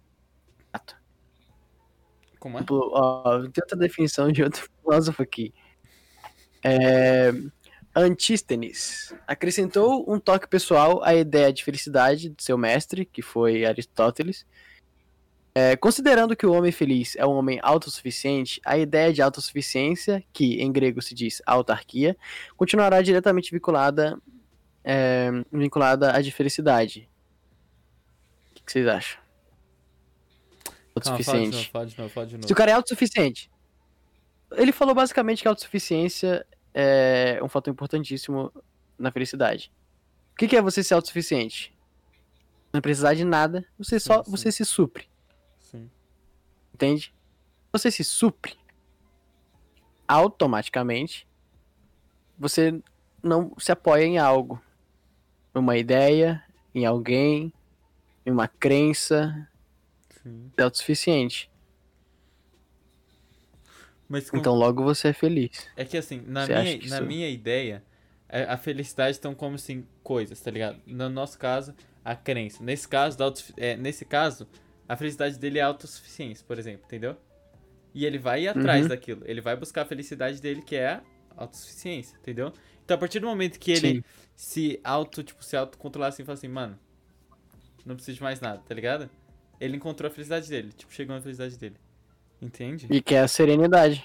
[2.42, 2.60] Como é?
[2.60, 5.54] Tipo, ó, tem outra definição de outro filósofo aqui.
[6.64, 7.32] É,
[7.94, 14.44] Antístenes acrescentou um toque pessoal à ideia de felicidade de seu mestre, que foi Aristóteles.
[15.54, 20.60] É, considerando que o homem feliz é um homem autossuficiente, a ideia de autossuficiência, que
[20.60, 22.16] em grego se diz autarquia,
[22.56, 24.18] continuará diretamente vinculada,
[24.82, 27.08] é, vinculada à de felicidade.
[28.50, 29.21] O que, que vocês acham?
[31.00, 31.70] Calma, fala de novo, Autossuficiente.
[31.70, 32.46] fala de novo, fala de novo.
[32.46, 33.50] Se o cara é autossuficiente.
[34.52, 38.52] Ele falou basicamente que a autossuficiência é um fator importantíssimo
[38.98, 39.72] na felicidade.
[40.32, 41.74] O que que é você ser autossuficiente?
[42.72, 44.30] Não precisar de nada, você só Sim, sim.
[44.30, 45.06] você se supre,
[45.58, 45.90] Sim.
[46.74, 47.14] entende?
[47.70, 48.54] Você se supre
[50.08, 51.26] automaticamente.
[52.38, 52.80] Você
[53.22, 54.60] não se apoia em algo,
[55.54, 56.42] em uma ideia,
[56.74, 57.52] em alguém,
[58.26, 59.48] em uma crença,
[60.22, 60.50] Sim.
[60.56, 61.50] é autossuficiente.
[64.08, 65.68] Mas Então logo você é feliz.
[65.76, 67.82] É que assim, na, Você minha, na minha ideia,
[68.28, 70.80] a, a felicidade estão como assim, coisas, tá ligado?
[70.86, 71.74] No nosso caso,
[72.04, 72.62] a crença.
[72.62, 74.46] Nesse caso, da autossufi- é, nesse caso,
[74.88, 77.16] a felicidade dele é autossuficiência, por exemplo, entendeu?
[77.94, 78.88] E ele vai ir atrás Uhum.
[78.88, 79.22] daquilo.
[79.24, 81.02] Ele vai buscar a felicidade dele, que é a
[81.36, 82.52] autossuficiência, entendeu?
[82.84, 84.02] Então, a partir do momento que ele Sim.
[84.34, 86.78] se auto, tipo, se autocontrolar assim e falar assim, mano,
[87.86, 89.08] não preciso de mais nada, tá ligado?
[89.62, 91.76] Ele encontrou a felicidade dele, tipo, chegou na felicidade dele.
[92.40, 92.88] Entende?
[92.90, 94.04] E que é a serenidade.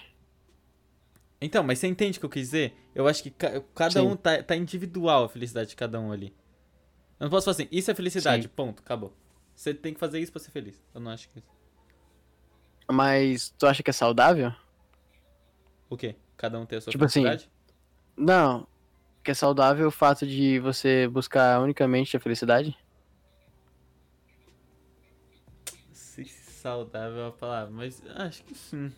[1.42, 2.76] Então, mas você entende o que eu quis dizer?
[2.94, 4.08] Eu acho que ca- cada Sim.
[4.08, 6.28] um tá, tá individual a felicidade de cada um ali.
[7.20, 8.50] Eu não posso falar assim, isso é felicidade, Sim.
[8.56, 9.12] ponto, acabou.
[9.56, 10.80] Você tem que fazer isso pra ser feliz.
[10.94, 11.42] Eu não acho que.
[12.92, 14.54] Mas tu acha que é saudável?
[15.90, 16.16] O quê?
[16.38, 17.52] Cada um tem a sua Tipo assim, felicidade?
[18.16, 18.68] Não.
[19.24, 22.78] Que é saudável o fato de você buscar unicamente a felicidade?
[25.92, 26.24] Se
[26.68, 28.92] saudável é a palavra, mas acho que sim.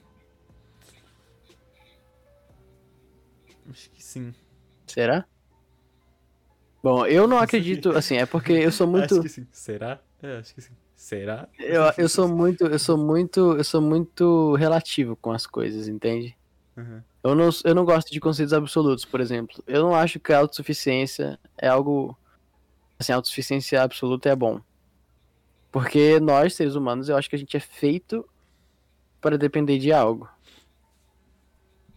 [3.70, 4.34] Acho que sim.
[4.88, 5.24] Será?
[6.82, 9.14] Bom, eu não acredito, assim, é porque eu sou muito.
[9.14, 9.48] Acho que sim.
[9.52, 10.02] Será?
[10.24, 10.74] É, acho que sim.
[10.96, 11.48] Será?
[11.60, 16.36] Eu, eu sou muito, eu sou muito, eu sou muito relativo com as coisas, entende?
[16.76, 17.04] Uhum.
[17.24, 19.64] Eu não, eu não gosto de conceitos absolutos, por exemplo.
[19.68, 22.18] Eu não acho que a autossuficiência é algo.
[22.98, 24.60] Assim, a autossuficiência absoluta é bom.
[25.72, 28.28] Porque nós, seres humanos, eu acho que a gente é feito
[29.22, 30.28] para depender de algo.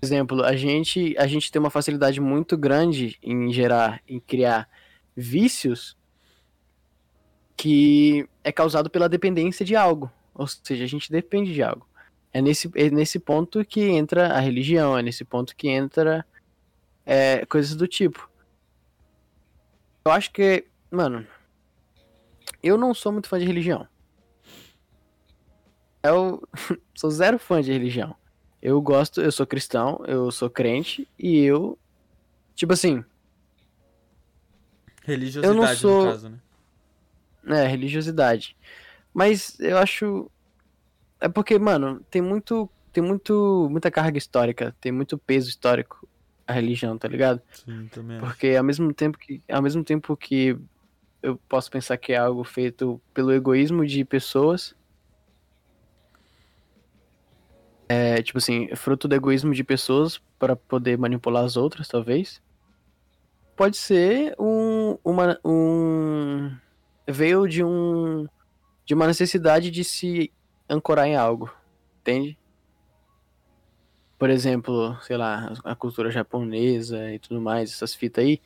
[0.01, 4.69] Por exemplo, a gente, a gente tem uma facilidade muito grande em gerar, em criar
[5.17, 5.97] vícios
[7.57, 10.11] que é causado pela dependência de algo.
[10.35, 11.87] Ou seja, a gente depende de algo.
[12.33, 16.27] É nesse, é nesse ponto que entra a religião, é nesse ponto que entra
[17.07, 18.29] é, coisas do tipo.
[20.05, 21.27] Eu acho que, mano,
[22.63, 23.87] eu não sou muito fã de religião.
[26.05, 26.43] Eu
[26.95, 28.15] sou zero fã de religião.
[28.61, 31.77] Eu gosto, eu sou cristão, eu sou crente e eu,
[32.55, 33.05] tipo assim,
[35.05, 36.39] Religiosidade, sou- no caso, né?
[37.47, 38.57] É, religiosidade.
[39.13, 40.31] Mas eu acho.
[41.21, 42.71] É porque, mano, tem muito.
[42.93, 43.69] Tem muito.
[43.71, 46.09] muita carga histórica, tem muito peso histórico
[46.47, 47.43] a religião, tá ligado?
[47.53, 48.21] Sim, também.
[48.21, 49.43] Porque ao mesmo tempo que.
[49.51, 50.57] Ao mesmo tempo que
[51.23, 54.75] eu posso pensar que é algo feito pelo egoísmo de pessoas.
[57.89, 62.43] É, tipo assim, fruto do egoísmo de pessoas para poder manipular as outras, talvez.
[63.57, 64.99] Pode ser um.
[65.05, 66.51] Uma, um
[67.07, 68.27] veio de um
[68.85, 70.33] de uma necessidade de se
[70.69, 71.53] ancorar em algo,
[72.01, 72.37] entende?
[74.19, 78.41] Por exemplo, sei lá, a cultura japonesa e tudo mais, essas fitas aí,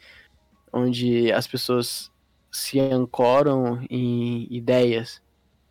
[0.72, 2.12] onde as pessoas
[2.56, 5.22] se ancoram em ideias,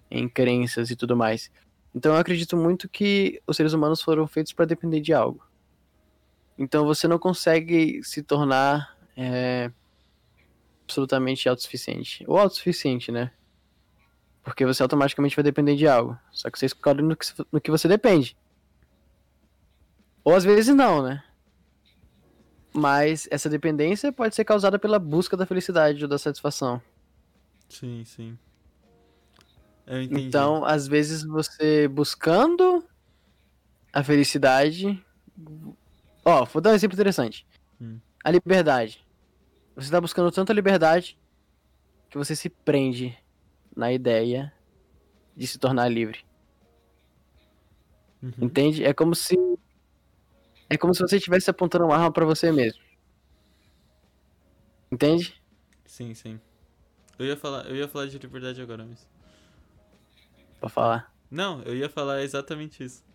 [0.10, 1.52] em crenças e tudo mais.
[1.94, 5.44] Então eu acredito muito que os seres humanos foram feitos para depender de algo.
[6.58, 9.72] Então você não consegue se tornar é,
[10.84, 12.24] absolutamente autossuficiente.
[12.28, 13.32] Ou autossuficiente, né?
[14.44, 16.18] Porque você automaticamente vai depender de algo.
[16.32, 18.38] Só que você escolhe no que, no que você depende.
[20.24, 21.24] Ou às vezes não, né?
[22.76, 26.82] Mas essa dependência pode ser causada pela busca da felicidade ou da satisfação.
[27.70, 28.38] Sim, sim.
[29.88, 30.24] Eu entendi.
[30.24, 32.84] Então, às vezes você buscando
[33.94, 35.02] a felicidade.
[36.24, 37.48] Ó, vou dar um exemplo interessante.
[37.80, 38.00] Hum.
[38.24, 39.06] A liberdade.
[39.76, 41.18] Você tá buscando tanta liberdade
[42.10, 43.18] que você se prende
[43.76, 44.54] na ideia
[45.36, 46.26] de se tornar livre.
[48.22, 48.34] Uhum.
[48.42, 48.84] Entende?
[48.84, 49.38] É como se.
[50.76, 52.84] É como se você estivesse apontando uma arma pra você mesmo.
[54.92, 55.42] Entende?
[55.86, 56.38] Sim, sim.
[57.18, 59.08] Eu ia falar, eu ia falar de liberdade agora, mas.
[60.60, 61.14] Pra falar.
[61.32, 63.06] Não, eu ia falar exatamente isso.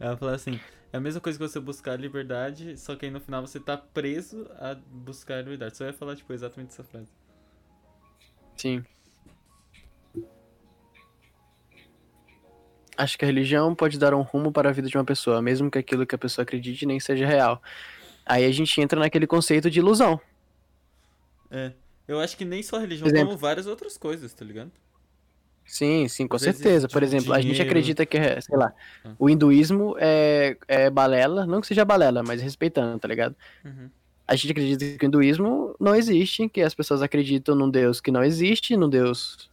[0.00, 0.58] Eu ia falar assim,
[0.90, 3.76] é a mesma coisa que você buscar liberdade, só que aí no final você tá
[3.76, 5.76] preso a buscar a liberdade.
[5.76, 7.12] Só ia falar, tipo, exatamente essa frase.
[8.56, 8.82] Sim.
[12.96, 15.70] Acho que a religião pode dar um rumo para a vida de uma pessoa, mesmo
[15.70, 17.62] que aquilo que a pessoa acredite nem seja real.
[18.24, 20.20] Aí a gente entra naquele conceito de ilusão.
[21.50, 21.72] É.
[22.08, 24.70] Eu acho que nem só a religião, como várias outras coisas, tá ligado?
[25.64, 26.86] Sim, sim, com certeza.
[26.88, 27.68] Por tipo, exemplo, a gente dinheiro.
[27.68, 28.72] acredita que, é, sei lá,
[29.04, 29.10] Ah.
[29.18, 33.34] o hinduísmo é, é balela, não que seja balela, mas respeitando, tá ligado?
[33.64, 33.90] Uhum.
[34.28, 38.12] A gente acredita que o hinduísmo não existe, que as pessoas acreditam num Deus que
[38.12, 39.50] não existe, num Deus,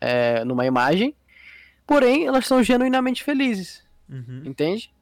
[0.00, 1.14] é, numa imagem,
[1.88, 4.42] porém elas são genuinamente felizes, Uhum.
[4.44, 4.92] entende?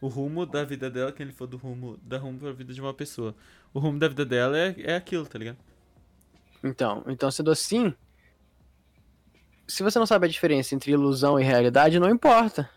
[0.00, 2.80] O rumo da vida dela, que ele for do rumo, da rumo pra vida de
[2.80, 3.34] uma pessoa.
[3.72, 5.58] O rumo da vida dela é, é aquilo, tá ligado?
[6.62, 7.92] Então, então sendo assim,
[9.66, 12.70] se você não sabe a diferença entre ilusão e realidade, não importa.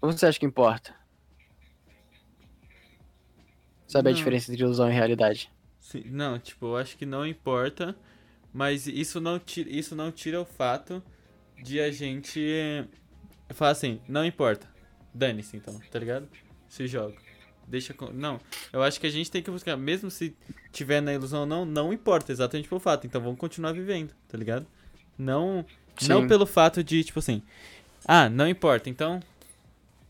[0.00, 0.94] Ou você acha que importa?
[3.86, 4.18] Saber a Não.
[4.18, 5.50] diferença entre ilusão e realidade.
[5.80, 7.96] Sim, não, tipo, eu acho que não importa,
[8.52, 11.02] mas isso não tira, isso não tira o fato
[11.62, 12.86] de a gente
[13.50, 14.68] falar assim, não importa.
[15.12, 16.28] Dane-se então, tá ligado?
[16.68, 17.16] Se joga.
[17.66, 18.06] Deixa com...
[18.12, 18.40] Não,
[18.72, 20.34] eu acho que a gente tem que buscar, mesmo se
[20.72, 23.06] tiver na ilusão ou não, não importa exatamente pelo fato.
[23.06, 24.66] Então vamos continuar vivendo, tá ligado?
[25.18, 25.66] Não,
[26.06, 27.42] não pelo fato de, tipo assim,
[28.06, 29.20] ah, não importa, então,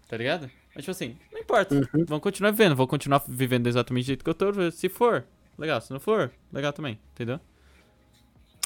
[0.07, 0.51] tá ligado?
[0.75, 1.75] Mas tipo assim, não importa.
[1.75, 2.05] Uhum.
[2.07, 4.71] Vamos continuar vivendo, vou continuar vivendo exatamente do jeito que eu tô.
[4.71, 5.27] Se for,
[5.59, 5.81] legal.
[5.81, 7.41] Se não for, legal também, entendeu?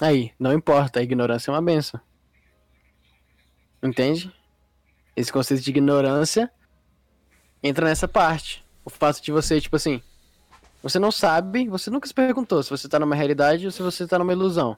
[0.02, 2.00] Aí, não importa, a ignorância é uma benção.
[3.80, 4.34] Entende?
[5.14, 6.50] Esse conceito de ignorância
[7.62, 8.66] entra nessa parte.
[8.84, 10.02] O fato de você, tipo assim,
[10.82, 14.04] você não sabe, você nunca se perguntou se você tá numa realidade ou se você
[14.04, 14.76] tá numa ilusão.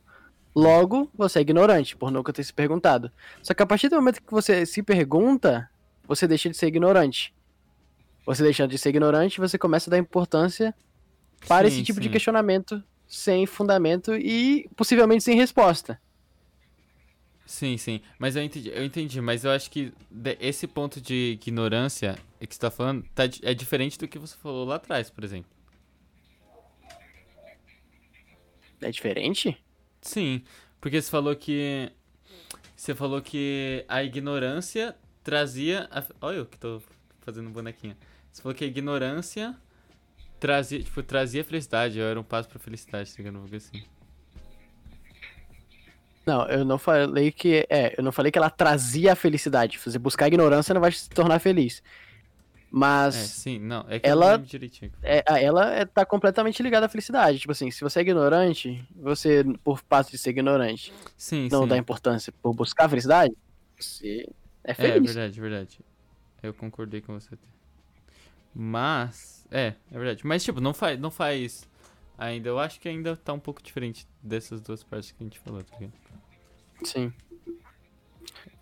[0.55, 3.11] Logo, você é ignorante, por nunca ter se perguntado.
[3.43, 5.71] Só que a partir do momento que você se pergunta,
[6.07, 7.35] você deixa de ser ignorante.
[8.27, 10.75] Você deixando de ser ignorante, você começa a dar importância
[11.49, 12.13] para Sim, esse tipo de sim.
[12.13, 12.85] questionamento
[13.17, 16.01] sem fundamento e possivelmente sem resposta.
[17.47, 18.01] Sim, sim.
[18.19, 19.93] Mas eu entendi, eu entendi, mas eu acho que
[20.41, 24.65] esse ponto de ignorância que você tá falando tá é diferente do que você falou
[24.65, 25.51] lá atrás, por exemplo.
[28.81, 29.57] É diferente?
[30.01, 30.43] Sim,
[30.81, 31.91] porque você falou que.
[32.77, 35.89] Você falou que a ignorância trazia.
[35.91, 36.05] A...
[36.21, 36.83] Olha eu que tô
[37.21, 37.97] fazendo bonequinha.
[38.31, 39.57] Você falou que a ignorância
[40.45, 43.57] trazia, tipo, trazia felicidade, eu era um passo pra felicidade, tá ligado?
[43.57, 43.81] Assim.
[46.27, 47.67] Não, eu não falei que.
[47.71, 49.79] É, eu não falei que ela trazia a felicidade.
[49.79, 51.83] Você buscar a ignorância não vai se tornar feliz.
[51.83, 54.43] É, Mas sim, não, é que eu ela-
[55.03, 57.39] é, ela é, tá completamente ligada à felicidade.
[57.39, 61.69] Tipo assim, se você é ignorante, você, por fato de ser ignorante, Sim, não sim.
[61.69, 63.35] dá importância por buscar a felicidade,
[63.79, 64.29] você
[64.63, 65.15] é É, feliz.
[65.15, 65.81] verdade, verdade.
[66.43, 67.35] Eu concordei com você.
[68.55, 70.27] Mas, é, é verdade.
[70.27, 71.69] Mas, tipo, não faz, não faz
[72.19, 72.49] ainda.
[72.49, 75.63] Eu acho que ainda tá um pouco diferente dessas duas partes que a gente falou,
[75.63, 75.93] tá ligado?
[76.85, 77.13] Sim.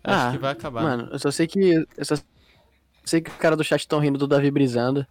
[0.03, 0.83] Acho Ah, que vai acabar.
[0.83, 1.85] Mano, eu só sei que.
[1.97, 2.15] Eu só
[3.05, 5.05] sei que o cara do chat tão rindo do Davi brisando.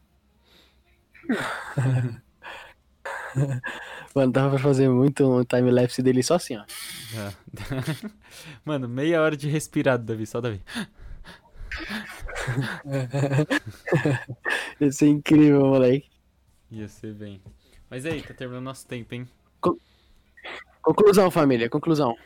[4.14, 6.64] Mano, dava pra fazer muito um time-lapse dele só assim, ó.
[7.10, 7.32] Já.
[8.64, 10.60] Mano, meia hora de respirado, Davi, só Davi.
[14.80, 16.10] Ia ser incrível, moleque.
[16.70, 17.42] Ia ser bem.
[17.90, 19.28] Mas aí, tá terminando nosso tempo, hein?
[20.82, 22.16] Conclusão, família, conclusão.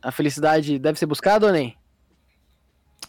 [0.00, 1.76] A felicidade deve ser buscada ou nem?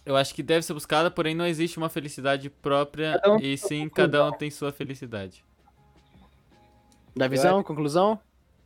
[0.06, 3.90] Eu acho que deve ser buscada, porém não existe uma felicidade própria um e sim
[3.90, 5.44] cada um tem sua felicidade.
[7.16, 8.20] Da visão, conclusão?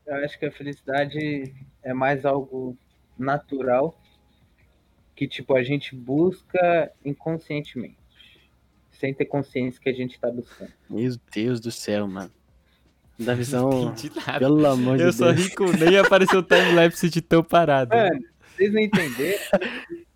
[0.06, 1.54] Eu acho que a felicidade
[1.84, 2.78] é mais algo
[3.18, 3.96] natural
[5.20, 7.98] que, tipo, a gente busca inconscientemente.
[8.90, 10.72] Sem ter consciência que a gente tá buscando.
[10.90, 12.32] Meu Deus do céu, mano.
[13.20, 13.94] Da visão,
[14.40, 15.18] pelo amor de Eu Deus.
[15.18, 17.94] só ri com nem apareceu o timelapse de tão parado.
[17.94, 18.24] Mano,
[18.56, 19.40] vocês não entenderam?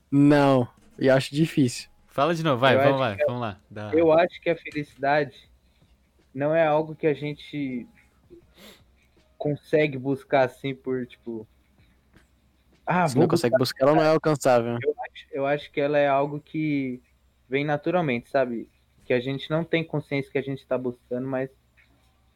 [0.10, 0.68] Não,
[0.98, 1.90] eu acho difícil.
[2.08, 3.60] Fala de novo, vai, Eu vamos lá, que vamos lá.
[3.70, 3.92] Dá.
[3.94, 5.36] Eu acho que a felicidade
[6.34, 7.86] não é algo que a gente
[9.38, 11.46] consegue buscar assim por, tipo.
[12.86, 14.78] Ah, Se não consegue buscar, ela não é alcançável.
[15.32, 17.02] eu acho que ela é algo que
[17.50, 18.68] vem naturalmente, sabe?
[19.06, 21.50] Que a gente não tem consciência que a gente tá buscando, mas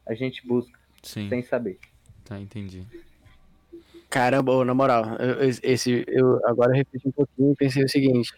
[0.06, 1.80] a gente busca Sim, sem saber.
[2.24, 2.86] tá, entendi.
[4.10, 8.32] Caramba, na moral, eu- eu- esse, eu agora refleti um pouquinho e pensei o seguinte.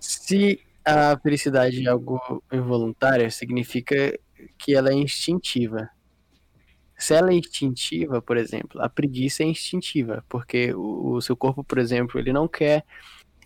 [0.00, 2.20] Se a felicidade é algo
[2.52, 4.18] involuntário, significa
[4.58, 5.90] que ela é instintiva.
[6.98, 11.62] Se ela é instintiva, por exemplo, a preguiça é instintiva, porque o, o seu corpo,
[11.62, 12.84] por exemplo, ele não quer,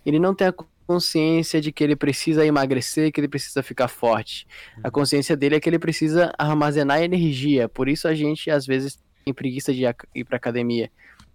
[0.07, 0.55] ele não tem a
[0.87, 4.47] consciência de que ele precisa emagrecer, que ele precisa ficar forte.
[4.83, 7.69] A consciência dele é que ele precisa armazenar energia.
[7.69, 9.85] Por isso a gente às vezes tem preguiça de
[10.15, 10.91] ir pra academia.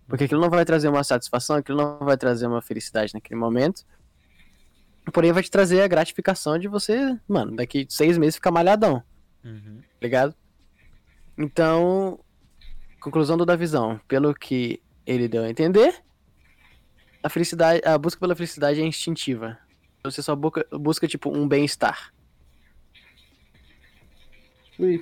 [0.07, 3.85] Porque aquilo não vai trazer uma satisfação, aquilo não vai trazer uma felicidade naquele momento.
[5.14, 9.02] Porém, vai te trazer a gratificação de você, mano, daqui seis meses ficar malhadão,
[9.44, 9.80] Uhum.
[10.02, 10.35] ligado?
[11.38, 12.19] Então,
[12.99, 16.03] conclusão do da visão, pelo que ele deu a entender,
[17.22, 19.57] a felicidade, a busca pela felicidade é instintiva.
[20.03, 22.11] Você só busca, busca tipo um bem-estar.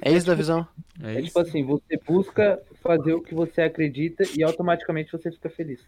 [0.01, 0.67] É isso da visão?
[1.03, 1.27] É É isso?
[1.27, 5.79] tipo assim, você busca fazer o que você acredita e automaticamente você fica feliz.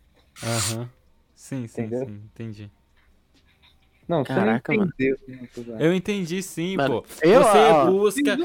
[0.44, 0.90] Aham.
[1.36, 2.06] Sim, sim, Entendeu?
[2.06, 2.72] sim, entendi.
[4.08, 4.92] Não, você Caraca, não mano.
[4.98, 5.18] entendeu.
[5.56, 5.84] zoando.
[5.84, 7.08] Eu entendi sim, Mano, pô.
[7.22, 8.38] eu, Você ó, busca.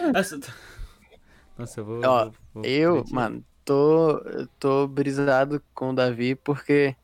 [1.63, 2.01] Nossa, eu vou.
[2.05, 3.15] Ó, vou- vou Eu, retirar.
[3.15, 4.21] mano, tô,
[4.59, 6.97] tô brisado com o Davi porque.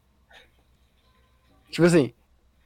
[1.70, 2.12] Tipo assim,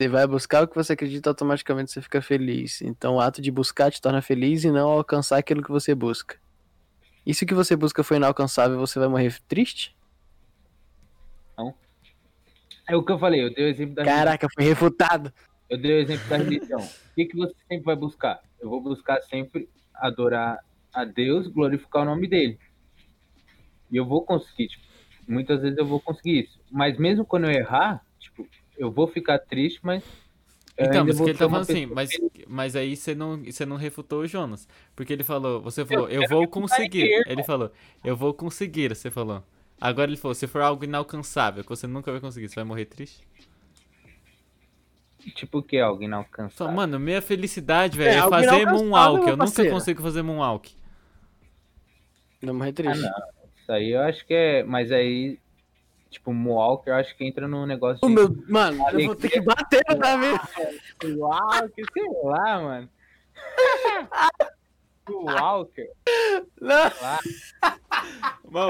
[0.01, 2.81] você vai buscar o que você acredita, automaticamente você fica feliz.
[2.83, 6.39] Então o ato de buscar te torna feliz e não alcançar aquilo que você busca.
[7.27, 9.97] E se o que você busca foi inalcançável, você vai morrer triste?
[12.89, 14.25] É o que eu falei, eu dei o exemplo da religião.
[14.25, 15.33] Caraca, fui refutado.
[15.71, 16.81] Eu dei o exemplo da religião.
[16.81, 18.41] O que, que você sempre vai buscar?
[18.61, 20.59] Eu vou buscar sempre adorar
[20.93, 22.59] a Deus, glorificar o nome dele.
[23.91, 24.85] E eu vou conseguir, tipo,
[25.27, 26.61] muitas vezes eu vou conseguir isso.
[26.71, 28.47] Mas mesmo quando eu errar, tipo,
[28.77, 30.03] eu vou ficar triste, mas.
[30.77, 32.11] eu Então, mas que ele tá falando assim, mas,
[32.47, 34.69] mas aí você não, você não refutou o Jonas.
[34.97, 37.23] Porque ele falou, você falou, eu quero vou conseguir.
[37.27, 37.71] Ele falou,
[38.05, 39.43] eu vou conseguir, você falou.
[39.81, 42.87] Agora ele falou, se for algo inalcançável, que você nunca vai conseguir, você vai morrer
[42.87, 43.27] triste?
[45.35, 45.79] Tipo o que?
[45.79, 46.75] Algo Só, inalcançável.
[46.75, 49.29] mano, minha felicidade, velho, é, algo fazer moonwalk.
[49.29, 50.73] Eu nunca consigo fazer moonwalk.
[52.43, 53.01] Não morrer Ah, triste.
[53.03, 53.11] não.
[53.61, 54.63] Isso aí eu acho que é.
[54.65, 55.39] Mas aí,
[56.11, 58.15] tipo, Moonwalker, eu acho que entra no negócio Ô, de.
[58.15, 60.27] meu, mano, eu vou ter que bater no Davi.
[61.17, 62.89] Walker, sei lá, mano.
[65.09, 65.89] Walker.
[66.61, 66.91] Não,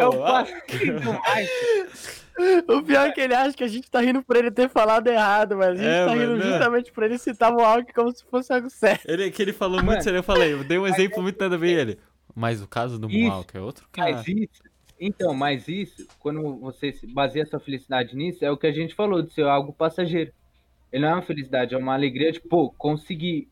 [0.01, 2.25] É o passinho demais.
[2.69, 5.07] o pior é que ele acha que a gente tá rindo por ele ter falado
[5.09, 6.47] errado, mas a gente É, tá rindo mano, é.
[6.53, 9.03] justamente por ele citar o Alck como se fosse algo sério.
[9.07, 9.89] Ele, que ele falou Mano.
[9.91, 11.99] muito sério, eu falei, eu dei um exemplo muito nada a ver ele.
[12.35, 13.19] Mas o caso do Isso.
[13.19, 14.13] moonwalk é outro cara.
[14.13, 14.63] Mas isso,
[14.99, 18.95] então, mas isso, quando você se baseia sua felicidade nisso, é o que a gente
[18.95, 20.33] falou, de ser algo passageiro.
[20.93, 23.49] Ele não é uma felicidade, é uma alegria de, pô, conseguir.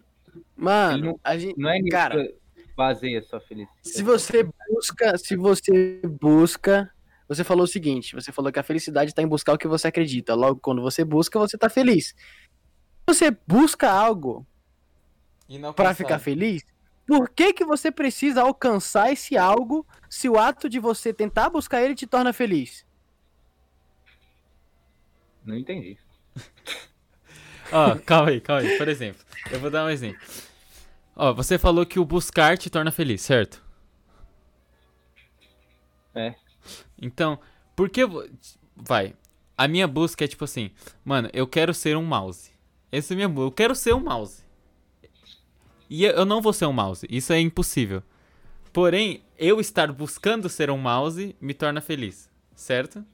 [0.57, 1.59] Mano, não- a gente.
[1.59, 2.35] Não é nisso Cara, que
[2.77, 3.81] baseia sua felicidade.
[3.83, 6.91] Se você busca, se você busca,
[7.27, 9.89] você falou o seguinte, você falou que a felicidade tá em buscar o que você
[9.89, 10.35] acredita.
[10.35, 12.09] Logo, quando você busca, você tá feliz.
[12.09, 12.15] Se
[13.09, 14.47] você busca algo
[15.75, 16.63] pra ficar feliz,
[17.11, 21.83] por que que você precisa alcançar esse algo se o ato de você tentar buscar
[21.83, 22.87] ele te torna feliz?
[25.45, 25.99] Não entendi.
[27.73, 28.79] Ó, calma aí, calma aí.
[28.79, 29.21] Por exemplo,
[29.51, 30.21] eu vou dar um exemplo.
[31.17, 33.61] Ó, você falou que o buscar te torna feliz, certo?
[36.15, 36.37] É.
[36.97, 37.41] Então,
[37.75, 38.03] por que.
[38.77, 39.17] Vai.
[39.59, 40.71] A minha busca é tipo assim,
[41.05, 42.53] mano, eu quero ser um mouse.
[42.93, 43.49] Essa é minha busca.
[43.49, 44.45] Eu quero ser um mouse.
[45.91, 47.05] E eu não vou ser um mouse.
[47.11, 48.03] Isso é impossível.
[48.73, 53.05] Porém, eu estar buscando ser um mouse me torna feliz, certo?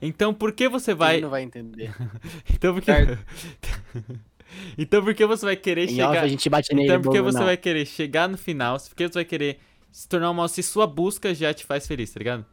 [0.00, 1.14] Então, por que você vai.
[1.16, 1.92] Ele não vai entender.
[2.54, 2.90] Então por que.
[4.78, 6.22] então por que você vai querer Em off chegar.
[6.24, 6.86] a gente bate nele.
[6.88, 7.46] Então por que você não.
[7.46, 8.78] vai querer chegar no final?
[8.78, 9.58] Por que você vai querer
[9.90, 12.46] se tornar um mouse se sua busca já te faz feliz, tá ligado?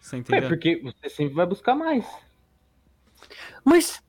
[0.00, 0.48] Você É entendeu?
[0.48, 2.06] porque você sempre vai buscar mais.
[3.64, 4.02] Mas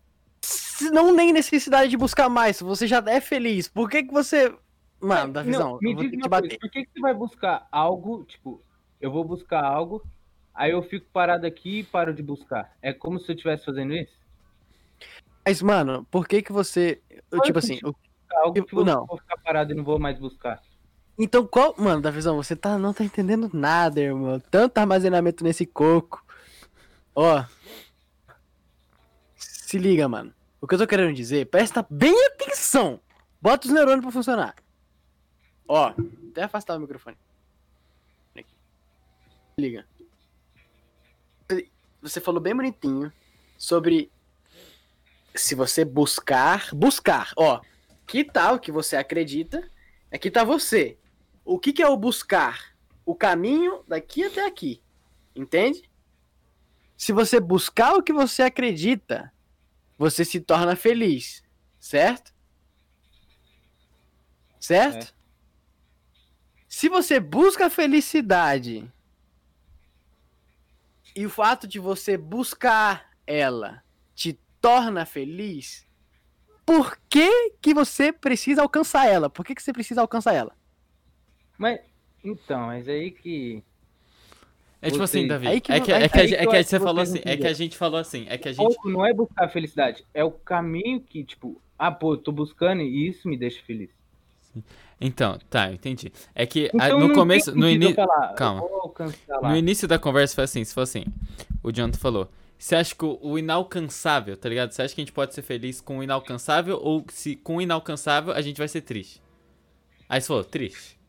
[0.89, 4.53] não tem necessidade de buscar mais, você já é feliz, por que que você...
[4.99, 7.67] Mano, da Não, visão, me eu diz uma coisa, por que, que você vai buscar
[7.71, 8.61] algo, tipo,
[8.99, 10.03] eu vou buscar algo,
[10.53, 12.71] aí eu fico parado aqui e paro de buscar.
[12.81, 14.13] É como se eu estivesse fazendo isso?
[15.45, 17.01] Mas, mano, por que que você...
[17.31, 17.95] eu, tipo é o assim, o-
[18.33, 19.05] Algo que Tipo, eu não.
[19.07, 20.61] vou ficar parado e não vou mais buscar.
[21.17, 21.75] então qual...
[21.77, 24.39] Mano, da visão, você tá, não tá entendendo nada, irmão.
[24.51, 26.23] Tanto armazenamento nesse coco.
[27.15, 27.43] Ó.
[29.35, 30.31] Se liga, mano.
[30.61, 33.01] O que eu tô querendo dizer, presta bem atenção.
[33.41, 34.55] Bota os neurônios pra funcionar.
[35.67, 35.91] Ó,
[36.29, 37.17] até afastar o microfone.
[38.37, 38.53] Aqui.
[39.57, 39.87] Liga.
[41.99, 43.11] Você falou bem bonitinho
[43.57, 44.11] sobre
[45.33, 47.61] se você buscar, buscar, ó,
[48.05, 49.67] que tal que você acredita,
[50.11, 50.97] aqui tá você.
[51.43, 52.75] O que que é o buscar?
[53.03, 54.81] O caminho daqui até aqui.
[55.35, 55.89] Entende?
[56.95, 59.33] Se você buscar o que você acredita,
[60.01, 61.43] você se torna feliz.
[61.79, 62.33] Certo?
[64.59, 65.05] Certo?
[65.05, 65.21] É.
[66.67, 68.91] Se você busca a felicidade
[71.15, 73.83] e o fato de você buscar ela
[74.15, 75.87] te torna feliz,
[76.65, 79.29] por que, que você precisa alcançar ela?
[79.29, 80.57] Por que, que você precisa alcançar ela?
[81.59, 81.79] Mas,
[82.23, 83.63] então, mas aí que.
[84.81, 85.45] É tipo assim, Davi.
[85.45, 87.19] Que é que, é que, a é que você falou assim.
[87.23, 88.25] É que a gente falou assim.
[88.27, 88.73] É que a O gente.
[88.73, 92.31] foco não é buscar a felicidade, é o caminho que, tipo, ah, pô, eu tô
[92.31, 93.89] buscando e isso me deixa feliz.
[94.99, 96.11] Então, tá, eu entendi.
[96.35, 97.55] É que a- Então, no não começo.
[97.55, 98.61] No, eu Calma.
[99.41, 101.05] no início da conversa foi assim: se for assim.
[101.63, 102.29] O Jonathan falou.
[102.57, 104.71] Você acha que o, o inalcançável, tá ligado?
[104.71, 107.61] Você acha que a gente pode ser feliz com o inalcançável ou se com o
[107.61, 109.19] inalcançável a gente vai ser triste?
[110.07, 110.99] Aí você falou, triste.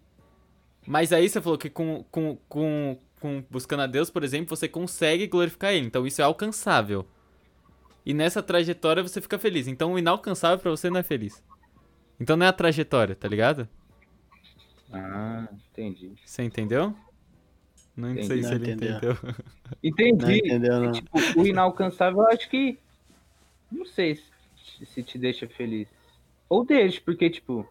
[0.86, 4.68] Mas aí você falou que com, com, com, com buscando a Deus, por exemplo, você
[4.68, 5.86] consegue glorificar ele.
[5.86, 7.06] Então isso é alcançável.
[8.04, 9.66] E nessa trajetória você fica feliz.
[9.68, 11.42] Então o inalcançável pra você não é feliz.
[12.20, 13.68] Então não é a trajetória, tá ligado?
[14.92, 16.12] Ah, entendi.
[16.24, 16.94] Você entendeu?
[17.96, 18.26] Não Entendi.
[18.26, 19.12] sei se Não ele entendeu.
[19.12, 19.34] entendeu.
[19.82, 20.24] Entendi.
[20.24, 20.92] Não entendeu, não.
[20.92, 22.78] Tipo, o inalcançável, eu acho que.
[23.70, 25.88] Não sei se, se te deixa feliz.
[26.48, 27.66] Ou deixa, porque, tipo.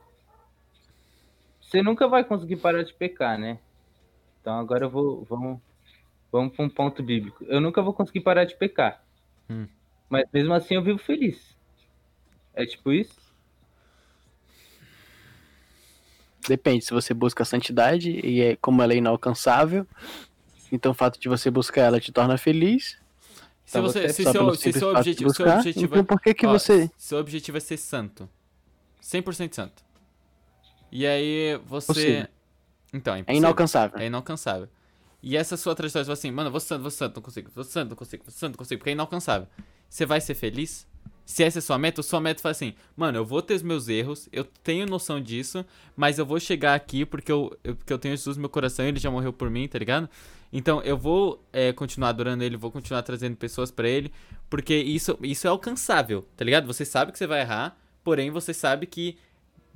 [1.59, 3.57] Você nunca vai conseguir parar de pecar, né?
[4.41, 5.23] Então agora eu vou.
[5.29, 5.59] Vamos,
[6.31, 7.45] vamos pra um ponto bíblico.
[7.45, 9.03] Eu nunca vou conseguir parar de pecar.
[9.49, 9.67] Hum.
[10.09, 11.55] Mas mesmo assim eu vivo feliz.
[12.53, 13.15] É tipo isso?
[16.47, 19.85] Depende, se você busca a santidade e é, como ela é inalcançável,
[20.71, 22.97] então o fato de você buscar ela te torna feliz.
[23.63, 26.33] Se, Então você, você- se, seu, se seu objetivo, seu buscar, objetivo então por que
[26.33, 26.89] que Ó, você...
[26.97, 28.27] Seu objetivo é ser santo.
[29.01, 29.83] 100% santo.
[30.91, 31.87] E aí você.
[31.87, 32.27] Possível.
[32.93, 33.99] Então, é É inalcançável.
[33.99, 34.67] É inalcançável.
[35.23, 37.63] E essa sua trajetória, você fala assim, mano, vou santo, vou santo, não consigo, vou
[37.63, 39.47] santo, não consigo, vou santo, não consigo, porque é inalcançável.
[39.87, 40.87] Você vai ser feliz?
[41.23, 43.61] Se essa é a sua meta, sua meta fala assim, mano, eu vou ter os
[43.61, 45.63] meus erros, eu tenho noção disso,
[45.95, 48.83] mas eu vou chegar aqui porque eu, eu- porque eu tenho Jesus no meu coração,
[48.85, 50.09] ele já morreu por mim, tá ligado?
[50.51, 54.11] Então eu vou é, continuar adorando ele, vou continuar trazendo pessoas pra ele,
[54.49, 56.65] porque isso, isso é alcançável, tá ligado?
[56.65, 59.17] Você sabe que você vai errar, porém você sabe que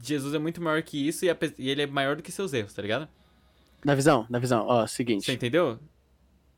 [0.02, 2.54] Jesus é muito maior que isso e, ape- e ele é maior do que seus
[2.54, 3.08] erros, tá ligado?
[3.84, 5.26] Na visão, na visão, ó, seguinte.
[5.26, 5.80] Você entendeu?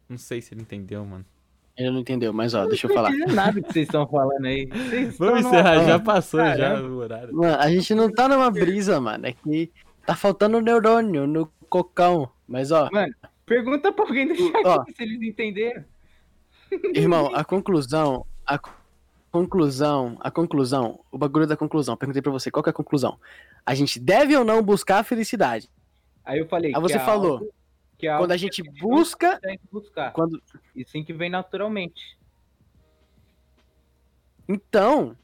[0.09, 1.25] Não sei se ele entendeu, mano.
[1.75, 3.09] Ele não entendeu, mas ó, deixa eu falar.
[3.11, 4.65] Não entendo nada que vocês estão falando aí.
[4.65, 6.89] Vocês Vamos numa- encerrar, já passou já caramba.
[6.89, 7.35] o horário.
[7.35, 9.27] Mano, a gente não tá numa brisa, mano.
[9.27, 9.71] É que
[10.05, 12.31] tá faltando neurônio no cocão.
[12.47, 12.89] Mas ó,
[13.45, 14.83] Pergunta pra alguém do chat Ó.
[14.85, 15.83] se eles entenderam.
[16.93, 18.25] irmão, a conclusão.
[18.45, 18.57] A
[19.31, 20.17] conclusão.
[20.19, 20.99] A conclusão.
[21.11, 21.95] O bagulho da conclusão.
[21.97, 23.19] Perguntei pra você, qual que é a conclusão?
[23.65, 25.69] A gente deve ou não buscar a felicidade?
[26.23, 26.73] Aí eu falei.
[26.75, 27.53] Aí você que é falou, algo-
[27.97, 29.35] que é algo Quando a que gente não busca.
[29.35, 30.11] consegue buscar.
[30.13, 30.41] Quando...
[30.75, 32.17] E sim que vem naturalmente.
[34.47, 35.15] Então,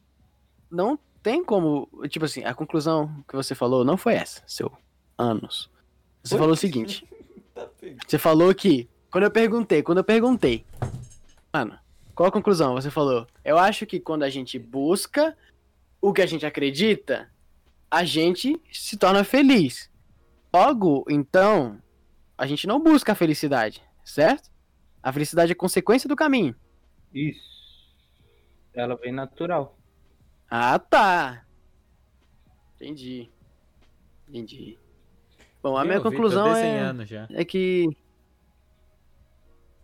[0.69, 1.87] não tem como.
[2.09, 4.71] Tipo assim, a conclusão que você falou não foi essa, seu
[5.17, 5.69] anos.
[6.23, 6.39] Você Oi?
[6.39, 7.07] falou o seguinte.
[8.07, 8.89] Você falou que.
[9.11, 10.65] Quando eu perguntei, quando eu perguntei.
[11.53, 11.77] Mano,
[12.15, 12.73] qual a conclusão?
[12.73, 13.27] Você falou.
[13.43, 15.35] Eu acho que quando a gente busca
[16.01, 17.29] o que a gente acredita,
[17.89, 19.89] a gente se torna feliz.
[20.53, 21.81] Logo, então,
[22.37, 24.51] a gente não busca a felicidade, certo?
[25.01, 26.55] A felicidade é consequência do caminho.
[27.13, 27.53] Isso.
[28.73, 29.77] Ela vem natural.
[30.49, 31.45] Ah, tá.
[32.75, 33.29] Entendi.
[34.27, 34.77] Entendi.
[35.61, 36.93] Bom, a Eu minha conclusão é,
[37.31, 37.87] é que.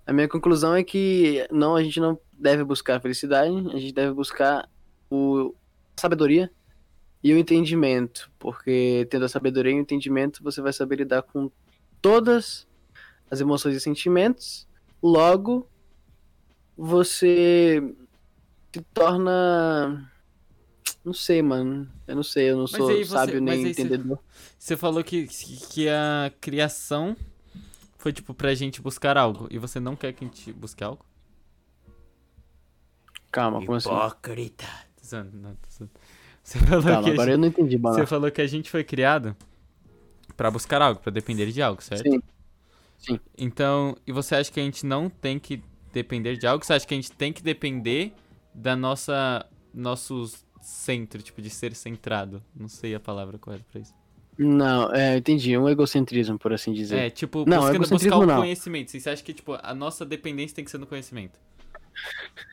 [0.09, 3.93] A minha conclusão é que não, a gente não deve buscar a felicidade, a gente
[3.93, 4.67] deve buscar
[5.07, 5.53] o
[5.95, 6.49] a sabedoria
[7.23, 11.51] e o entendimento, porque tendo a sabedoria e o entendimento, você vai saber lidar com
[12.01, 12.65] todas
[13.29, 14.67] as emoções e sentimentos.
[15.03, 15.67] Logo,
[16.75, 17.79] você
[18.73, 20.09] se torna
[21.05, 21.87] não sei, mano.
[22.07, 24.17] Eu não sei, eu não sou aí você- sábio mas nem aí você- entendedor.
[24.57, 27.15] Você falou que, que a criação
[27.99, 29.47] foi, tipo, pra gente buscar algo.
[29.51, 31.05] E você não quer que a gente busque algo?
[33.29, 33.89] Calma, como assim?
[33.89, 34.65] Hipócrita.
[34.99, 35.91] Tô zoando, não, tô zoando.
[36.41, 37.95] Você falou, Calma, que, a agora eu gente, não entendi, mano.
[37.95, 39.35] você falou que a gente foi criado
[40.35, 42.09] pra buscar algo, pra depender de algo, certo?
[42.97, 43.19] Sim.
[43.37, 45.61] Então, e você acha que a gente não tem que
[45.91, 46.65] depender de algo?
[46.65, 48.13] Você acha que a gente tem que depender
[48.53, 50.25] da nossa nosso
[50.61, 52.41] centro, tipo, de ser centrado?
[52.55, 53.93] Não sei a palavra correta pra isso.
[54.41, 55.57] Não, é, eu entendi.
[55.57, 56.97] Um egocentrismo, por assim dizer.
[56.97, 58.37] É, tipo, Não, buscando buscar egocentrismo o não.
[58.37, 58.91] conhecimento.
[58.91, 61.37] Você acha que, tipo, a nossa dependência tem que ser no conhecimento?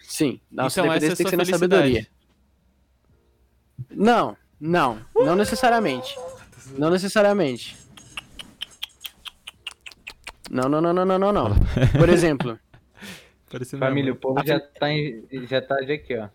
[0.03, 2.09] Sim, nossa então, é dependência a tem que ser na sabedoria.
[3.89, 6.19] Não, não, não necessariamente.
[6.77, 7.77] Não necessariamente.
[10.51, 11.55] Não, não, não, não, não, não, não.
[11.97, 12.59] Por exemplo,
[13.79, 16.29] Família, o povo já tá, em, já tá de aqui, ó.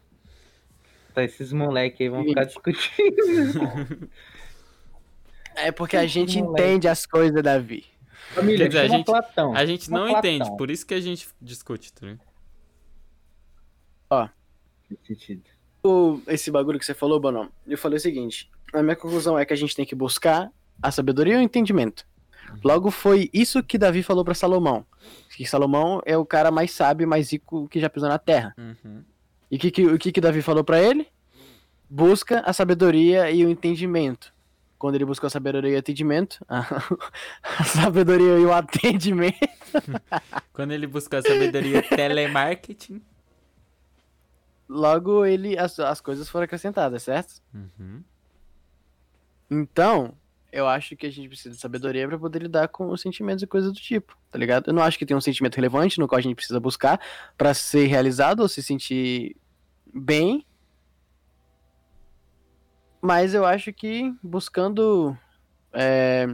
[1.13, 4.09] Tá esses moleque aí vão ficar discutindo.
[5.55, 6.63] é porque a gente Moleque.
[6.63, 7.85] entende as coisas, Davi.
[8.33, 9.53] Família, dizer, a gente- Platão.
[9.55, 10.57] A gente não Chama entende, Platão.
[10.57, 12.17] por isso que a gente discute, tá
[15.05, 15.43] sentido.
[15.83, 19.45] O- esse bagulho que você falou, Bonom, eu falei o seguinte: a minha conclusão é
[19.45, 20.51] que a gente tem que buscar
[20.81, 22.05] a sabedoria e o entendimento.
[22.63, 24.85] Logo, foi isso que Davi falou pra Salomão.
[25.35, 28.53] Que Salomão é o cara mais sábio, mais rico que já pisou na terra.
[28.57, 29.03] Uhum.
[29.49, 31.07] E que, que- o que, que Davi falou pra ele?
[31.89, 34.33] Busca a sabedoria e o entendimento.
[34.81, 36.59] Quando ele buscou a sabedoria e o entendimento, a,
[37.59, 39.37] a sabedoria e o atendimento.
[40.51, 43.01] Quando ele buscou a sabedoria telemarketing.
[44.67, 47.41] Logo, ele as, as coisas foram acrescentadas, certo?
[47.53, 48.01] Uhum.
[49.51, 50.15] Então,
[50.51, 53.47] eu acho que a gente precisa de sabedoria pra poder lidar com os sentimentos e
[53.47, 54.69] coisas do tipo, tá ligado?
[54.69, 56.99] Eu não acho que tem um sentimento relevante no qual a gente precisa buscar
[57.37, 59.35] pra ser realizado ou se sentir
[59.93, 60.45] bem.
[63.01, 65.17] Mas eu acho que buscando
[65.73, 66.27] é,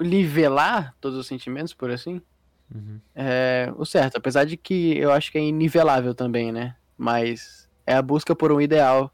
[0.00, 2.20] nivelar todos os sentimentos, por assim,
[2.74, 3.00] Uhum.
[3.14, 4.16] é o certo.
[4.16, 6.74] Apesar de que eu acho que é inivelável também, né?
[6.98, 9.12] Mas é a busca por um ideal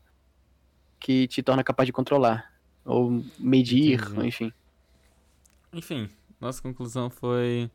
[0.99, 2.51] que te torna capaz de controlar.
[2.85, 4.27] Ou medir, Entendi.
[4.27, 4.53] enfim.
[5.73, 6.11] Enfim,
[6.41, 7.71] nossa conclusão foi.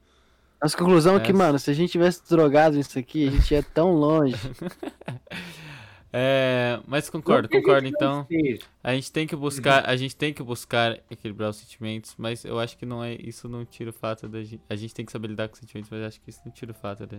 [0.62, 3.62] Nossa conclusão é que, mano, se a gente tivesse drogado nisso aqui, a gente ia
[3.62, 4.36] tão longe.
[6.12, 7.88] É, mas concordo, concordo.
[7.88, 8.60] Então, seja.
[8.90, 12.58] A gente tem que buscar, a gente tem que buscar equilibrar os sentimentos, mas eu
[12.58, 15.12] acho que não é, isso não tira o fato da gente, a gente tem que
[15.12, 17.18] saber lidar com os sentimentos, mas eu acho que isso não tira o fato da.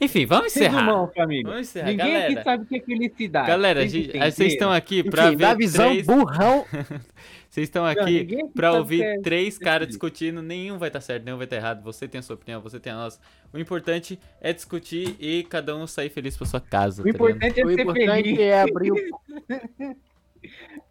[0.00, 0.84] Enfim, vamos encerrar.
[0.84, 1.42] Resumão, família.
[1.50, 2.32] Vamos encerrar, Ninguém galera.
[2.32, 3.46] aqui sabe o que é felicidade.
[3.48, 6.64] Galera, gente- vocês estão aqui pra Enfim, ver da visão três, burrão.
[7.50, 11.46] vocês estão aqui o ouvir é três caras discutindo, nenhum vai estar certo, nenhum vai
[11.46, 11.82] estar errado.
[11.82, 13.18] Você tem a sua opinião, você tem a nossa.
[13.52, 17.02] O importante é discutir e cada um sair feliz pra sua casa.
[17.02, 18.38] O tá importante é O ser importante feliz.
[18.38, 18.96] é abrir O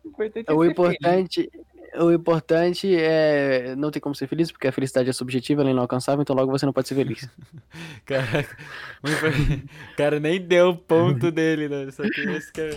[0.05, 1.51] importante é O importante,
[1.97, 5.73] o importante é não ter como ser feliz, porque a felicidade é subjetiva, ela é
[5.73, 7.27] inalcançável, então logo você não pode ser feliz.
[8.05, 8.57] Caraca,
[9.03, 11.89] o cara nem deu o ponto dele, né?
[11.91, 12.71] Só que esse cara...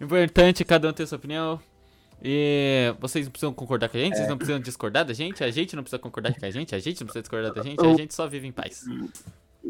[0.00, 1.60] O importante é cada um ter sua opinião.
[2.24, 5.50] E vocês não precisam concordar com a gente, vocês não precisam discordar da gente, a
[5.50, 7.94] gente não precisa concordar com a gente, a gente não precisa discordar da gente, a
[7.94, 8.84] gente só vive em paz.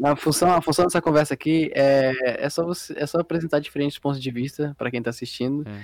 [0.03, 3.97] A função, a função dessa conversa aqui é, é, só você, é só apresentar diferentes
[3.99, 5.81] pontos de vista pra quem tá assistindo É.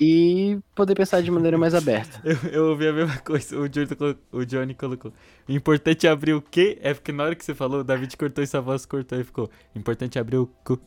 [0.00, 2.20] e poder pensar de maneira mais aberta.
[2.24, 5.12] Eu, eu ouvi a mesma coisa, o Johnny, colo- o Johnny colocou.
[5.48, 6.78] O importante é abrir o quê?
[6.82, 9.24] É porque na hora que você falou, o David cortou e sua voz cortou e
[9.24, 9.50] ficou.
[9.74, 10.78] Importante é abrir o cu.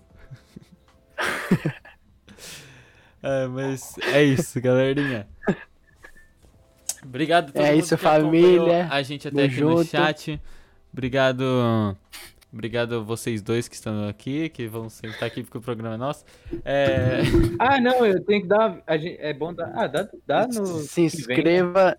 [3.24, 5.28] é, mas é isso, galerinha.
[7.04, 8.88] Obrigado a todo É isso, família.
[8.92, 9.86] A gente até aqui no junto.
[9.86, 10.42] chat.
[10.98, 11.95] Obrigado.
[12.52, 15.98] Obrigado a vocês dois que estão aqui, que vão sentar aqui porque o programa é
[15.98, 16.26] nosso.
[16.65, 17.19] É,
[17.60, 18.82] Ah, não, eu tenho que dar.
[18.88, 19.72] a gente- é bom dar.
[19.76, 20.65] Ah, dá, dá no.
[20.65, 21.06] se né?
[21.06, 21.98] inscreva,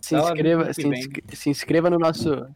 [0.00, 2.46] se inscreva, no se, inscre- se inscreva no nosso,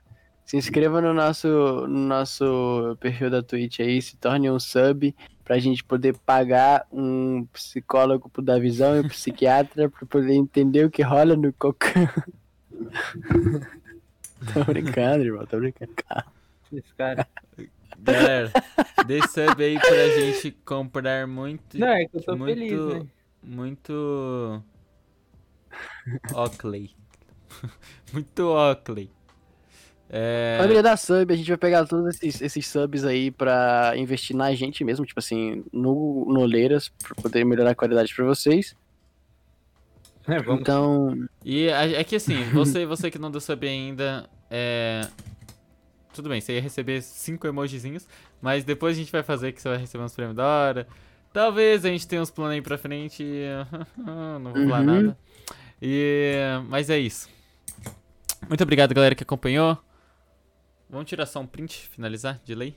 [0.44, 5.12] se inscreva no nosso, no nosso perfil da Twitch aí, se torne um sub
[5.42, 10.84] pra gente poder pagar um psicólogo pro da visão e um psiquiatra pra poder entender
[10.84, 12.08] o que rola no cocão.
[14.52, 15.92] tô brincando, irmão, tô brincando.
[16.72, 17.26] Esse cara.
[17.98, 18.52] galera,
[19.06, 21.78] dê sub aí pra gente comprar muito.
[21.78, 23.06] Não, é que eu tô muito, feliz, né?
[23.42, 24.62] Muito.
[26.34, 26.90] Oakley.
[28.12, 29.10] muito Oakley.
[30.08, 34.36] É, Família da sub, a gente vai pegar todos esses, esses subs aí pra investir
[34.36, 38.76] na gente mesmo, tipo assim, no, no Oleiras, pra poder melhorar a qualidade pra vocês.
[40.34, 40.60] É, vamos.
[40.60, 45.08] Então, E é que assim, você, você que não deu sub ainda, é.
[46.12, 48.08] Tudo bem, você ia receber cinco emojizinhos,
[48.40, 50.88] mas depois a gente vai fazer que você vai receber uns prêmios da hora.
[51.32, 53.22] Talvez a gente tenha uns planos aí pra frente.
[53.96, 54.84] Não vou falar Uhum.
[55.02, 55.18] nada.
[55.80, 56.34] E,
[56.68, 57.28] mas é isso.
[58.48, 59.76] Muito obrigado, galera, que acompanhou.
[60.88, 62.76] Vamos tirar só um print, finalizar, de lei.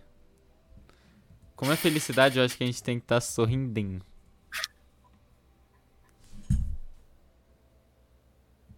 [1.56, 4.04] Como é felicidade, eu acho que a gente tem que estar sorrindo.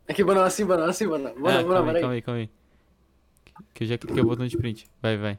[0.07, 1.33] Aqui, Bono, assim, Bono, assim, Bono.
[1.35, 2.49] Bono, Ah, Bono, calma aí, calma aí, calma aí.
[3.73, 4.87] Que eu já cliquei o botão de print.
[5.01, 5.37] Vai, vai.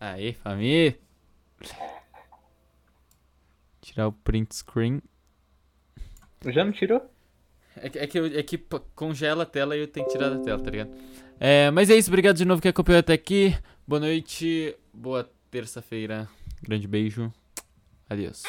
[0.00, 0.98] Aí, família.
[3.80, 5.00] Tirar o print screen.
[6.44, 7.10] Já não tirou?
[7.76, 8.58] É que, é que, eu- é que
[8.94, 10.90] congela a tela e eu tenho que tirar da tela, tá ligado?
[11.38, 13.56] É, mas é isso, obrigado de novo que acompanhou até aqui.
[13.86, 16.28] Boa noite, boa terça-feira.
[16.62, 17.32] Grande beijo.
[18.08, 18.42] Adeus.